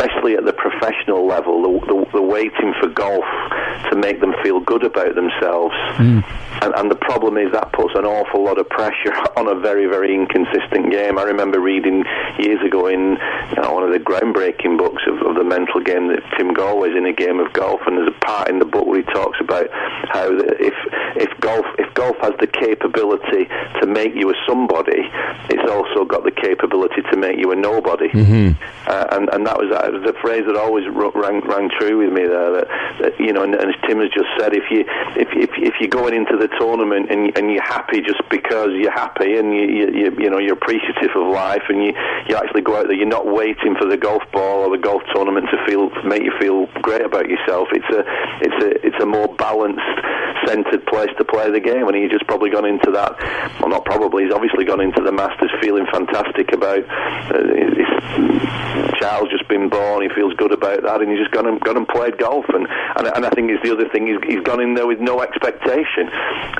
especially 0.00 0.34
at 0.34 0.44
the 0.44 0.52
professional 0.52 1.26
level, 1.26 1.62
the, 1.62 1.86
the, 1.86 2.06
the 2.14 2.22
waiting 2.22 2.72
for 2.80 2.88
golf 2.88 3.24
to 3.90 3.96
make 3.96 4.20
them 4.20 4.34
feel 4.42 4.60
good 4.60 4.84
about 4.84 5.14
themselves, 5.14 5.74
and, 6.62 6.74
and 6.74 6.90
the 6.90 6.96
problem 6.96 7.36
is 7.36 7.50
that 7.52 7.72
puts 7.72 7.92
an 7.94 8.04
awful 8.04 8.44
lot 8.44 8.58
of 8.58 8.68
pressure 8.68 9.12
on 9.36 9.48
a 9.48 9.54
very 9.60 9.86
very 9.86 10.14
inconsistent 10.14 10.90
game. 10.90 11.18
I 11.18 11.22
remember 11.22 11.60
reading 11.60 12.04
years 12.38 12.60
ago 12.64 12.86
in 12.86 13.16
you 13.50 13.62
know, 13.62 13.72
one 13.72 13.84
of 13.84 13.92
the 13.92 13.98
groundbreaking 13.98 14.78
books 14.78 15.02
of, 15.06 15.20
of 15.26 15.36
the 15.36 15.44
mental 15.44 15.80
game 15.80 16.08
that 16.08 16.22
Tim 16.36 16.54
Gallwey's 16.54 16.96
in 16.96 17.06
a 17.06 17.12
game 17.12 17.40
of 17.40 17.52
golf, 17.52 17.80
and 17.86 17.96
there's 17.98 18.08
a 18.08 18.24
part 18.24 18.48
in 18.48 18.58
the 18.58 18.64
book 18.64 18.86
where 18.86 19.00
he 19.00 19.06
talks 19.12 19.38
about 19.40 19.68
how 20.08 20.28
the, 20.28 20.56
if 20.60 20.74
if 21.16 21.40
golf 21.40 21.66
if 21.78 21.92
golf 21.94 22.16
has 22.22 22.32
the 22.40 22.46
capability 22.46 23.48
to 23.80 23.86
make 23.86 24.14
you 24.14 24.30
a 24.30 24.34
somebody, 24.46 25.02
it's 25.50 25.70
also 25.70 26.04
got 26.04 26.24
the 26.24 26.30
capability 26.30 27.02
to 27.10 27.16
make 27.16 27.38
you 27.38 27.50
a 27.52 27.56
nobody. 27.56 28.08
Uh, 28.86 29.06
and 29.12 29.28
and 29.32 29.46
that 29.46 29.58
was, 29.58 29.70
that 29.70 29.89
a 29.94 30.14
phrase 30.20 30.44
that 30.46 30.56
always 30.56 30.84
rang, 30.88 31.40
rang 31.46 31.70
true 31.78 31.98
with 31.98 32.12
me 32.12 32.26
there. 32.26 32.50
That, 32.52 32.66
that 33.00 33.12
you 33.20 33.32
know, 33.32 33.42
and, 33.42 33.54
and 33.54 33.68
as 33.70 33.76
Tim 33.86 33.98
has 33.98 34.10
just 34.10 34.28
said, 34.38 34.54
if 34.54 34.64
you 34.70 34.84
if 35.16 35.28
if, 35.32 35.50
if 35.56 35.74
you're 35.80 35.90
going 35.90 36.14
into 36.14 36.36
the 36.36 36.48
tournament 36.58 37.10
and 37.10 37.36
and 37.36 37.50
you're 37.50 37.62
happy 37.62 38.00
just 38.00 38.22
because 38.30 38.70
you're 38.74 38.94
happy 38.94 39.36
and 39.36 39.54
you 39.54 39.66
you, 39.66 40.16
you, 40.18 40.30
know 40.30 40.38
you're 40.38 40.54
appreciative 40.54 41.10
of 41.14 41.32
life 41.32 41.62
and 41.68 41.82
you 41.84 41.92
you 42.28 42.36
actually 42.36 42.62
go 42.62 42.76
out 42.76 42.86
there, 42.86 42.96
you're 42.96 43.06
not 43.06 43.26
waiting 43.26 43.74
for 43.78 43.86
the 43.86 43.96
golf 43.96 44.22
ball 44.32 44.66
or 44.66 44.70
the 44.70 44.82
golf 44.82 45.02
tournament 45.14 45.46
to 45.50 45.58
feel 45.66 45.90
make 46.04 46.22
you 46.22 46.32
feel 46.40 46.66
great 46.82 47.02
about 47.02 47.28
yourself. 47.28 47.68
It's 47.72 47.90
a 47.90 48.02
it's 48.40 48.58
a 48.64 48.86
it's 48.86 49.02
a 49.02 49.06
more 49.06 49.28
balanced, 49.34 49.80
centered 50.46 50.86
place 50.86 51.10
to 51.18 51.24
play 51.24 51.50
the 51.50 51.60
game, 51.60 51.86
and 51.88 51.96
he's 51.96 52.10
just 52.10 52.26
probably 52.26 52.50
gone 52.50 52.64
into 52.66 52.90
that. 52.92 53.16
Well, 53.60 53.70
not 53.70 53.84
probably. 53.84 54.24
He's 54.24 54.32
obviously 54.32 54.64
gone 54.64 54.80
into 54.80 55.02
the 55.02 55.12
Masters 55.12 55.50
feeling 55.60 55.86
fantastic 55.92 56.52
about 56.52 56.84
uh, 56.88 57.42
his 57.42 59.00
child's 59.00 59.30
just 59.30 59.48
been 59.48 59.68
born. 59.68 59.79
He 60.00 60.08
feels 60.08 60.34
good 60.34 60.52
about 60.52 60.82
that, 60.82 61.00
and 61.00 61.10
he's 61.10 61.20
just 61.20 61.30
gone 61.30 61.46
and 61.46 61.60
gone 61.60 61.76
and 61.76 61.88
played 61.88 62.18
golf. 62.18 62.44
And 62.48 62.66
and, 62.96 63.06
and 63.06 63.26
I 63.26 63.30
think 63.30 63.50
it's 63.50 63.62
the 63.62 63.72
other 63.72 63.88
thing. 63.88 64.06
He's, 64.06 64.18
he's 64.26 64.42
gone 64.44 64.60
in 64.60 64.74
there 64.74 64.86
with 64.86 65.00
no 65.00 65.22
expectation. 65.22 66.10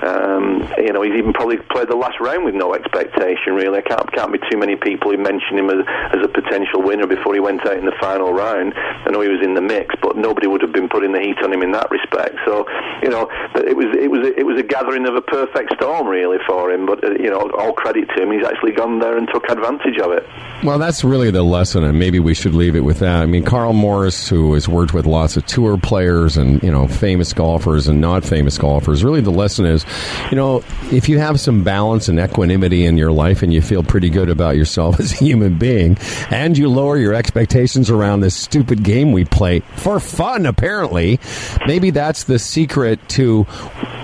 Um, 0.03 0.67
you 0.79 0.93
know, 0.93 1.03
he's 1.03 1.15
even 1.15 1.33
probably 1.33 1.59
played 1.59 1.89
the 1.89 1.97
last 1.97 2.21
round 2.21 2.45
with 2.45 2.55
no 2.55 2.75
expectation. 2.75 3.55
Really, 3.55 3.79
I 3.79 3.83
can't 3.83 4.11
can't 4.13 4.33
be 4.33 4.41
too 4.51 4.59
many 4.59 4.77
people 4.77 5.11
who 5.11 5.19
mentioned 5.19 5.59
him 5.59 5.71
as, 5.71 5.85
as 6.13 6.25
a 6.25 6.29
potential 6.29 6.83
winner 6.83 7.07
before 7.07 7.35
he 7.35 7.41
went 7.41 7.67
out 7.67 7.77
in 7.77 7.87
the 7.87 7.97
final 8.01 8.33
round. 8.33 8.75
I 8.77 9.11
know 9.11 9.21
he 9.21 9.29
was 9.29 9.43
in 9.43 9.55
the 9.55 9.61
mix, 9.61 9.95
but 10.01 10.17
nobody 10.17 10.47
would 10.47 10.63
have 10.63 10.73
been 10.73 10.89
putting 10.89 11.13
the 11.13 11.21
heat 11.21 11.39
on 11.43 11.53
him 11.53 11.63
in 11.63 11.73
that 11.73 11.91
respect. 11.91 12.37
So, 12.45 12.67
you 13.03 13.11
know, 13.11 13.29
it 13.55 13.77
was 13.77 13.87
it 13.97 14.11
was 14.11 14.27
it 14.37 14.47
was 14.47 14.59
a 14.59 14.63
gathering 14.63 15.07
of 15.07 15.15
a 15.15 15.23
perfect 15.23 15.75
storm 15.77 16.09
really 16.09 16.39
for 16.47 16.71
him. 16.71 16.87
But 16.87 17.05
uh, 17.05 17.13
you 17.13 17.31
know, 17.31 17.51
all 17.59 17.73
credit 17.73 18.09
to 18.17 18.23
him. 18.23 18.31
He's 18.31 18.47
actually 18.47 18.73
gone 18.73 18.99
there 18.99 19.17
and 19.17 19.29
took 19.33 19.49
advantage 19.49 19.99
of 19.99 20.13
it. 20.13 20.27
Well, 20.63 20.79
that's 20.79 21.05
really 21.05 21.31
the 21.31 21.43
lesson, 21.43 21.85
and 21.85 21.99
maybe 21.99 22.21
we 22.21 22.35
should 22.35 22.55
leave 22.55 22.77
it 22.77 22.81
with 22.81 22.99
that. 23.01 23.10
I 23.17 23.27
mean, 23.27 23.45
Karl 23.45 23.73
Morris, 23.73 24.29
who 24.29 24.55
has 24.55 24.69
worked 24.69 24.93
with 24.95 25.07
lots 25.07 25.37
of 25.37 25.47
tour 25.47 25.77
players 25.79 26.37
and 26.37 26.63
you 26.63 26.71
know 26.71 26.87
famous 26.87 27.33
golfers 27.33 27.89
and 27.89 28.01
not 28.01 28.25
famous 28.25 28.59
golfers, 28.59 29.03
really 29.05 29.21
the 29.21 29.31
lesson 29.31 29.67
is, 29.67 29.85
you 30.31 30.37
know, 30.37 30.63
if 30.93 31.09
you 31.09 31.19
have 31.19 31.41
some 31.41 31.65
balance 31.65 32.09
and 32.09 32.19
equanimity 32.19 32.85
in 32.85 32.97
your 32.97 33.13
life, 33.13 33.43
and 33.43 33.53
you 33.53 33.63
feel 33.63 33.83
pretty 33.83 34.11
good 34.11 34.29
about 34.29 34.57
yourself 34.57 34.99
as 35.01 35.13
a 35.13 35.25
human 35.25 35.59
being, 35.59 35.97
and 36.31 36.57
you 36.59 36.69
lower 36.69 36.97
your 36.97 37.15
expectations 37.15 37.91
around 37.91 38.21
this 38.21 38.35
stupid 38.35 38.83
game 38.83 39.13
we 39.13 39.25
play 39.25 39.61
for 39.77 40.01
fun, 40.01 40.47
apparently, 40.47 41.19
maybe 41.67 41.91
that's 41.91 42.25
the 42.25 42.39
secret 42.39 42.99
to 43.09 43.47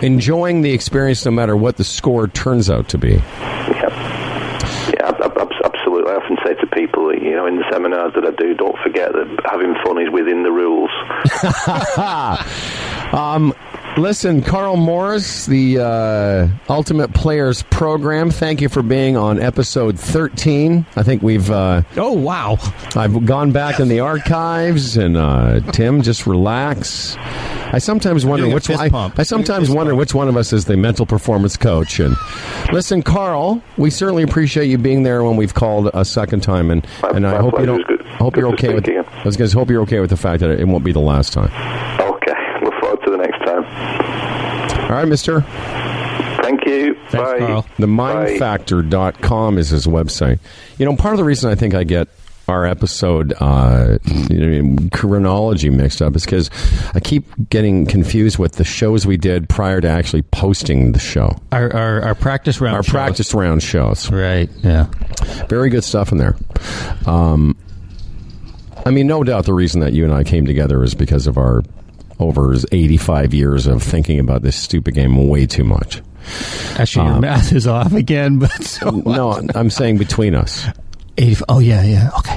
enjoying 0.02 0.62
the 0.62 0.72
experience, 0.72 1.24
no 1.24 1.30
matter 1.30 1.56
what 1.56 1.76
the 1.76 1.84
score 1.84 2.28
turns 2.28 2.68
out 2.70 2.88
to 2.88 2.98
be. 2.98 3.14
Yeah, 3.14 4.90
yeah, 4.92 5.08
ab- 5.08 5.36
ab- 5.36 5.52
absolutely. 5.64 5.95
I 6.08 6.14
often 6.16 6.36
say 6.44 6.54
to 6.54 6.66
people, 6.68 7.14
you 7.14 7.32
know, 7.36 7.46
in 7.46 7.56
the 7.56 7.64
seminars 7.70 8.12
that 8.14 8.24
I 8.24 8.30
do, 8.30 8.54
don't 8.54 8.76
forget 8.82 9.12
that 9.12 9.40
having 9.50 9.74
fun 9.84 10.00
is 10.00 10.10
within 10.10 10.42
the 10.42 10.52
rules. 10.52 10.90
Um, 13.12 13.54
listen, 13.96 14.42
Karl 14.42 14.76
Morris, 14.76 15.46
the 15.46 15.78
uh, 15.78 16.48
Ultimate 16.68 17.14
Players 17.14 17.62
Program. 17.62 18.30
Thank 18.32 18.60
you 18.60 18.68
for 18.68 18.82
being 18.82 19.16
on 19.16 19.40
episode 19.40 19.96
thirteen. 19.98 20.84
I 20.96 21.04
think 21.04 21.22
we've 21.22 21.48
uh, 21.48 21.82
Oh, 21.96 22.12
wow. 22.12 22.58
I've 22.96 23.24
gone 23.24 23.52
back 23.52 23.78
in 23.78 23.86
the 23.86 24.00
archives, 24.00 24.96
and 24.96 25.16
uh, 25.16 25.60
Tim, 25.72 26.02
just 26.02 26.26
relax. 26.26 27.16
I 27.76 27.78
sometimes 27.78 28.24
wonder 28.24 28.44
doing 28.44 28.52
a 28.52 28.54
which 28.54 28.70
one. 28.70 28.78
I, 28.80 28.88
pump. 28.88 29.18
I 29.18 29.22
sometimes 29.22 29.68
wonder 29.70 29.94
which 29.94 30.14
one 30.14 30.28
of 30.28 30.36
us 30.38 30.50
is 30.54 30.64
the 30.64 30.78
mental 30.78 31.04
performance 31.04 31.58
coach. 31.58 32.00
And 32.00 32.16
listen, 32.72 33.02
Karl, 33.02 33.62
we 33.76 33.90
certainly 33.90 34.22
appreciate 34.22 34.64
you 34.66 34.78
being 34.78 35.02
there 35.02 35.22
when 35.22 35.36
we've 35.36 35.52
called 35.52 35.90
a 35.92 36.02
second 36.04 36.40
time, 36.42 36.70
and 36.70 36.86
My- 37.02 37.10
and 37.10 37.26
I 37.26 37.36
hope 37.38 37.58
you 37.60 37.66
don't 37.66 37.86
good, 37.86 38.00
hope 38.06 38.32
good 38.32 38.40
you're 38.40 38.52
okay 38.54 38.72
with. 38.72 38.84
speak 38.84 38.96
again. 38.96 39.12
I 39.14 39.24
was 39.24 39.36
going 39.36 39.50
to 39.50 39.58
hope 39.58 39.68
you're 39.68 39.82
okay 39.82 40.00
with 40.00 40.08
the 40.08 40.16
fact 40.16 40.40
that 40.40 40.50
it 40.58 40.66
won't 40.66 40.84
be 40.84 40.92
the 40.92 41.00
last 41.00 41.34
time. 41.34 41.50
Okay, 42.00 42.32
look 42.64 42.72
forward 42.80 42.98
to 43.04 43.10
the 43.10 43.18
next 43.18 43.38
time. 43.44 43.64
All 44.90 44.96
right, 44.96 45.06
Mister. 45.06 45.42
Thank 46.42 46.64
you. 46.64 46.94
Thanks, 47.10 47.30
Bye. 47.32 47.38
Karl. 47.40 47.66
The 47.78 47.86
Bye. 47.86 48.38
mindfactor.com 48.38 49.58
is 49.58 49.68
his 49.70 49.86
website. 49.86 50.38
You 50.78 50.86
know, 50.86 50.96
part 50.96 51.12
of 51.12 51.18
the 51.18 51.24
reason 51.24 51.50
I 51.50 51.54
think 51.56 51.74
I 51.74 51.84
get 51.84 52.08
our 52.48 52.64
episode 52.66 53.32
uh, 53.40 53.98
you 54.30 54.62
know, 54.62 54.88
chronology 54.92 55.70
mixed 55.70 56.00
up 56.02 56.14
is 56.16 56.24
because 56.24 56.50
I 56.94 57.00
keep 57.00 57.24
getting 57.50 57.86
confused 57.86 58.38
with 58.38 58.52
the 58.52 58.64
shows 58.64 59.06
we 59.06 59.16
did 59.16 59.48
prior 59.48 59.80
to 59.80 59.88
actually 59.88 60.22
posting 60.22 60.92
the 60.92 60.98
show. 60.98 61.36
Our, 61.52 61.72
our, 61.74 62.02
our 62.02 62.14
practice 62.14 62.60
round. 62.60 62.76
Our 62.76 62.82
shows. 62.82 62.90
practice 62.92 63.34
round 63.34 63.62
shows. 63.62 64.10
Right, 64.10 64.48
yeah. 64.62 64.86
Very 65.48 65.70
good 65.70 65.84
stuff 65.84 66.12
in 66.12 66.18
there. 66.18 66.36
Um, 67.06 67.56
I 68.84 68.90
mean, 68.90 69.06
no 69.08 69.24
doubt 69.24 69.46
the 69.46 69.54
reason 69.54 69.80
that 69.80 69.92
you 69.92 70.04
and 70.04 70.14
I 70.14 70.22
came 70.22 70.46
together 70.46 70.84
is 70.84 70.94
because 70.94 71.26
of 71.26 71.36
our 71.38 71.62
over 72.18 72.54
85 72.72 73.34
years 73.34 73.66
of 73.66 73.82
thinking 73.82 74.18
about 74.20 74.42
this 74.42 74.56
stupid 74.56 74.94
game 74.94 75.28
way 75.28 75.46
too 75.46 75.64
much. 75.64 76.00
Actually, 76.78 77.06
your 77.06 77.14
Um, 77.16 77.20
math 77.20 77.52
is 77.52 77.66
off 77.66 77.92
again, 77.92 78.38
but 78.40 78.50
so 78.64 78.90
No, 78.90 79.40
I'm 79.54 79.70
saying 79.70 79.98
between 79.98 80.34
us. 80.34 80.66
80, 81.18 81.42
oh 81.48 81.58
yeah, 81.60 81.82
yeah, 81.82 82.10
okay. 82.18 82.35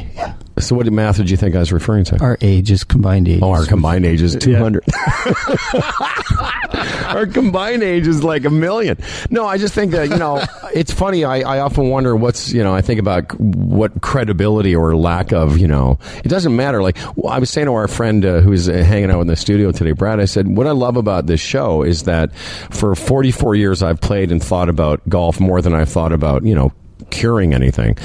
So, 0.60 0.76
what 0.76 0.91
math 0.91 1.18
did 1.18 1.30
you 1.30 1.38
think 1.38 1.55
I 1.55 1.60
was 1.60 1.72
referring 1.72 2.03
to? 2.05 2.20
Our 2.22 2.38
ages, 2.41 2.84
combined 2.84 3.28
age. 3.28 3.39
Oh, 3.41 3.51
our 3.51 3.66
combined 3.66 4.05
age 4.05 4.22
is 4.22 4.36
200. 4.36 4.84
our 7.05 7.26
combined 7.28 7.84
age 7.84 8.07
is 8.07 8.24
like 8.24 8.45
a 8.45 8.49
million. 8.49 8.97
No, 9.30 9.45
I 9.45 9.57
just 9.57 9.74
think 9.74 9.91
that, 9.91 10.10
you 10.10 10.18
know, 10.18 10.43
it's 10.74 10.91
funny. 10.91 11.24
I, 11.24 11.39
I 11.39 11.60
often 11.60 11.89
wonder 11.89 12.16
what's, 12.16 12.51
you 12.51 12.64
know, 12.64 12.74
I 12.74 12.82
think 12.82 12.99
about 12.99 13.39
what 13.39 14.01
credibility 14.01 14.76
or 14.76 14.95
lack 14.95 15.32
of, 15.32 15.57
you 15.57 15.68
know, 15.68 15.99
it 16.24 16.30
doesn't 16.30 16.55
matter. 16.55 16.84
Like, 16.84 16.97
well, 17.16 17.34
I 17.34 17.39
was 17.39 17.49
saying 17.49 17.66
to 17.68 17.74
our 17.74 17.88
friend 17.88 18.26
uh, 18.26 18.41
who's 18.41 18.70
uh, 18.70 18.74
hanging 18.74 19.12
out 19.12 19.22
in 19.22 19.28
the 19.28 19.36
studio 19.36 19.72
today, 19.72 19.93
Brad, 19.93 20.20
I 20.20 20.26
said, 20.26 20.47
what 20.47 20.68
I 20.68 20.72
love 20.72 20.97
about 20.97 21.26
this 21.26 21.41
show 21.41 21.84
is 21.84 22.03
that 22.03 22.36
for 22.36 22.95
44 22.95 23.55
years 23.55 23.82
I've 23.82 24.01
played 24.01 24.32
and 24.32 24.43
thought 24.43 24.70
about 24.70 25.07
golf 25.07 25.39
more 25.39 25.62
than 25.62 25.74
I've 25.74 25.89
thought 25.89 26.12
about, 26.12 26.43
you 26.43 26.55
know, 26.55 26.74
curing 27.12 27.53
anything. 27.53 27.97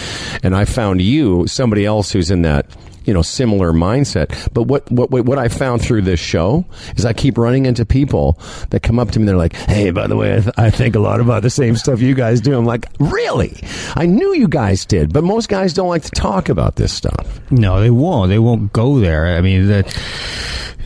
And 0.42 0.54
I 0.54 0.64
found 0.64 1.00
you, 1.02 1.46
somebody 1.46 1.84
else 1.84 2.12
who's 2.12 2.30
in 2.30 2.42
that, 2.42 2.66
you 3.04 3.14
know, 3.14 3.22
similar 3.22 3.72
mindset. 3.72 4.52
But 4.52 4.64
what, 4.64 4.90
what, 4.90 5.10
what 5.10 5.38
I 5.38 5.48
found 5.48 5.82
through 5.82 6.02
this 6.02 6.20
show 6.20 6.64
is 6.96 7.04
I 7.04 7.12
keep 7.12 7.38
running 7.38 7.66
into 7.66 7.84
people 7.84 8.38
that 8.70 8.82
come 8.82 8.98
up 8.98 9.10
to 9.12 9.20
me 9.20 9.26
they're 9.26 9.36
like, 9.36 9.54
hey, 9.54 9.90
by 9.90 10.06
the 10.06 10.16
way, 10.16 10.36
I, 10.36 10.40
th- 10.40 10.54
I 10.56 10.70
think 10.70 10.94
a 10.94 11.00
lot 11.00 11.20
about 11.20 11.42
the 11.42 11.50
same 11.50 11.76
stuff 11.76 12.00
you 12.00 12.14
guys 12.14 12.40
do. 12.40 12.56
I'm 12.56 12.64
like, 12.64 12.86
really? 12.98 13.60
I 13.94 14.06
knew 14.06 14.34
you 14.34 14.48
guys 14.48 14.84
did, 14.84 15.12
but 15.12 15.24
most 15.24 15.48
guys 15.48 15.72
don't 15.72 15.88
like 15.88 16.02
to 16.02 16.10
talk 16.10 16.48
about 16.48 16.76
this 16.76 16.92
stuff. 16.92 17.40
No, 17.50 17.80
they 17.80 17.90
won't. 17.90 18.28
They 18.28 18.38
won't 18.38 18.72
go 18.72 19.00
there. 19.00 19.36
I 19.36 19.40
mean, 19.40 19.68
that 19.68 19.96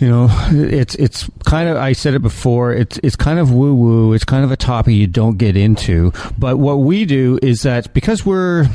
you 0.00 0.08
know, 0.08 0.28
it's 0.50 0.94
it's 0.94 1.28
kind 1.44 1.68
of. 1.68 1.76
I 1.76 1.92
said 1.92 2.14
it 2.14 2.22
before. 2.22 2.72
It's 2.72 2.98
it's 3.02 3.16
kind 3.16 3.38
of 3.38 3.52
woo 3.52 3.74
woo. 3.74 4.12
It's 4.12 4.24
kind 4.24 4.44
of 4.44 4.52
a 4.52 4.56
topic 4.56 4.94
you 4.94 5.06
don't 5.08 5.38
get 5.38 5.56
into. 5.56 6.12
But 6.38 6.58
what 6.58 6.76
we 6.76 7.04
do 7.04 7.38
is 7.42 7.62
that 7.62 7.92
because 7.94 8.24
we're 8.24 8.66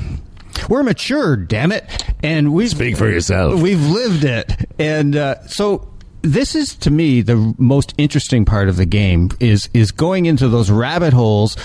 we're 0.69 0.83
mature, 0.83 1.35
damn 1.35 1.71
it, 1.71 1.83
and 2.23 2.53
we 2.53 2.67
Speak 2.67 2.97
for 2.97 3.09
yourself. 3.09 3.61
We've 3.61 3.85
lived 3.85 4.23
it, 4.23 4.69
and 4.79 5.15
uh, 5.15 5.45
so 5.47 5.93
this 6.23 6.55
is 6.55 6.73
to 6.75 6.89
me 6.89 7.21
the 7.21 7.53
most 7.57 7.93
interesting 7.97 8.45
part 8.45 8.69
of 8.69 8.77
the 8.77 8.85
game 8.85 9.29
is 9.39 9.69
is 9.73 9.91
going 9.91 10.25
into 10.25 10.47
those 10.47 10.71
rabbit 10.71 11.13
holes 11.13 11.57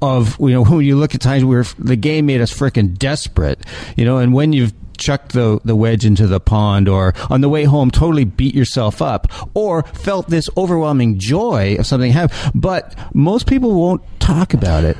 of 0.00 0.38
you 0.38 0.50
know 0.50 0.64
when 0.64 0.84
you 0.84 0.96
look 0.96 1.14
at 1.14 1.20
times 1.20 1.44
where 1.44 1.64
the 1.78 1.96
game 1.96 2.26
made 2.26 2.40
us 2.40 2.52
freaking 2.52 2.96
desperate, 2.96 3.60
you 3.96 4.04
know, 4.04 4.18
and 4.18 4.32
when 4.32 4.52
you've 4.52 4.72
chucked 4.96 5.32
the 5.32 5.60
the 5.64 5.74
wedge 5.74 6.04
into 6.04 6.26
the 6.26 6.38
pond 6.38 6.88
or 6.88 7.12
on 7.28 7.40
the 7.40 7.48
way 7.48 7.64
home 7.64 7.90
totally 7.90 8.24
beat 8.24 8.54
yourself 8.54 9.02
up 9.02 9.26
or 9.54 9.82
felt 9.82 10.28
this 10.28 10.48
overwhelming 10.56 11.18
joy 11.18 11.74
of 11.80 11.84
something 11.84 12.12
have 12.12 12.52
but 12.54 12.94
most 13.12 13.48
people 13.48 13.74
won't 13.74 14.02
talk 14.20 14.54
about 14.54 14.84
it. 14.84 14.96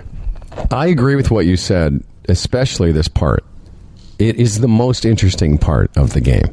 I 0.72 0.88
agree 0.88 1.14
with 1.14 1.30
what 1.30 1.46
you 1.46 1.56
said, 1.56 2.02
especially 2.28 2.92
this 2.92 3.08
part. 3.08 3.44
It 4.18 4.36
is 4.36 4.60
the 4.60 4.68
most 4.68 5.04
interesting 5.04 5.58
part 5.58 5.96
of 5.96 6.12
the 6.12 6.20
game. 6.20 6.50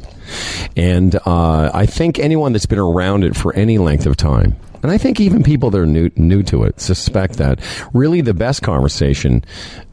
And 0.76 1.16
uh, 1.26 1.72
I 1.74 1.86
think 1.86 2.18
anyone 2.18 2.54
that's 2.54 2.66
been 2.66 2.80
around 2.80 3.24
it 3.24 3.36
for 3.36 3.54
any 3.54 3.78
length 3.78 4.06
of 4.06 4.18
time, 4.18 4.56
and 4.82 4.92
I 4.92 4.98
think 4.98 5.20
even 5.20 5.44
people 5.44 5.70
that 5.70 5.80
are 5.80 5.86
new, 5.86 6.10
new 6.16 6.42
to 6.44 6.64
it, 6.64 6.80
suspect 6.80 7.38
that 7.38 7.60
really 7.94 8.22
the 8.22 8.34
best 8.34 8.64
conversation 8.64 9.44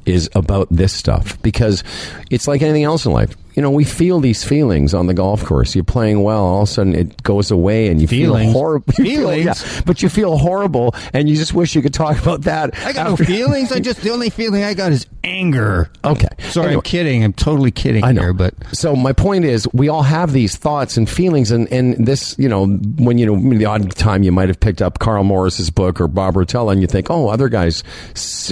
is 0.06 0.30
about 0.34 0.68
this 0.70 0.92
stuff 0.92 1.40
because 1.42 1.84
it's 2.30 2.48
like 2.48 2.62
anything 2.62 2.84
else 2.84 3.04
in 3.04 3.12
life. 3.12 3.36
You 3.58 3.62
know, 3.62 3.72
we 3.72 3.82
feel 3.82 4.20
these 4.20 4.44
feelings 4.44 4.94
on 4.94 5.08
the 5.08 5.14
golf 5.14 5.44
course. 5.44 5.74
You're 5.74 5.82
playing 5.82 6.22
well, 6.22 6.44
all 6.44 6.62
of 6.62 6.68
a 6.68 6.70
sudden 6.70 6.94
it 6.94 7.20
goes 7.24 7.50
away, 7.50 7.88
and 7.88 8.00
you 8.00 8.06
Feelings? 8.06 8.52
feel 8.52 8.52
horrible. 8.52 8.92
Feelings? 8.92 9.82
but 9.84 10.00
you 10.00 10.08
feel 10.08 10.38
horrible, 10.38 10.94
and 11.12 11.28
you 11.28 11.34
just 11.34 11.54
wish 11.54 11.74
you 11.74 11.82
could 11.82 11.92
talk 11.92 12.22
about 12.22 12.42
that. 12.42 12.78
I 12.86 12.92
got 12.92 13.10
no 13.10 13.16
feelings. 13.16 13.72
I 13.72 13.80
just 13.80 14.00
the 14.02 14.10
only 14.10 14.30
feeling 14.30 14.62
I 14.62 14.74
got 14.74 14.92
is 14.92 15.06
anger. 15.24 15.90
Okay. 16.04 16.28
Sorry, 16.50 16.66
Anyway. 16.66 16.74
I'm 16.76 16.82
kidding. 16.82 17.24
I'm 17.24 17.32
totally 17.32 17.72
kidding 17.72 18.04
I 18.04 18.12
know, 18.12 18.20
here, 18.20 18.32
but 18.32 18.54
so 18.70 18.94
my 18.94 19.12
point 19.12 19.44
is, 19.44 19.66
we 19.72 19.88
all 19.88 20.04
have 20.04 20.32
these 20.32 20.54
thoughts 20.54 20.96
and 20.96 21.10
feelings, 21.10 21.50
and 21.50 21.66
and 21.72 22.06
this, 22.06 22.38
you 22.38 22.48
know, 22.48 22.68
when 22.68 23.18
you 23.18 23.26
know 23.26 23.58
the 23.58 23.64
odd 23.64 23.90
time 23.96 24.22
you 24.22 24.30
might 24.30 24.48
have 24.50 24.60
picked 24.60 24.80
up 24.80 25.00
Karl 25.00 25.24
Morris's 25.24 25.68
book 25.68 26.00
or 26.00 26.06
Bob 26.06 26.34
Rotella, 26.34 26.70
and 26.70 26.80
you 26.80 26.86
think, 26.86 27.10
oh, 27.10 27.28
other 27.28 27.48
guys, 27.48 27.82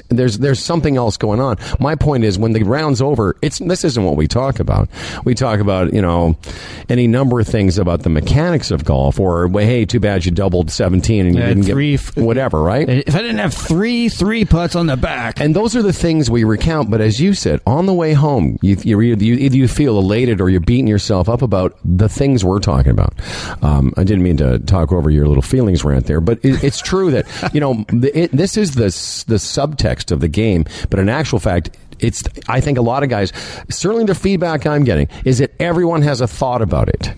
there's 0.09 0.39
there's 0.39 0.59
something 0.59 0.97
else 0.97 1.17
going 1.17 1.41
on. 1.41 1.59
My 1.79 1.95
point 1.95 2.25
is, 2.25 2.41
when 2.41 2.55
the 2.55 2.65
round's 2.65 3.01
over, 3.01 3.37
it's 3.41 3.61
this 3.61 3.85
isn't 3.85 4.03
what 4.03 4.17
we 4.17 4.27
talk 4.27 4.59
about. 4.59 4.89
We 5.25 5.35
talk 5.35 5.61
about 5.61 5.93
you 5.93 6.03
know 6.03 6.37
any 6.89 7.07
number 7.07 7.41
of 7.41 7.47
things 7.49 7.79
about 7.79 8.03
the 8.03 8.09
mechanics 8.11 8.71
of 8.71 8.85
golf, 8.85 9.19
or 9.21 9.47
well, 9.49 9.65
hey, 9.67 9.85
too 9.85 10.01
bad 10.01 10.25
you 10.25 10.31
doubled 10.31 10.71
seventeen 10.71 11.27
and 11.27 11.35
you 11.35 11.41
Yeah, 11.43 11.49
didn't 11.49 11.65
three 11.65 11.97
get 11.97 12.17
whatever, 12.17 12.63
right? 12.63 12.89
if 12.89 13.15
I 13.15 13.23
didn't 13.23 13.39
have 13.39 13.55
three 13.55 14.09
three 14.09 14.45
putts 14.45 14.75
on 14.77 14.87
the 14.87 14.97
back, 14.97 15.41
And 15.41 15.55
those 15.55 15.75
are 15.77 15.83
the 15.83 15.93
things 15.93 16.31
we 16.31 16.45
recount. 16.45 16.91
But 16.91 17.01
as 17.01 17.21
you 17.21 17.35
said, 17.35 17.61
on 17.67 17.87
the 17.87 17.95
way 17.95 18.13
home, 18.13 18.59
you, 18.63 18.77
you, 18.83 19.01
you 19.01 19.17
either 19.37 19.57
you 19.57 19.69
feel 19.69 19.99
elated 19.99 20.41
or 20.41 20.49
you're 20.51 20.61
beating 20.61 20.87
yourself 20.87 21.29
up 21.29 21.43
about 21.43 21.77
the 21.85 22.09
things 22.09 22.45
we're 22.45 22.59
talking 22.61 22.91
about. 22.93 23.15
Um, 23.63 23.93
I 23.97 24.05
didn't 24.05 24.23
mean 24.23 24.37
to 24.39 24.59
talk 24.61 24.93
over 24.93 25.11
your 25.11 25.27
little 25.27 25.43
feelings 25.43 25.85
rant 25.85 26.07
there, 26.07 26.21
but 26.21 26.39
it, 26.45 26.63
it's 26.65 26.81
true 26.81 27.11
that 27.11 27.27
you 27.55 27.61
know 27.61 27.85
it, 27.93 28.31
this 28.33 28.57
is 28.57 28.75
the 28.75 28.85
the 29.27 29.37
subtext 29.37 30.11
of 30.13 30.21
the 30.21 30.29
game. 30.29 30.65
But 30.91 30.99
in 31.01 31.09
actual 31.09 31.39
fact. 31.39 31.71
It's. 32.01 32.23
I 32.49 32.61
think 32.61 32.79
a 32.79 32.83
lot 32.83 33.03
of 33.03 33.09
guys, 33.09 33.33
certainly 33.71 34.05
the 34.05 34.15
feedback 34.15 34.67
I'm 34.67 34.85
getting 34.85 35.09
is 35.25 35.39
that 35.39 35.53
everyone 35.61 36.03
has 36.03 36.21
a 36.21 36.27
thought 36.27 36.63
about 36.63 36.89
it. 36.89 37.13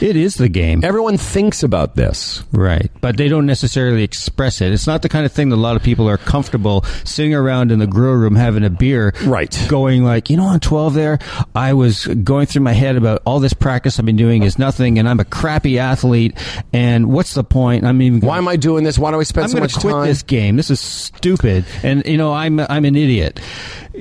it 0.00 0.16
is 0.16 0.34
the 0.34 0.48
game. 0.48 0.82
Everyone 0.82 1.16
thinks 1.18 1.62
about 1.62 1.94
this. 1.94 2.42
Right. 2.52 2.90
But 3.00 3.16
they 3.18 3.28
don't 3.28 3.46
necessarily 3.46 4.02
express 4.02 4.60
it. 4.60 4.72
It's 4.72 4.86
not 4.86 5.02
the 5.02 5.08
kind 5.08 5.26
of 5.26 5.32
thing 5.32 5.50
that 5.50 5.56
a 5.56 5.60
lot 5.60 5.76
of 5.76 5.82
people 5.82 6.08
are 6.08 6.16
comfortable 6.16 6.82
sitting 7.04 7.34
around 7.34 7.70
in 7.70 7.78
the 7.78 7.86
grill 7.86 8.14
room 8.14 8.34
having 8.34 8.64
a 8.64 8.70
beer. 8.70 9.12
Right. 9.24 9.54
Going 9.68 10.02
like, 10.02 10.30
you 10.30 10.36
know, 10.38 10.44
on 10.44 10.58
12 10.60 10.94
there, 10.94 11.18
I 11.54 11.74
was 11.74 12.06
going 12.06 12.46
through 12.46 12.62
my 12.62 12.72
head 12.72 12.96
about 12.96 13.22
all 13.26 13.38
this 13.40 13.52
practice 13.52 13.98
I've 13.98 14.06
been 14.06 14.16
doing 14.16 14.42
is 14.42 14.58
nothing 14.58 14.98
and 14.98 15.08
I'm 15.08 15.20
a 15.20 15.24
crappy 15.24 15.78
athlete 15.78 16.36
and 16.72 17.12
what's 17.12 17.34
the 17.34 17.44
point? 17.44 17.84
I 17.84 17.92
mean, 17.92 18.20
Why 18.20 18.38
am 18.38 18.48
I 18.48 18.56
doing 18.56 18.84
this? 18.84 18.98
Why 18.98 19.10
do 19.10 19.20
I 19.20 19.24
spend 19.24 19.44
I'm 19.44 19.50
so 19.50 19.60
much 19.60 19.74
quit 19.74 19.92
time? 19.92 20.06
this 20.06 20.22
game. 20.22 20.56
This 20.56 20.70
is 20.70 20.80
stupid. 20.80 21.64
And 21.82 22.04
you 22.06 22.16
know, 22.16 22.32
I'm 22.32 22.58
I'm 22.58 22.84
an 22.86 22.96
idiot. 22.96 23.38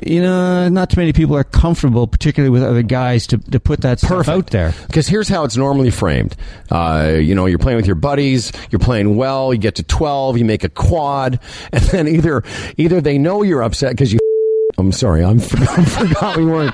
You 0.03 0.21
know, 0.21 0.69
not 0.69 0.89
too 0.89 0.99
many 0.99 1.13
people 1.13 1.35
are 1.35 1.43
comfortable, 1.43 2.07
particularly 2.07 2.51
with 2.51 2.63
other 2.63 2.83
guys, 2.83 3.27
to, 3.27 3.37
to 3.37 3.59
put 3.59 3.81
that 3.81 3.99
stuff 3.99 4.29
out 4.29 4.47
there. 4.47 4.73
Because 4.87 5.07
here's 5.07 5.27
how 5.27 5.43
it's 5.43 5.57
normally 5.57 5.91
framed. 5.91 6.35
Uh, 6.69 7.17
you 7.19 7.35
know, 7.35 7.45
you're 7.45 7.59
playing 7.59 7.77
with 7.77 7.85
your 7.87 7.95
buddies, 7.95 8.51
you're 8.71 8.79
playing 8.79 9.15
well, 9.15 9.53
you 9.53 9.59
get 9.59 9.75
to 9.75 9.83
12, 9.83 10.37
you 10.37 10.45
make 10.45 10.63
a 10.63 10.69
quad, 10.69 11.39
and 11.71 11.83
then 11.85 12.07
either 12.07 12.43
either 12.77 13.01
they 13.01 13.17
know 13.17 13.43
you're 13.43 13.63
upset 13.63 13.91
because 13.91 14.13
you. 14.13 14.19
I'm 14.79 14.91
sorry, 14.91 15.23
I'm, 15.23 15.39
I 15.39 15.85
forgot 15.85 16.37
we 16.37 16.45
weren't. 16.45 16.73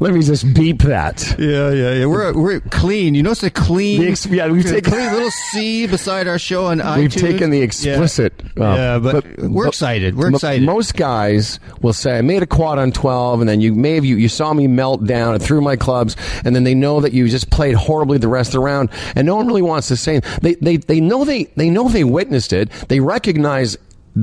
Let 0.00 0.12
me 0.14 0.22
just 0.22 0.52
beep 0.54 0.82
that. 0.82 1.34
Yeah, 1.38 1.70
yeah, 1.72 1.92
yeah. 1.94 2.06
We're 2.06 2.32
we're 2.38 2.60
clean. 2.60 3.14
You 3.14 3.22
notice 3.22 3.40
the 3.40 3.50
clean. 3.50 4.00
The 4.02 4.08
ex- 4.08 4.26
yeah, 4.26 4.48
we've 4.48 4.62
the 4.64 4.74
taken- 4.74 4.92
clean 4.92 5.12
little 5.12 5.30
C 5.52 5.86
beside 5.86 6.28
our 6.28 6.38
show 6.38 6.66
on 6.66 6.78
iTunes. 6.78 6.96
We've 6.98 7.12
taken 7.14 7.50
the 7.50 7.62
explicit. 7.62 8.34
Yeah, 8.56 8.64
uh, 8.70 8.76
Yeah, 8.76 8.98
but, 8.98 9.38
we're 9.38 9.66
excited. 9.68 10.16
We're 10.16 10.30
excited. 10.30 10.64
Most 10.64 10.94
guys 10.96 11.58
will 11.80 11.92
say, 11.92 12.18
"I 12.18 12.22
made 12.22 12.42
a 12.42 12.46
quad 12.46 12.78
on 12.78 12.92
12, 12.92 13.40
and 13.40 13.48
then 13.48 13.60
you 13.60 13.74
may 13.74 13.94
have 13.96 14.04
you, 14.04 14.16
you 14.16 14.28
saw 14.28 14.52
me 14.52 14.66
melt 14.66 15.04
down 15.04 15.34
and 15.34 15.42
threw 15.42 15.60
my 15.60 15.76
clubs, 15.76 16.16
and 16.44 16.54
then 16.54 16.64
they 16.64 16.74
know 16.74 17.00
that 17.00 17.12
you 17.12 17.28
just 17.28 17.50
played 17.50 17.74
horribly 17.74 18.18
the 18.18 18.28
rest 18.28 18.50
of 18.50 18.52
the 18.54 18.60
round, 18.60 18.90
and 19.16 19.26
no 19.26 19.36
one 19.36 19.46
really 19.46 19.62
wants 19.62 19.88
to 19.88 19.96
say 19.96 20.20
they 20.42 20.54
they 20.56 20.76
they 20.76 21.00
know 21.00 21.24
they 21.24 21.44
they 21.56 21.70
know 21.70 21.88
they 21.88 22.04
witnessed 22.04 22.52
it, 22.52 22.70
they 22.88 23.00
recognize 23.00 23.76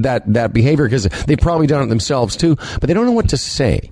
that 0.04 0.24
that 0.34 0.54
behavior 0.54 0.86
because 0.86 1.06
they've 1.26 1.38
probably 1.38 1.68
done 1.68 1.84
it 1.84 1.88
themselves 1.88 2.36
too, 2.36 2.56
but 2.56 2.84
they 2.88 2.94
don't 2.94 3.06
know 3.06 3.12
what 3.12 3.30
to 3.30 3.38
say." 3.38 3.92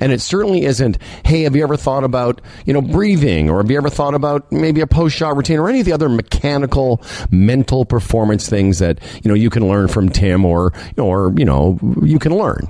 And 0.00 0.12
it 0.12 0.20
certainly 0.20 0.64
isn't, 0.64 0.98
hey, 1.24 1.42
have 1.42 1.56
you 1.56 1.62
ever 1.62 1.76
thought 1.76 2.04
about, 2.04 2.40
you 2.66 2.72
know, 2.72 2.82
breathing 2.82 3.50
or 3.50 3.58
have 3.62 3.70
you 3.70 3.76
ever 3.76 3.90
thought 3.90 4.14
about 4.14 4.50
maybe 4.52 4.80
a 4.80 4.86
post 4.86 5.16
shot 5.16 5.36
routine 5.36 5.58
or 5.58 5.68
any 5.68 5.80
of 5.80 5.86
the 5.86 5.92
other 5.92 6.08
mechanical 6.08 7.02
mental 7.30 7.84
performance 7.84 8.48
things 8.48 8.78
that, 8.78 8.98
you 9.22 9.28
know, 9.28 9.34
you 9.34 9.50
can 9.50 9.68
learn 9.68 9.88
from 9.88 10.08
Tim 10.08 10.44
or, 10.44 10.72
or, 10.98 11.32
you 11.36 11.44
know, 11.44 11.78
you 12.02 12.18
can 12.18 12.36
learn. 12.36 12.68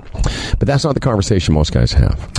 But 0.57 0.67
that's 0.67 0.83
not 0.83 0.93
the 0.93 0.99
conversation 0.99 1.53
most 1.53 1.71
guys 1.71 1.91
have. 1.93 2.29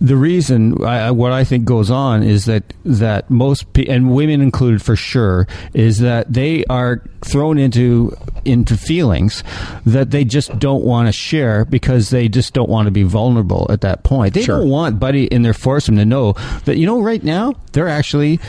the 0.00 0.16
reason 0.16 0.82
I, 0.84 1.10
what 1.10 1.32
I 1.32 1.44
think 1.44 1.64
goes 1.64 1.90
on 1.90 2.22
is 2.22 2.44
that 2.46 2.62
that 2.84 3.30
most 3.30 3.66
and 3.78 4.14
women 4.14 4.40
included 4.40 4.82
for 4.82 4.96
sure 4.96 5.46
is 5.72 5.98
that 5.98 6.32
they 6.32 6.64
are 6.66 7.02
thrown 7.22 7.58
into 7.58 8.16
into 8.44 8.76
feelings 8.76 9.42
that 9.84 10.10
they 10.10 10.24
just 10.24 10.58
don't 10.58 10.84
want 10.84 11.08
to 11.08 11.12
share 11.12 11.64
because 11.64 12.10
they 12.10 12.28
just 12.28 12.52
don't 12.54 12.68
want 12.68 12.86
to 12.86 12.90
be 12.90 13.02
vulnerable 13.02 13.66
at 13.70 13.80
that 13.80 14.02
point. 14.04 14.23
They 14.30 14.42
Sure. 14.42 14.58
don't 14.60 14.68
want 14.70 14.98
buddy 14.98 15.24
in 15.26 15.42
their 15.42 15.54
foursome 15.54 15.96
to 15.96 16.04
know 16.04 16.34
that 16.64 16.76
you 16.78 16.86
know 16.86 17.00
right 17.00 17.22
now 17.22 17.54
they're 17.72 17.88
actually 17.88 18.40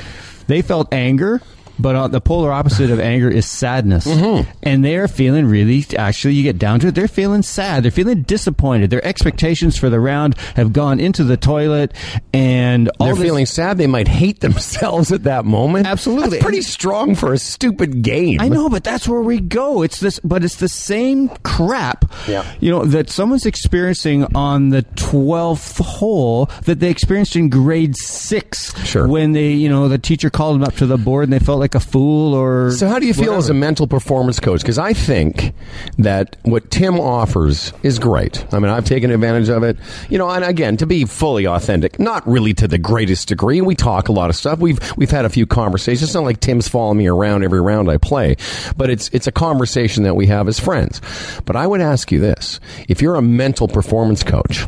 they 0.48 0.62
felt 0.62 0.94
anger 0.94 1.42
but 1.80 1.96
uh, 1.96 2.08
the 2.08 2.22
polar 2.22 2.52
opposite 2.52 2.90
of 2.90 3.00
anger 3.00 3.30
is 3.30 3.46
sadness, 3.46 4.06
and 4.08 4.84
they're 4.86 5.08
feeling 5.08 5.46
really. 5.46 5.86
Actually, 5.98 6.34
you 6.36 6.44
get 6.44 6.58
down 6.58 6.80
to 6.82 6.88
it, 6.88 6.96
they're 6.96 7.08
feeling 7.08 7.42
sad. 7.42 7.84
They're 7.84 7.92
feeling 7.92 8.24
disappointed. 8.24 8.90
Their 8.90 9.04
expectations 9.06 9.78
for 9.78 9.90
the 9.90 10.00
round 10.00 10.38
have 10.56 10.74
gone 10.74 11.00
into 11.00 11.24
the 11.24 11.38
toilet, 11.38 11.94
and 12.34 12.90
all 13.00 13.08
They're 13.08 13.16
this- 13.16 13.24
feeling 13.24 13.46
sad. 13.46 13.78
They 13.78 13.88
might 13.88 14.08
hate 14.08 14.40
themselves 14.42 15.12
at 15.12 15.24
that 15.24 15.46
moment. 15.46 15.88
Absolutely. 15.88 16.30
That's 16.32 16.44
pretty 16.44 16.62
strong 16.62 17.16
for 17.16 17.34
a 17.34 17.38
stupid 17.38 18.02
game. 18.02 18.40
I 18.42 18.48
know, 18.50 18.70
but 18.70 18.84
that's 18.84 19.08
where 19.08 19.22
we 19.22 19.40
go. 19.40 19.82
It's 19.82 20.00
this, 20.00 20.20
but 20.24 20.44
it's 20.44 20.58
the 20.58 20.70
same 20.70 21.30
crap, 21.44 22.06
Yeah. 22.28 22.44
you 22.60 22.72
know, 22.72 22.86
that 22.86 23.10
someone's 23.10 23.46
experiencing 23.46 24.26
on 24.36 24.70
the 24.70 24.84
twelfth 24.84 25.78
hole 25.80 26.50
that 26.66 26.80
they 26.80 26.90
experienced 26.90 27.36
in 27.36 27.50
grade 27.50 27.96
six. 27.98 28.74
Sure. 28.86 29.08
When 29.08 29.32
they, 29.32 29.52
you 29.52 29.70
know, 29.70 29.88
the 29.88 29.98
teacher 29.98 30.30
called 30.30 30.56
them 30.56 30.64
up 30.64 30.76
to 30.76 30.86
the 30.86 30.98
board 30.98 31.24
and 31.26 31.34
they 31.34 31.40
felt 31.40 31.60
like 31.60 31.65
a 31.74 31.80
fool 31.80 32.34
or. 32.34 32.72
So, 32.72 32.88
how 32.88 33.00
do 33.00 33.08
you 33.08 33.14
feel 33.14 33.36
as 33.36 33.50
a 33.50 33.54
mental 33.54 33.88
performance 33.88 34.40
coach? 34.40 34.62
Because 34.62 34.78
I 34.78 34.94
think 34.94 35.54
that 35.98 36.36
what 36.44 36.70
Tim 36.70 37.00
offers 37.00 37.74
is 37.82 37.98
great. 37.98 38.46
I 38.54 38.60
mean, 38.60 38.70
I've 38.70 38.86
taken 38.86 39.10
advantage 39.10 39.50
of 39.50 39.64
it. 39.64 39.78
You 40.10 40.18
know, 40.18 40.30
and 40.30 40.44
again, 40.44 40.78
to 40.78 40.86
be 40.86 41.06
fully 41.06 41.48
authentic, 41.48 42.00
not 42.00 42.28
really 42.28 42.54
to 42.56 42.68
the 42.68 42.78
greatest 42.78 43.30
degree. 43.30 43.62
We 43.62 43.76
talk 43.76 44.10
a 44.10 44.12
lot 44.12 44.30
of 44.30 44.36
stuff. 44.36 44.60
We've 44.60 44.80
we've 44.98 45.12
had 45.12 45.26
a 45.26 45.30
few 45.30 45.48
conversations. 45.48 46.04
It's 46.04 46.14
not 46.14 46.24
like 46.24 46.40
Tim's 46.40 46.68
following 46.68 46.98
me 46.98 47.08
around 47.08 47.44
every 47.44 47.62
round 47.62 47.90
I 47.90 47.98
play, 47.98 48.36
but 48.78 48.90
it's 48.90 49.10
it's 49.10 49.28
a 49.28 49.32
conversation 49.32 50.04
that 50.04 50.16
we 50.16 50.28
have 50.28 50.48
as 50.48 50.60
friends. 50.60 51.02
But 51.46 51.56
I 51.56 51.66
would 51.66 51.82
ask 51.82 52.12
you 52.12 52.20
this: 52.20 52.60
if 52.88 53.02
you're 53.02 53.16
a 53.16 53.22
mental 53.22 53.68
performance 53.68 54.22
coach. 54.22 54.68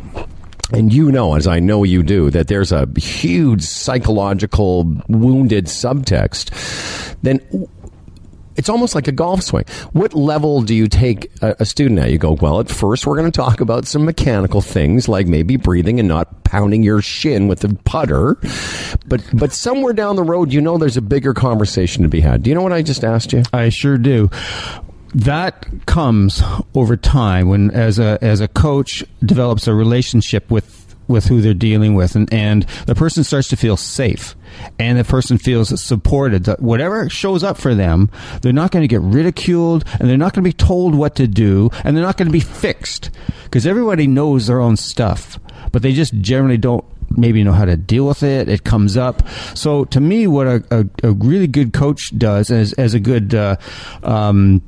And 0.72 0.92
you 0.92 1.10
know, 1.10 1.34
as 1.34 1.46
I 1.46 1.60
know 1.60 1.82
you 1.84 2.02
do, 2.02 2.30
that 2.30 2.48
there's 2.48 2.72
a 2.72 2.86
huge 2.98 3.62
psychological 3.62 4.84
wounded 5.08 5.66
subtext. 5.66 6.50
Then 7.22 7.40
it's 8.58 8.68
almost 8.68 8.94
like 8.96 9.06
a 9.06 9.12
golf 9.12 9.42
swing. 9.42 9.64
What 9.92 10.14
level 10.14 10.62
do 10.62 10.74
you 10.74 10.88
take 10.88 11.30
a, 11.40 11.64
student 11.64 12.00
at? 12.00 12.10
You 12.10 12.18
go, 12.18 12.32
well, 12.32 12.58
at 12.58 12.68
first 12.68 13.06
we're 13.06 13.16
going 13.16 13.30
to 13.30 13.36
talk 13.36 13.60
about 13.60 13.86
some 13.86 14.04
mechanical 14.04 14.60
things 14.60 15.08
like 15.08 15.28
maybe 15.28 15.56
breathing 15.56 16.00
and 16.00 16.08
not 16.08 16.42
pounding 16.42 16.82
your 16.82 17.00
shin 17.00 17.46
with 17.46 17.60
the 17.60 17.74
putter. 17.84 18.36
But 19.06 19.22
but 19.32 19.52
somewhere 19.52 19.92
down 19.92 20.16
the 20.16 20.24
road, 20.24 20.52
you 20.52 20.60
know 20.60 20.76
there's 20.76 20.96
a 20.96 21.02
bigger 21.02 21.34
conversation 21.34 22.02
to 22.02 22.08
be 22.08 22.20
had. 22.20 22.42
Do 22.42 22.50
you 22.50 22.56
know 22.56 22.62
what 22.62 22.72
I 22.72 22.82
just 22.82 23.04
asked 23.04 23.32
you? 23.32 23.44
I 23.52 23.68
sure 23.68 23.96
do. 23.96 24.28
That 25.14 25.66
comes 25.86 26.42
over 26.74 26.96
time 26.96 27.48
when, 27.48 27.70
as 27.70 27.98
a 27.98 28.18
as 28.20 28.40
a 28.40 28.48
coach, 28.48 29.04
develops 29.24 29.66
a 29.66 29.74
relationship 29.74 30.50
with 30.50 30.78
with 31.08 31.24
who 31.24 31.40
they're 31.40 31.54
dealing 31.54 31.94
with, 31.94 32.14
and, 32.14 32.32
and 32.32 32.64
the 32.86 32.94
person 32.94 33.24
starts 33.24 33.48
to 33.48 33.56
feel 33.56 33.78
safe, 33.78 34.36
and 34.78 34.98
the 34.98 35.04
person 35.04 35.38
feels 35.38 35.82
supported. 35.82 36.44
That 36.44 36.60
whatever 36.60 37.08
shows 37.08 37.42
up 37.42 37.56
for 37.56 37.74
them, 37.74 38.10
they're 38.42 38.52
not 38.52 38.70
going 38.70 38.82
to 38.82 38.88
get 38.88 39.00
ridiculed, 39.00 39.84
and 39.98 40.08
they're 40.08 40.18
not 40.18 40.34
going 40.34 40.44
to 40.44 40.48
be 40.48 40.52
told 40.52 40.94
what 40.94 41.16
to 41.16 41.26
do, 41.26 41.70
and 41.84 41.96
they're 41.96 42.04
not 42.04 42.18
going 42.18 42.28
to 42.28 42.32
be 42.32 42.40
fixed 42.40 43.10
because 43.44 43.66
everybody 43.66 44.06
knows 44.06 44.46
their 44.46 44.60
own 44.60 44.76
stuff, 44.76 45.40
but 45.72 45.80
they 45.80 45.92
just 45.92 46.14
generally 46.20 46.58
don't 46.58 46.84
maybe 47.16 47.42
know 47.42 47.52
how 47.52 47.64
to 47.64 47.76
deal 47.76 48.06
with 48.06 48.22
it. 48.22 48.48
It 48.50 48.64
comes 48.64 48.98
up. 48.98 49.26
So 49.54 49.86
to 49.86 50.00
me, 50.00 50.26
what 50.26 50.46
a, 50.46 50.64
a, 50.70 51.08
a 51.08 51.12
really 51.12 51.46
good 51.46 51.72
coach 51.72 52.16
does, 52.18 52.50
as 52.50 52.74
as 52.74 52.92
a 52.92 53.00
good 53.00 53.34
uh, 53.34 53.56
um, 54.02 54.62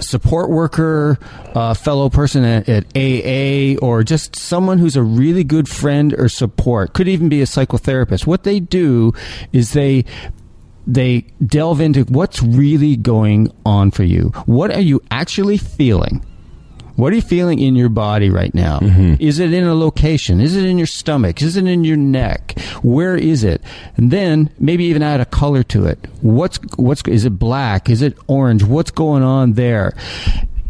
support 0.00 0.50
worker, 0.50 1.18
uh, 1.54 1.74
fellow 1.74 2.08
person 2.08 2.44
at, 2.44 2.68
at 2.68 2.84
AA, 2.96 3.78
or 3.84 4.02
just 4.02 4.36
someone 4.36 4.78
who's 4.78 4.96
a 4.96 5.02
really 5.02 5.44
good 5.44 5.68
friend 5.68 6.14
or 6.18 6.28
support, 6.28 6.92
could 6.92 7.08
even 7.08 7.28
be 7.28 7.40
a 7.42 7.46
psychotherapist. 7.46 8.26
What 8.26 8.44
they 8.44 8.60
do 8.60 9.12
is 9.52 9.72
they 9.72 10.04
they 10.86 11.24
delve 11.46 11.80
into 11.80 12.02
what's 12.04 12.42
really 12.42 12.96
going 12.96 13.50
on 13.64 13.90
for 13.90 14.04
you. 14.04 14.32
What 14.46 14.70
are 14.70 14.80
you 14.80 15.00
actually 15.10 15.56
feeling? 15.56 16.24
What 16.96 17.12
are 17.12 17.16
you 17.16 17.22
feeling 17.22 17.58
in 17.58 17.74
your 17.74 17.88
body 17.88 18.30
right 18.30 18.54
now? 18.54 18.78
Mm-hmm. 18.78 19.14
Is 19.18 19.40
it 19.40 19.52
in 19.52 19.64
a 19.64 19.74
location? 19.74 20.40
Is 20.40 20.54
it 20.56 20.64
in 20.64 20.78
your 20.78 20.86
stomach? 20.86 21.42
Is 21.42 21.56
it 21.56 21.66
in 21.66 21.84
your 21.84 21.96
neck? 21.96 22.58
Where 22.82 23.16
is 23.16 23.42
it? 23.42 23.62
And 23.96 24.10
then 24.10 24.50
maybe 24.58 24.84
even 24.84 25.02
add 25.02 25.20
a 25.20 25.24
color 25.24 25.62
to 25.64 25.86
it. 25.86 25.98
What's 26.20 26.58
what's 26.76 27.02
is 27.08 27.24
it 27.24 27.38
black? 27.38 27.90
Is 27.90 28.02
it 28.02 28.16
orange? 28.28 28.62
What's 28.62 28.90
going 28.90 29.22
on 29.22 29.54
there? 29.54 29.94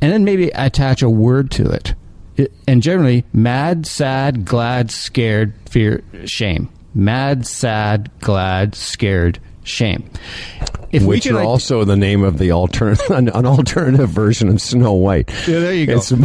And 0.00 0.12
then 0.12 0.24
maybe 0.24 0.48
attach 0.50 1.02
a 1.02 1.10
word 1.10 1.50
to 1.52 1.70
it. 1.70 1.94
it 2.36 2.52
and 2.66 2.82
generally, 2.82 3.24
mad, 3.32 3.86
sad, 3.86 4.44
glad, 4.44 4.90
scared, 4.90 5.54
fear, 5.68 6.02
shame. 6.24 6.68
Mad, 6.94 7.46
sad, 7.46 8.10
glad, 8.20 8.74
scared, 8.74 9.40
shame. 9.64 10.08
If 10.92 11.02
Which 11.02 11.24
can, 11.24 11.32
are 11.32 11.38
like- 11.38 11.46
also 11.46 11.84
the 11.84 11.96
name 11.96 12.22
of 12.22 12.38
the 12.38 12.52
alternative, 12.52 13.04
an, 13.10 13.28
an 13.28 13.46
alternative 13.46 14.08
version 14.08 14.48
of 14.48 14.60
Snow 14.60 14.92
White. 14.92 15.28
Yeah, 15.48 15.58
there 15.58 15.74
you 15.74 15.86
go. 15.86 15.92
It's- 15.96 16.08
So, 16.08 16.16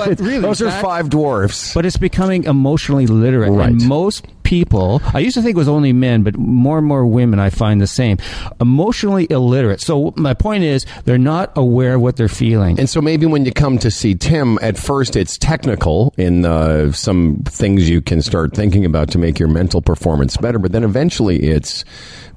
but 0.00 0.08
it's- 0.10 0.20
really, 0.20 0.40
those 0.40 0.60
are 0.60 0.70
five 0.82 1.10
dwarfs. 1.10 1.72
but 1.74 1.86
it's 1.86 1.96
becoming 1.96 2.42
emotionally 2.44 3.06
literate. 3.06 3.52
Right. 3.52 3.68
And 3.68 3.86
most 3.86 4.26
people, 4.46 5.02
I 5.12 5.18
used 5.18 5.34
to 5.34 5.42
think 5.42 5.56
it 5.56 5.58
was 5.58 5.66
only 5.68 5.92
men, 5.92 6.22
but 6.22 6.38
more 6.38 6.78
and 6.78 6.86
more 6.86 7.04
women 7.04 7.40
I 7.40 7.50
find 7.50 7.80
the 7.80 7.86
same. 7.88 8.18
Emotionally 8.60 9.26
illiterate. 9.28 9.80
So 9.80 10.14
my 10.16 10.34
point 10.34 10.62
is, 10.62 10.86
they're 11.04 11.18
not 11.18 11.52
aware 11.56 11.96
of 11.96 12.00
what 12.00 12.14
they're 12.16 12.28
feeling. 12.28 12.78
And 12.78 12.88
so 12.88 13.00
maybe 13.00 13.26
when 13.26 13.44
you 13.44 13.50
come 13.50 13.76
to 13.78 13.90
see 13.90 14.14
Tim, 14.14 14.56
at 14.62 14.78
first 14.78 15.16
it's 15.16 15.36
technical 15.36 16.14
in 16.16 16.44
uh, 16.44 16.92
some 16.92 17.42
things 17.44 17.90
you 17.90 18.00
can 18.00 18.22
start 18.22 18.54
thinking 18.54 18.84
about 18.84 19.10
to 19.10 19.18
make 19.18 19.40
your 19.40 19.48
mental 19.48 19.82
performance 19.82 20.36
better, 20.36 20.60
but 20.60 20.70
then 20.70 20.84
eventually 20.84 21.42
it's 21.42 21.84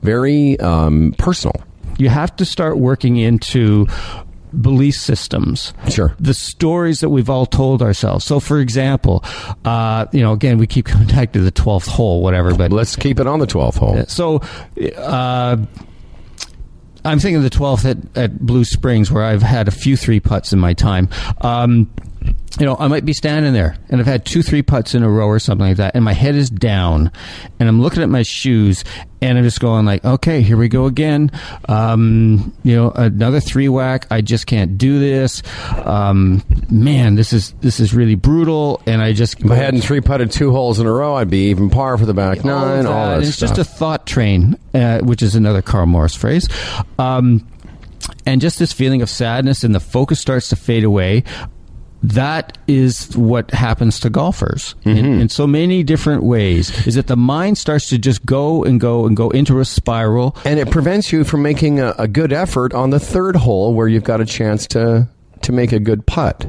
very 0.02 0.60
um, 0.62 1.14
personal. 1.20 1.56
you 2.00 2.10
have 2.10 2.36
to 2.38 2.46
start 2.46 2.80
working 2.80 3.18
into 3.18 3.86
belief 4.62 4.96
systems. 4.96 5.74
Sure. 5.90 6.16
The 6.20 6.34
stories 6.34 7.00
that 7.02 7.10
we've 7.10 7.30
all 7.30 7.46
told 7.46 7.82
ourselves. 7.82 8.26
So, 8.26 8.40
for 8.40 8.60
example, 8.60 9.24
uh, 9.66 10.06
you 10.12 10.22
know, 10.22 10.34
again, 10.34 10.58
we 10.58 10.68
keep 10.68 10.86
coming 10.88 11.08
back 11.08 11.34
to 11.34 11.42
the 11.42 11.52
12th 11.52 11.88
hole, 11.88 12.22
whatever, 12.22 12.54
but 12.56 12.72
Let's 12.72 12.96
keep 12.96 13.20
it 13.20 13.28
on 13.28 13.40
the 13.40 13.48
12th 13.48 13.78
hole. 13.78 14.06
So, 14.08 14.42
uh, 14.98 15.58
I'm 17.06 17.20
thinking 17.20 17.38
of 17.38 17.44
the 17.44 17.50
12th 17.50 17.90
at, 17.90 18.18
at 18.18 18.40
Blue 18.40 18.64
Springs, 18.64 19.12
where 19.12 19.24
I've 19.24 19.42
had 19.42 19.68
a 19.68 19.72
few 19.72 19.96
three 19.96 20.20
putts 20.20 20.54
in 20.54 20.60
my 20.60 20.74
time. 20.74 21.10
Um, 21.42 21.90
you 22.60 22.66
know, 22.66 22.76
I 22.80 22.88
might 22.88 23.06
be 23.06 23.14
standing 23.14 23.54
there 23.54 23.78
and 23.90 24.00
I've 24.02 24.08
had 24.08 24.26
two 24.26 24.42
three 24.42 24.62
putts 24.64 24.96
in 24.96 25.04
a 25.04 25.10
row 25.10 25.28
or 25.28 25.40
something 25.40 25.68
like 25.68 25.78
that, 25.78 25.96
and 25.96 26.04
my 26.04 26.14
head 26.14 26.36
is 26.36 26.50
down, 26.50 27.12
and 27.60 27.70
I'm 27.70 27.82
looking 27.82 28.02
at 28.02 28.10
my 28.10 28.24
shoes, 28.24 28.84
and 29.22 29.38
I'm 29.38 29.44
just 29.44 29.60
going 29.60 29.86
like, 29.86 30.04
okay, 30.04 30.42
here 30.42 30.58
we 30.58 30.68
go 30.68 30.86
again. 30.86 31.32
Um, 31.68 32.54
you 32.64 32.76
know, 32.76 32.92
another 32.92 33.40
three 33.40 33.70
whack. 33.70 34.08
I 34.10 34.22
just 34.22 34.48
can't 34.48 34.78
do 34.78 35.00
this. 35.00 35.44
Um, 35.86 36.44
man, 36.70 37.16
this 37.16 37.34
is 37.34 37.52
this 37.62 37.80
is 37.80 37.94
really 37.94 38.16
brutal, 38.16 38.82
and 38.88 39.02
I 39.02 39.14
just 39.14 39.40
If 39.40 39.52
I 39.52 39.56
hadn't 39.56 39.82
three 39.82 40.02
putted 40.02 40.32
two 40.32 40.52
holes 40.52 40.80
in 40.80 40.88
a 40.88 40.92
row, 40.92 41.16
I'd 41.16 41.30
be 41.30 41.50
even 41.50 41.70
par 41.70 41.98
for 41.98 42.06
the 42.06 42.14
back 42.14 42.44
nine. 42.44 42.86
all 42.88 42.94
All 42.94 43.06
that. 43.06 43.10
that 43.10 43.18
And 43.18 43.24
it's 43.26 43.36
stuff. 43.38 43.50
just 43.56 43.60
a 43.60 43.64
thought 43.66 44.08
train, 44.08 44.58
uh, 44.74 45.00
which 45.00 45.22
is 45.22 45.36
another 45.36 45.62
Karl 45.62 45.86
Morris 45.86 46.16
phrase. 46.16 46.48
Um, 46.98 47.48
and 48.26 48.42
just 48.42 48.58
this 48.60 48.74
feeling 48.74 49.02
of 49.02 49.10
sadness, 49.10 49.64
and 49.64 49.74
the 49.76 49.80
focus 49.80 50.20
starts 50.20 50.50
to 50.50 50.56
fade 50.56 50.84
away. 50.84 51.24
That 52.02 52.58
is 52.68 53.16
what 53.18 53.52
happens 53.52 54.00
to 54.02 54.10
golfers 54.10 54.74
in, 54.86 54.96
Mm-hmm. 54.98 55.22
in 55.22 55.30
so 55.30 55.46
many 55.46 55.84
different 55.84 56.24
ways. 56.24 56.88
Is 56.88 56.96
that 56.96 57.08
the 57.08 57.18
mind 57.18 57.58
starts 57.58 57.90
to 57.90 57.98
just 57.98 58.26
go 58.26 58.64
and 58.64 58.80
go 58.80 59.06
and 59.06 59.18
go 59.18 59.30
into 59.32 59.60
a 59.60 59.66
spiral. 59.66 60.36
and 60.46 60.60
it 60.60 60.72
prevents 60.72 61.12
you 61.12 61.24
from 61.26 61.42
making 61.42 61.80
a, 61.82 61.94
a 61.98 62.08
good 62.08 62.32
effort 62.32 62.74
on 62.74 62.90
the 62.92 63.00
third 63.00 63.36
hole 63.36 63.74
where 63.74 63.88
you've 63.88 64.04
got 64.06 64.22
a 64.22 64.26
chance 64.26 64.66
to 64.68 65.08
to 65.42 65.52
make 65.52 65.72
a 65.72 65.80
good 65.80 66.06
putt. 66.06 66.46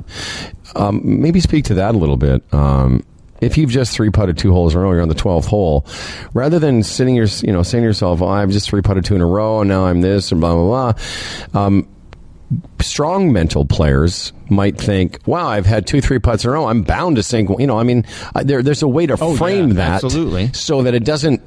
Um, 0.77 1.01
maybe 1.05 1.41
speak 1.41 1.65
to 1.67 1.75
that 1.75 1.95
a 1.95 1.99
little 1.99 2.17
bit. 2.17 2.43
Um, 2.53 3.05
if 3.41 3.57
you've 3.57 3.71
just 3.71 3.93
three 3.93 4.11
putted 4.11 4.37
two 4.39 4.53
holes 4.53 4.75
in 4.75 4.81
a 4.81 4.83
row, 4.85 4.93
you're 4.93 5.01
on 5.03 5.09
the 5.09 5.15
twelfth 5.15 5.49
hole. 5.49 5.87
Rather 6.35 6.59
than 6.59 6.83
sitting 6.83 7.17
your, 7.17 7.27
you 7.43 7.53
know, 7.53 7.63
saying 7.63 7.83
to 7.83 7.87
yourself, 7.89 8.21
oh, 8.23 8.29
"I've 8.29 8.51
just 8.51 8.69
three 8.69 8.83
putted 8.83 9.05
two 9.05 9.15
in 9.17 9.21
a 9.21 9.27
row, 9.27 9.61
and 9.61 9.69
now 9.69 9.87
I'm 9.87 10.01
this," 10.01 10.31
and 10.31 10.41
blah 10.41 10.55
blah 10.55 10.93
blah. 11.55 11.63
Um, 11.67 11.89
strong 12.81 13.33
mental 13.33 13.65
players 13.65 14.33
might 14.49 14.79
think, 14.79 15.19
"Wow, 15.27 15.49
I've 15.49 15.67
had 15.67 15.87
two, 15.87 16.01
three 16.01 16.19
putts 16.19 16.45
in 16.45 16.51
a 16.51 16.53
row. 16.55 16.67
I'm 16.67 16.83
bound 16.83 17.17
to 17.17 17.23
sink." 17.23 17.51
You 17.59 17.67
know, 17.67 17.79
I 17.79 17.83
mean, 17.85 18.05
there, 18.43 18.63
there's 18.63 18.83
a 18.83 18.89
way 18.89 19.07
to 19.07 19.17
Oh, 19.21 19.37
frame 19.37 19.69
yeah, 19.69 19.75
that 19.75 20.05
absolutely. 20.05 20.51
so 20.53 20.83
that 20.83 20.95
it 20.95 21.05
doesn't 21.05 21.41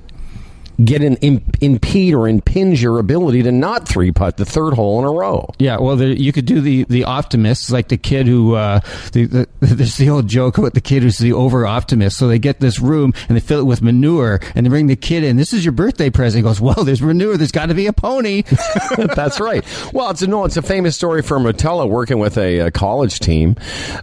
get 0.83 1.01
an 1.01 1.15
imp- 1.17 1.61
impede 1.61 2.13
or 2.13 2.27
impinge 2.27 2.81
your 2.81 2.99
ability 2.99 3.43
to 3.43 3.51
not 3.51 3.87
three 3.87 4.11
putt 4.11 4.37
the 4.37 4.45
third 4.45 4.73
hole 4.73 4.99
in 4.99 5.05
a 5.05 5.11
row. 5.11 5.49
Yeah, 5.59 5.77
well, 5.79 5.95
there, 5.95 6.09
you 6.09 6.31
could 6.31 6.45
do 6.45 6.61
the 6.61 6.85
the 6.85 7.03
optimist, 7.03 7.71
like 7.71 7.89
the 7.89 7.97
kid 7.97 8.27
who 8.27 8.55
uh, 8.55 8.79
the, 9.11 9.25
the, 9.25 9.47
there's 9.59 9.97
the 9.97 10.09
old 10.09 10.27
joke 10.27 10.57
about 10.57 10.73
the 10.73 10.81
kid 10.81 11.03
who's 11.03 11.17
the 11.17 11.33
over 11.33 11.65
optimist. 11.65 12.17
So 12.17 12.27
they 12.27 12.39
get 12.39 12.59
this 12.59 12.79
room 12.79 13.13
and 13.27 13.35
they 13.35 13.41
fill 13.41 13.59
it 13.59 13.65
with 13.65 13.81
manure, 13.81 14.39
and 14.55 14.65
they 14.65 14.69
bring 14.69 14.87
the 14.87 14.95
kid 14.95 15.23
in. 15.23 15.37
This 15.37 15.53
is 15.53 15.63
your 15.65 15.71
birthday 15.71 16.09
present. 16.09 16.39
He 16.39 16.43
goes, 16.43 16.61
well, 16.61 16.83
there's 16.83 17.01
manure. 17.01 17.37
There's 17.37 17.51
got 17.51 17.67
to 17.67 17.73
be 17.73 17.87
a 17.87 17.93
pony. 17.93 18.43
That's 19.15 19.39
right. 19.39 19.65
Well, 19.93 20.09
it's 20.09 20.21
a 20.21 20.27
no. 20.27 20.45
It's 20.45 20.57
a 20.57 20.61
famous 20.61 20.95
story 20.95 21.21
from 21.21 21.43
Rotella 21.43 21.87
working 21.87 22.19
with 22.19 22.37
a, 22.37 22.59
a 22.59 22.71
college 22.71 23.19
team 23.19 23.55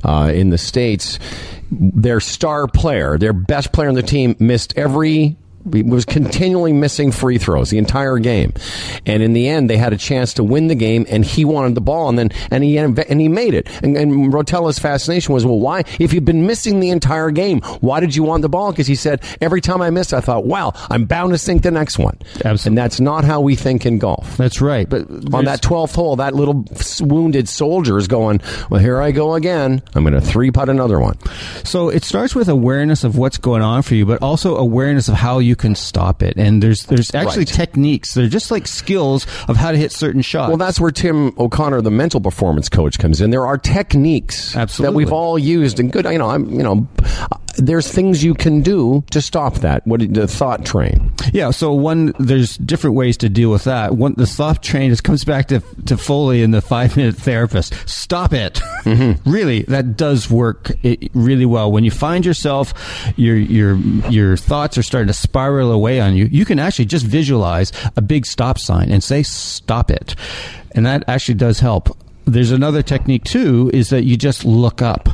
uh, 0.05 0.33
in 0.35 0.51
the 0.51 0.59
states. 0.59 1.19
Their 1.71 2.21
star 2.21 2.67
player, 2.67 3.17
their 3.17 3.33
best 3.33 3.73
player 3.73 3.89
on 3.89 3.95
the 3.95 4.03
team, 4.03 4.35
missed 4.41 4.77
every 4.77 5.37
was 5.65 6.05
continually 6.05 6.73
missing 6.73 7.13
free 7.13 7.39
throws 7.39 7.71
the 7.71 7.79
entire 7.79 8.19
game, 8.19 8.53
and 9.07 9.23
in 9.23 9.33
the 9.33 9.49
end, 9.49 9.69
they 9.69 9.77
had 9.77 9.93
a 9.93 9.97
chance 9.97 10.35
to 10.35 10.45
win 10.45 10.69
the 10.69 10.75
game, 10.75 11.07
and 11.09 11.25
he 11.25 11.45
wanted 11.45 11.75
the 11.75 11.81
ball, 11.81 12.09
and 12.09 12.19
then 12.19 12.31
and 12.51 12.65
he 12.65 12.79
and 12.79 13.21
he 13.21 13.29
made 13.29 13.55
it. 13.55 13.69
And, 13.83 13.97
and 13.97 14.33
Rotella's 14.33 14.79
fascination 14.79 15.35
was, 15.35 15.45
well, 15.45 15.59
why? 15.61 15.85
If 15.99 16.13
you've 16.13 16.25
been 16.25 16.47
missing 16.47 16.81
the 16.81 16.91
entire 16.91 17.31
game, 17.31 17.61
why 17.81 18.01
did 18.01 18.15
you 18.15 18.23
want 18.23 18.43
the 18.43 18.49
ball? 18.49 18.71
Because 18.73 18.87
he 18.87 18.95
said 18.95 19.23
every 19.41 19.61
time 19.61 19.83
I 19.83 19.91
missed, 19.91 20.15
I 20.15 20.21
thought, 20.21 20.45
wow, 20.45 20.73
I'm 20.91 21.05
bound 21.05 21.33
to 21.33 21.39
sink 21.39 21.63
the 21.63 21.71
next 21.71 21.99
one. 21.99 22.19
Absolutely. 22.45 22.69
And 22.71 22.79
that's 22.79 23.01
not 23.01 23.25
how 23.25 23.41
we 23.41 23.57
think 23.57 23.87
in 23.87 23.99
golf. 23.99 24.37
That's 24.37 24.61
right. 24.61 24.89
But 24.89 25.09
On 25.35 25.45
that 25.45 25.63
12th 25.63 25.95
hole, 25.95 26.17
that 26.17 26.35
little 26.35 26.65
wounded 27.01 27.49
soldier 27.49 27.99
is 27.99 28.09
going, 28.09 28.41
well, 28.71 28.81
here 28.81 29.01
I 29.01 29.11
go 29.11 29.35
again. 29.35 29.83
I'm 29.95 30.05
going 30.05 30.15
to 30.15 30.21
three 30.21 30.51
putt 30.51 30.69
another 30.69 31.01
one. 31.01 31.19
So 31.65 31.89
it 31.89 32.05
starts 32.05 32.35
with 32.35 32.49
awareness 32.49 33.05
of 33.05 33.17
what's 33.17 33.39
going 33.39 33.63
on 33.63 33.83
for 33.83 33.95
you, 33.95 34.07
but 34.07 34.23
also 34.23 34.57
awareness 34.57 35.09
of 35.09 35.15
how 35.15 35.39
you 35.39 35.50
can 35.57 35.75
stop 35.75 36.23
it. 36.23 36.35
And 36.37 36.63
there's 36.63 36.85
there's 36.85 37.15
actually 37.15 37.41
Right. 37.41 37.49
techniques. 37.49 38.15
They're 38.15 38.29
just 38.29 38.51
like 38.51 38.67
skills 38.67 39.27
of 39.49 39.57
how 39.57 39.71
to 39.73 39.79
hit 39.79 39.93
certain 39.93 40.23
shots. 40.23 40.49
Well, 40.49 40.57
that's 40.59 40.81
where 40.81 40.91
Tim 40.91 41.33
O'Connor, 41.39 41.81
the 41.83 41.91
mental 41.91 42.21
performance 42.21 42.69
coach, 42.69 42.99
comes 42.99 43.21
in. 43.21 43.31
There 43.31 43.47
are 43.47 43.59
techniques 43.59 44.57
Absolutely. 44.57 44.93
that 44.93 44.97
we've 44.97 45.13
all 45.13 45.39
used, 45.39 45.81
and 45.81 45.91
good. 45.93 46.05
You 46.07 46.19
know, 46.19 46.31
I'm. 46.31 46.51
You 46.51 46.63
know, 46.63 46.89
there's 47.57 47.89
things 47.91 48.23
you 48.25 48.35
can 48.35 48.63
do 48.63 49.05
to 49.11 49.21
stop 49.21 49.57
that. 49.57 49.87
What 49.87 50.01
the 50.13 50.27
thought 50.27 50.65
train? 50.65 51.13
Yeah, 51.33 51.51
so 51.51 51.73
one 51.73 52.13
there's 52.19 52.57
different 52.59 52.97
ways 52.97 53.17
to 53.19 53.29
deal 53.29 53.51
with 53.51 53.65
that. 53.65 53.95
One 53.97 54.15
the 54.17 54.27
thought 54.27 54.63
train 54.63 54.91
is 54.91 55.01
comes 55.01 55.25
back 55.25 55.49
to 55.49 55.61
to 55.87 55.97
Foley 55.97 56.43
and 56.43 56.53
the 56.55 56.61
five 56.63 56.97
minute 56.97 57.17
therapist. 57.17 57.75
Stop 57.89 58.33
it. 58.33 58.55
Mm-hmm. 58.85 59.31
really, 59.31 59.63
that 59.63 59.97
does 59.97 60.31
work 60.31 60.71
it, 60.83 61.11
really 61.15 61.47
well. 61.47 61.71
When 61.73 61.85
you 61.85 61.91
find 61.91 62.25
yourself 62.25 62.73
your 63.17 63.37
your 63.37 63.77
your 64.09 64.37
thoughts 64.37 64.79
are 64.79 64.83
starting 64.83 65.09
to 65.09 65.13
spiral 65.15 65.40
away 65.49 66.01
on 66.01 66.17
you, 66.17 66.27
you 66.27 66.45
can 66.45 66.59
actually 66.59 66.85
just 66.85 67.07
visualize 67.07 67.73
a 67.97 68.03
big 68.03 68.27
stop 68.27 68.59
sign 68.59 68.91
and 68.91 69.03
say 69.03 69.23
stop 69.23 69.91
it. 69.91 70.15
And 70.73 70.87
that 70.87 71.05
actually 71.09 71.35
does 71.35 71.61
help. 71.61 71.97
There's 72.27 72.53
another 72.53 72.83
technique 72.83 73.25
too 73.25 73.71
is 73.73 73.91
that 73.91 74.05
you 74.05 74.17
just 74.17 74.45
look 74.45 74.83
up 74.83 75.09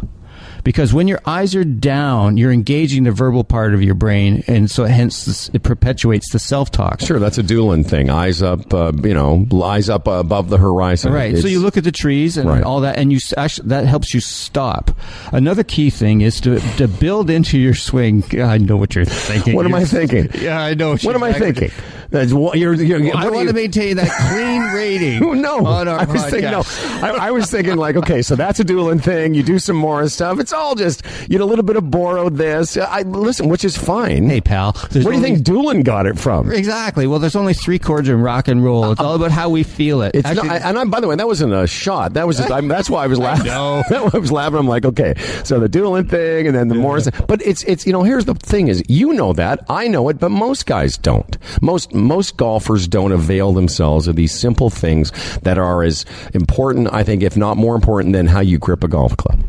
because 0.67 0.93
when 0.93 1.07
your 1.07 1.21
eyes 1.25 1.55
are 1.55 1.63
down, 1.63 2.37
you're 2.37 2.51
engaging 2.51 3.05
the 3.05 3.13
verbal 3.13 3.45
part 3.45 3.73
of 3.73 3.81
your 3.83 3.95
brain, 3.95 4.43
and 4.49 4.69
so 4.69 4.83
hence 4.85 5.25
this, 5.27 5.49
it 5.55 5.63
perpetuates 5.63 6.33
the 6.33 6.41
self 6.41 6.73
talk. 6.73 6.99
Sure, 7.01 7.21
that's 7.21 7.39
a 7.39 7.43
Doolin 7.45 7.85
thing. 7.85 8.11
Eyes 8.11 8.43
up, 8.43 8.75
uh, 8.75 8.91
you 9.05 9.15
know, 9.15 9.47
eyes 9.63 9.89
up 9.89 10.09
above 10.09 10.51
the 10.51 10.59
horizon. 10.59 11.13
Right. 11.13 11.39
so 11.39 11.47
you 11.47 11.61
look 11.61 11.77
at 11.77 11.85
the 11.85 11.93
trees 11.93 12.37
and 12.37 12.49
Right. 12.51 12.65
all 12.65 12.81
that, 12.81 12.99
and 12.99 13.13
you 13.13 13.21
actually 13.37 13.69
that 13.69 13.87
helps 13.87 14.13
you 14.13 14.19
stop. 14.21 14.91
Another 15.33 15.63
key 15.63 15.89
thing 15.91 16.23
is 16.23 16.41
to 16.41 16.59
to 16.79 16.89
build 16.89 17.31
into 17.31 17.59
your 17.59 17.75
swing. 17.75 18.25
I 18.43 18.59
know 18.59 18.77
what 18.77 18.97
you're 18.97 19.05
thinking. 19.05 19.55
What 19.55 19.67
am 19.67 19.75
I 19.75 19.85
thinking? 19.85 20.29
Yeah, 20.47 20.61
I 20.61 20.75
know. 20.75 20.97
What 20.97 21.15
am 21.15 21.23
I 21.23 21.33
thinking? 21.33 21.71
That's 22.11 22.33
what 22.33 22.59
you're. 22.59 22.75
you're 22.75 23.01
Well, 23.01 23.17
I 23.17 23.25
what 23.25 23.33
want 23.35 23.43
you- 23.47 23.53
to 23.53 23.55
maintain 23.55 23.97
that 23.97 24.11
clean 24.31 24.63
rating. 24.75 25.41
No, 25.41 25.65
on 25.65 25.89
our 25.89 26.01
I 26.01 26.05
was 26.05 26.23
thinking. 26.27 26.51
No. 26.51 26.63
I, 27.05 27.29
I 27.29 27.31
was 27.31 27.51
thinking 27.51 27.77
like, 27.77 27.97
okay, 27.97 28.23
so 28.23 28.35
that's 28.37 28.59
a 28.61 28.65
Doolin 28.65 28.99
thing. 28.99 29.35
You 29.35 29.43
do 29.43 29.59
some 29.59 29.77
more 29.77 30.09
stuff. 30.09 30.39
It's 30.41 30.53
all 30.57 30.75
just 30.75 31.03
you 31.29 31.39
know 31.39 31.45
a 31.45 31.47
little 31.47 31.65
bit 31.65 31.77
of 31.77 31.91
borrowed 31.91 32.37
this. 32.37 32.77
I 32.77 33.03
listen, 33.03 33.49
which 33.49 33.65
is 33.65 33.77
fine. 33.77 34.29
Hey, 34.29 34.41
pal. 34.41 34.73
where 34.73 35.03
do 35.03 35.13
you 35.13 35.21
think 35.21 35.43
Doolin 35.43 35.83
got 35.83 36.07
it 36.07 36.19
from? 36.19 36.51
Exactly. 36.53 37.07
Well, 37.07 37.19
there's 37.19 37.37
only 37.37 37.55
three 37.55 37.79
chords 37.79 38.09
in 38.09 38.21
rock 38.21 38.49
and 38.49 38.65
roll. 38.65 38.93
It's 38.93 39.01
all 39.01 39.15
about 39.15 39.31
how 39.31 39.49
we 39.49 39.63
feel 39.63 40.03
it. 40.03 40.15
It's 40.15 40.27
Actually- 40.27 40.49
not, 40.49 40.63
and 40.63 40.79
I'm, 40.79 40.91
by 40.91 41.01
the 41.01 41.09
way, 41.09 41.17
that 41.17 41.27
wasn't 41.27 41.53
a 41.53 41.67
shot. 41.67 42.15
That 42.15 42.27
was 42.27 42.39
just, 42.39 42.51
I'm, 42.51 42.69
that's 42.69 42.91
why 42.91 43.05
I 43.05 43.07
was 43.07 43.19
laughing. 43.27 43.47
why 43.47 44.11
I 44.15 44.19
was 44.19 44.33
laughing. 44.33 44.59
I'm 44.59 44.69
like, 44.69 44.85
okay, 44.85 45.15
so 45.45 45.59
the 45.61 45.69
Doolin 45.69 46.09
thing, 46.09 46.47
and 46.47 46.57
then 46.57 46.69
the 46.69 46.75
Morrison. 46.75 47.13
But 47.27 47.43
it's 47.47 47.63
it's 47.65 47.87
you 47.87 47.93
know, 47.93 48.03
here's 48.03 48.25
the 48.25 48.35
thing: 48.35 48.69
is 48.69 48.83
you 48.89 49.13
know 49.13 49.33
that 49.35 49.65
I 49.69 49.89
know 49.89 50.09
it, 50.09 50.19
but 50.19 50.31
most 50.31 50.67
guys 50.67 50.97
don't. 50.97 51.37
Most 51.63 51.95
most 51.95 52.37
golfers 52.37 52.89
don't 52.89 53.13
avail 53.13 53.53
themselves 53.53 54.09
of 54.09 54.17
these 54.17 54.33
simple 54.39 54.71
things 54.71 55.13
that 55.41 55.59
are 55.59 55.83
as 55.83 56.05
important, 56.35 56.89
I 56.93 57.03
think, 57.05 57.23
if 57.23 57.37
not 57.37 57.57
more 57.57 57.75
important, 57.75 58.13
than 58.13 58.27
how 58.27 58.41
you 58.41 58.59
grip 58.59 58.83
a 58.85 58.89
golf 58.89 59.17
club. 59.17 59.41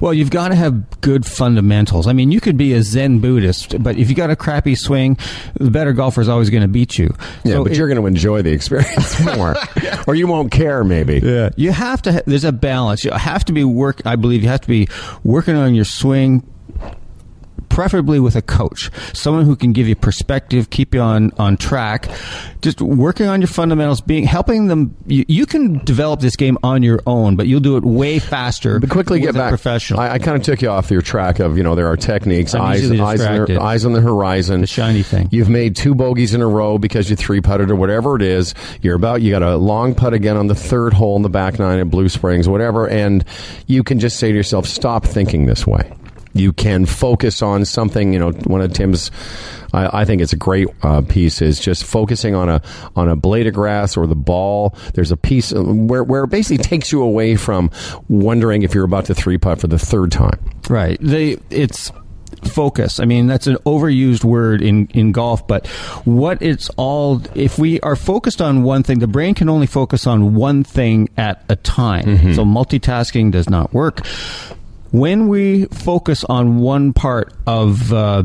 Well, 0.00 0.14
you've 0.14 0.30
got 0.30 0.48
to 0.48 0.54
have 0.54 1.00
good 1.00 1.24
fundamentals. 1.26 2.06
I 2.06 2.12
mean, 2.12 2.30
you 2.32 2.40
could 2.40 2.56
be 2.56 2.72
a 2.74 2.82
Zen 2.82 3.18
Buddhist, 3.20 3.82
but 3.82 3.96
if 3.96 4.08
you 4.08 4.14
got 4.16 4.30
a 4.30 4.36
crappy 4.36 4.74
swing, 4.74 5.18
the 5.58 5.70
better 5.70 5.92
golfer 5.92 6.20
is 6.20 6.28
always 6.28 6.50
going 6.50 6.62
to 6.62 6.68
beat 6.68 6.98
you. 6.98 7.14
Yeah, 7.44 7.52
So 7.54 7.62
but 7.64 7.72
it- 7.72 7.78
you're 7.78 7.88
going 7.88 8.00
to 8.00 8.06
enjoy 8.06 8.42
the 8.42 8.52
experience 8.52 9.20
more, 9.36 9.54
or 10.06 10.14
you 10.14 10.26
won't 10.26 10.50
care. 10.52 10.84
Maybe. 10.84 11.20
Yeah, 11.22 11.50
you 11.56 11.72
have 11.72 12.02
to. 12.02 12.12
Ha- 12.12 12.20
there's 12.26 12.44
a 12.44 12.52
balance. 12.52 13.04
You 13.04 13.10
have 13.12 13.44
to 13.46 13.52
be 13.52 13.64
work. 13.64 14.02
I 14.06 14.16
believe 14.16 14.42
you 14.42 14.48
have 14.48 14.60
to 14.62 14.68
be 14.68 14.88
working 15.24 15.54
on 15.56 15.74
your 15.74 15.84
swing, 15.84 16.42
preferably 17.72 18.20
with 18.20 18.36
a 18.36 18.42
coach, 18.42 18.90
someone 19.14 19.46
who 19.46 19.56
can 19.56 19.72
give 19.72 19.88
you 19.88 19.96
perspective, 19.96 20.68
keep 20.68 20.94
you 20.94 21.00
on 21.00 21.32
on 21.38 21.56
track. 21.56 22.08
Just 22.60 22.80
working 22.80 23.26
on 23.26 23.40
your 23.40 23.48
fundamentals, 23.48 24.00
being 24.00 24.24
helping 24.24 24.68
them. 24.68 24.94
You, 25.06 25.24
you 25.26 25.46
can 25.46 25.78
develop 25.84 26.20
this 26.20 26.36
game 26.36 26.58
on 26.62 26.82
your 26.82 27.00
own, 27.06 27.34
but 27.34 27.46
you'll 27.46 27.60
do 27.60 27.76
it 27.76 27.84
way 27.84 28.18
faster. 28.18 28.78
But 28.78 28.90
quickly 28.90 29.20
get 29.20 29.34
back. 29.34 29.48
professional. 29.48 30.00
I, 30.00 30.10
I 30.10 30.18
kind 30.18 30.36
of 30.36 30.42
took 30.42 30.60
you 30.62 30.68
off 30.68 30.90
your 30.90 31.02
track 31.02 31.40
of 31.40 31.56
you 31.56 31.62
know 31.62 31.74
there 31.74 31.88
are 31.88 31.96
techniques, 31.96 32.54
I'm 32.54 32.62
eyes, 32.62 32.90
eyes, 32.90 33.20
on 33.22 33.44
the, 33.46 33.60
eyes 33.60 33.84
on 33.84 33.92
the 33.94 34.00
horizon, 34.00 34.60
The 34.60 34.66
shiny 34.66 35.02
thing. 35.02 35.28
You've 35.32 35.48
made 35.48 35.74
two 35.74 35.94
bogeys 35.94 36.34
in 36.34 36.42
a 36.42 36.46
row 36.46 36.76
because 36.78 37.08
you 37.08 37.16
three 37.16 37.40
putted 37.40 37.70
or 37.70 37.76
whatever 37.76 38.16
it 38.16 38.22
is. 38.22 38.54
You're 38.82 38.96
about 38.96 39.22
you 39.22 39.30
got 39.30 39.42
a 39.42 39.56
long 39.56 39.94
putt 39.94 40.12
again 40.12 40.36
on 40.36 40.46
the 40.46 40.54
third 40.54 40.92
hole 40.92 41.16
in 41.16 41.22
the 41.22 41.30
back 41.30 41.58
nine 41.58 41.78
at 41.78 41.90
Blue 41.90 42.10
Springs, 42.10 42.48
whatever, 42.48 42.86
and 42.86 43.24
you 43.66 43.82
can 43.82 43.98
just 43.98 44.18
say 44.18 44.30
to 44.30 44.36
yourself, 44.36 44.66
stop 44.66 45.04
thinking 45.06 45.46
this 45.46 45.66
way. 45.66 45.90
You 46.34 46.52
can 46.52 46.86
focus 46.86 47.42
on 47.42 47.64
something. 47.64 48.12
You 48.12 48.18
know, 48.18 48.30
one 48.32 48.60
of 48.60 48.72
Tim's. 48.72 49.10
I, 49.72 50.02
I 50.02 50.04
think 50.04 50.20
it's 50.20 50.32
a 50.32 50.36
great 50.36 50.68
uh, 50.82 51.02
piece. 51.02 51.42
Is 51.42 51.60
just 51.60 51.84
focusing 51.84 52.34
on 52.34 52.48
a 52.48 52.62
on 52.96 53.08
a 53.08 53.16
blade 53.16 53.46
of 53.46 53.54
grass 53.54 53.96
or 53.96 54.06
the 54.06 54.14
ball. 54.14 54.76
There's 54.94 55.10
a 55.12 55.16
piece 55.16 55.52
uh, 55.52 55.62
where 55.62 56.04
where 56.04 56.24
it 56.24 56.30
basically 56.30 56.62
takes 56.62 56.92
you 56.92 57.02
away 57.02 57.36
from 57.36 57.70
wondering 58.08 58.62
if 58.62 58.74
you're 58.74 58.84
about 58.84 59.06
to 59.06 59.14
three 59.14 59.38
putt 59.38 59.60
for 59.60 59.66
the 59.66 59.78
third 59.78 60.12
time. 60.12 60.38
Right. 60.68 60.98
They 61.00 61.38
it's 61.50 61.92
focus. 62.44 62.98
I 62.98 63.04
mean, 63.04 63.26
that's 63.26 63.46
an 63.46 63.56
overused 63.66 64.24
word 64.24 64.62
in 64.62 64.86
in 64.88 65.12
golf, 65.12 65.46
but 65.46 65.66
what 66.04 66.40
it's 66.42 66.70
all 66.76 67.22
if 67.34 67.58
we 67.58 67.80
are 67.80 67.96
focused 67.96 68.40
on 68.42 68.62
one 68.62 68.82
thing, 68.82 68.98
the 68.98 69.06
brain 69.06 69.34
can 69.34 69.48
only 69.48 69.66
focus 69.66 70.06
on 70.06 70.34
one 70.34 70.64
thing 70.64 71.08
at 71.16 71.44
a 71.48 71.56
time. 71.56 72.34
So 72.34 72.44
multitasking 72.44 73.32
does 73.32 73.48
not 73.48 73.72
work. 73.72 74.06
When 74.92 75.28
we 75.28 75.64
focus 75.66 76.22
on 76.24 76.58
one 76.58 76.92
part 76.92 77.32
of 77.46 77.92
uh, 77.92 78.24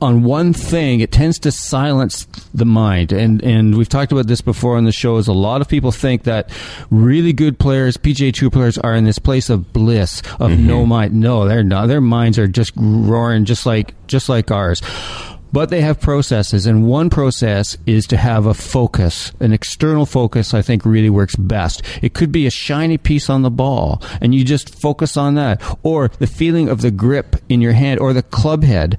on 0.00 0.22
one 0.22 0.52
thing, 0.52 1.00
it 1.00 1.10
tends 1.12 1.38
to 1.40 1.52
silence 1.52 2.26
the 2.52 2.64
mind. 2.64 3.12
And 3.12 3.42
and 3.42 3.76
we've 3.76 3.88
talked 3.88 4.12
about 4.12 4.26
this 4.26 4.40
before 4.40 4.76
on 4.76 4.84
the 4.84 4.92
show. 4.92 5.16
Is 5.16 5.28
a 5.28 5.32
lot 5.32 5.60
of 5.60 5.68
people 5.68 5.92
think 5.92 6.24
that 6.24 6.50
really 6.90 7.32
good 7.32 7.58
players, 7.58 7.96
PGA 7.96 8.32
Tour 8.32 8.50
players, 8.50 8.78
are 8.78 8.94
in 8.94 9.04
this 9.04 9.18
place 9.18 9.48
of 9.50 9.72
bliss 9.72 10.22
of 10.38 10.58
no 10.58 10.84
mind. 10.84 11.14
No, 11.14 11.46
they're 11.46 11.62
not. 11.62 11.86
Their 11.86 12.00
minds 12.00 12.38
are 12.38 12.48
just 12.48 12.72
roaring, 12.76 13.44
just 13.44 13.66
like 13.66 13.94
just 14.06 14.28
like 14.28 14.50
ours. 14.50 14.82
But 15.52 15.70
they 15.70 15.80
have 15.80 16.00
processes, 16.00 16.66
and 16.66 16.86
one 16.86 17.10
process 17.10 17.76
is 17.86 18.06
to 18.08 18.16
have 18.16 18.46
a 18.46 18.54
focus. 18.54 19.32
An 19.40 19.52
external 19.52 20.06
focus, 20.06 20.54
I 20.54 20.62
think, 20.62 20.84
really 20.84 21.10
works 21.10 21.36
best. 21.36 21.82
It 22.02 22.14
could 22.14 22.30
be 22.30 22.46
a 22.46 22.50
shiny 22.50 22.98
piece 22.98 23.28
on 23.28 23.42
the 23.42 23.50
ball, 23.50 24.02
and 24.20 24.34
you 24.34 24.44
just 24.44 24.80
focus 24.80 25.16
on 25.16 25.34
that. 25.34 25.60
Or 25.82 26.08
the 26.18 26.26
feeling 26.26 26.68
of 26.68 26.82
the 26.82 26.90
grip 26.90 27.36
in 27.48 27.60
your 27.60 27.72
hand, 27.72 28.00
or 28.00 28.12
the 28.12 28.22
club 28.22 28.62
head 28.62 28.98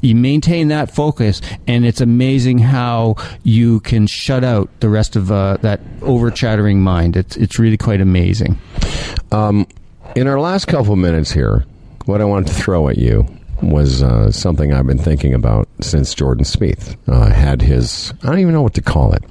you 0.00 0.14
maintain 0.14 0.68
that 0.68 0.94
focus, 0.94 1.40
and 1.66 1.84
it's 1.84 2.00
amazing 2.00 2.58
how 2.58 3.16
you 3.42 3.80
can 3.80 4.06
shut 4.06 4.44
out 4.44 4.68
the 4.80 4.88
rest 4.88 5.16
of 5.16 5.30
uh, 5.30 5.56
that 5.62 5.80
over 6.02 6.30
chattering 6.30 6.80
mind. 6.80 7.16
It's 7.16 7.36
it's 7.36 7.58
really 7.58 7.76
quite 7.76 8.00
amazing. 8.00 8.58
Um, 9.32 9.66
in 10.16 10.26
our 10.26 10.40
last 10.40 10.66
couple 10.66 10.96
minutes 10.96 11.30
here, 11.30 11.64
what 12.06 12.20
I 12.20 12.24
want 12.24 12.48
to 12.48 12.54
throw 12.54 12.88
at 12.88 12.98
you 12.98 13.26
was 13.62 14.02
uh, 14.02 14.30
something 14.30 14.72
I've 14.72 14.86
been 14.86 14.98
thinking 14.98 15.34
about 15.34 15.68
since 15.80 16.14
Jordan 16.14 16.44
Spieth 16.44 16.96
uh, 17.08 17.30
had 17.30 17.62
his. 17.62 18.12
I 18.22 18.26
don't 18.26 18.38
even 18.38 18.52
know 18.54 18.62
what 18.62 18.74
to 18.74 18.82
call 18.82 19.12
it. 19.14 19.24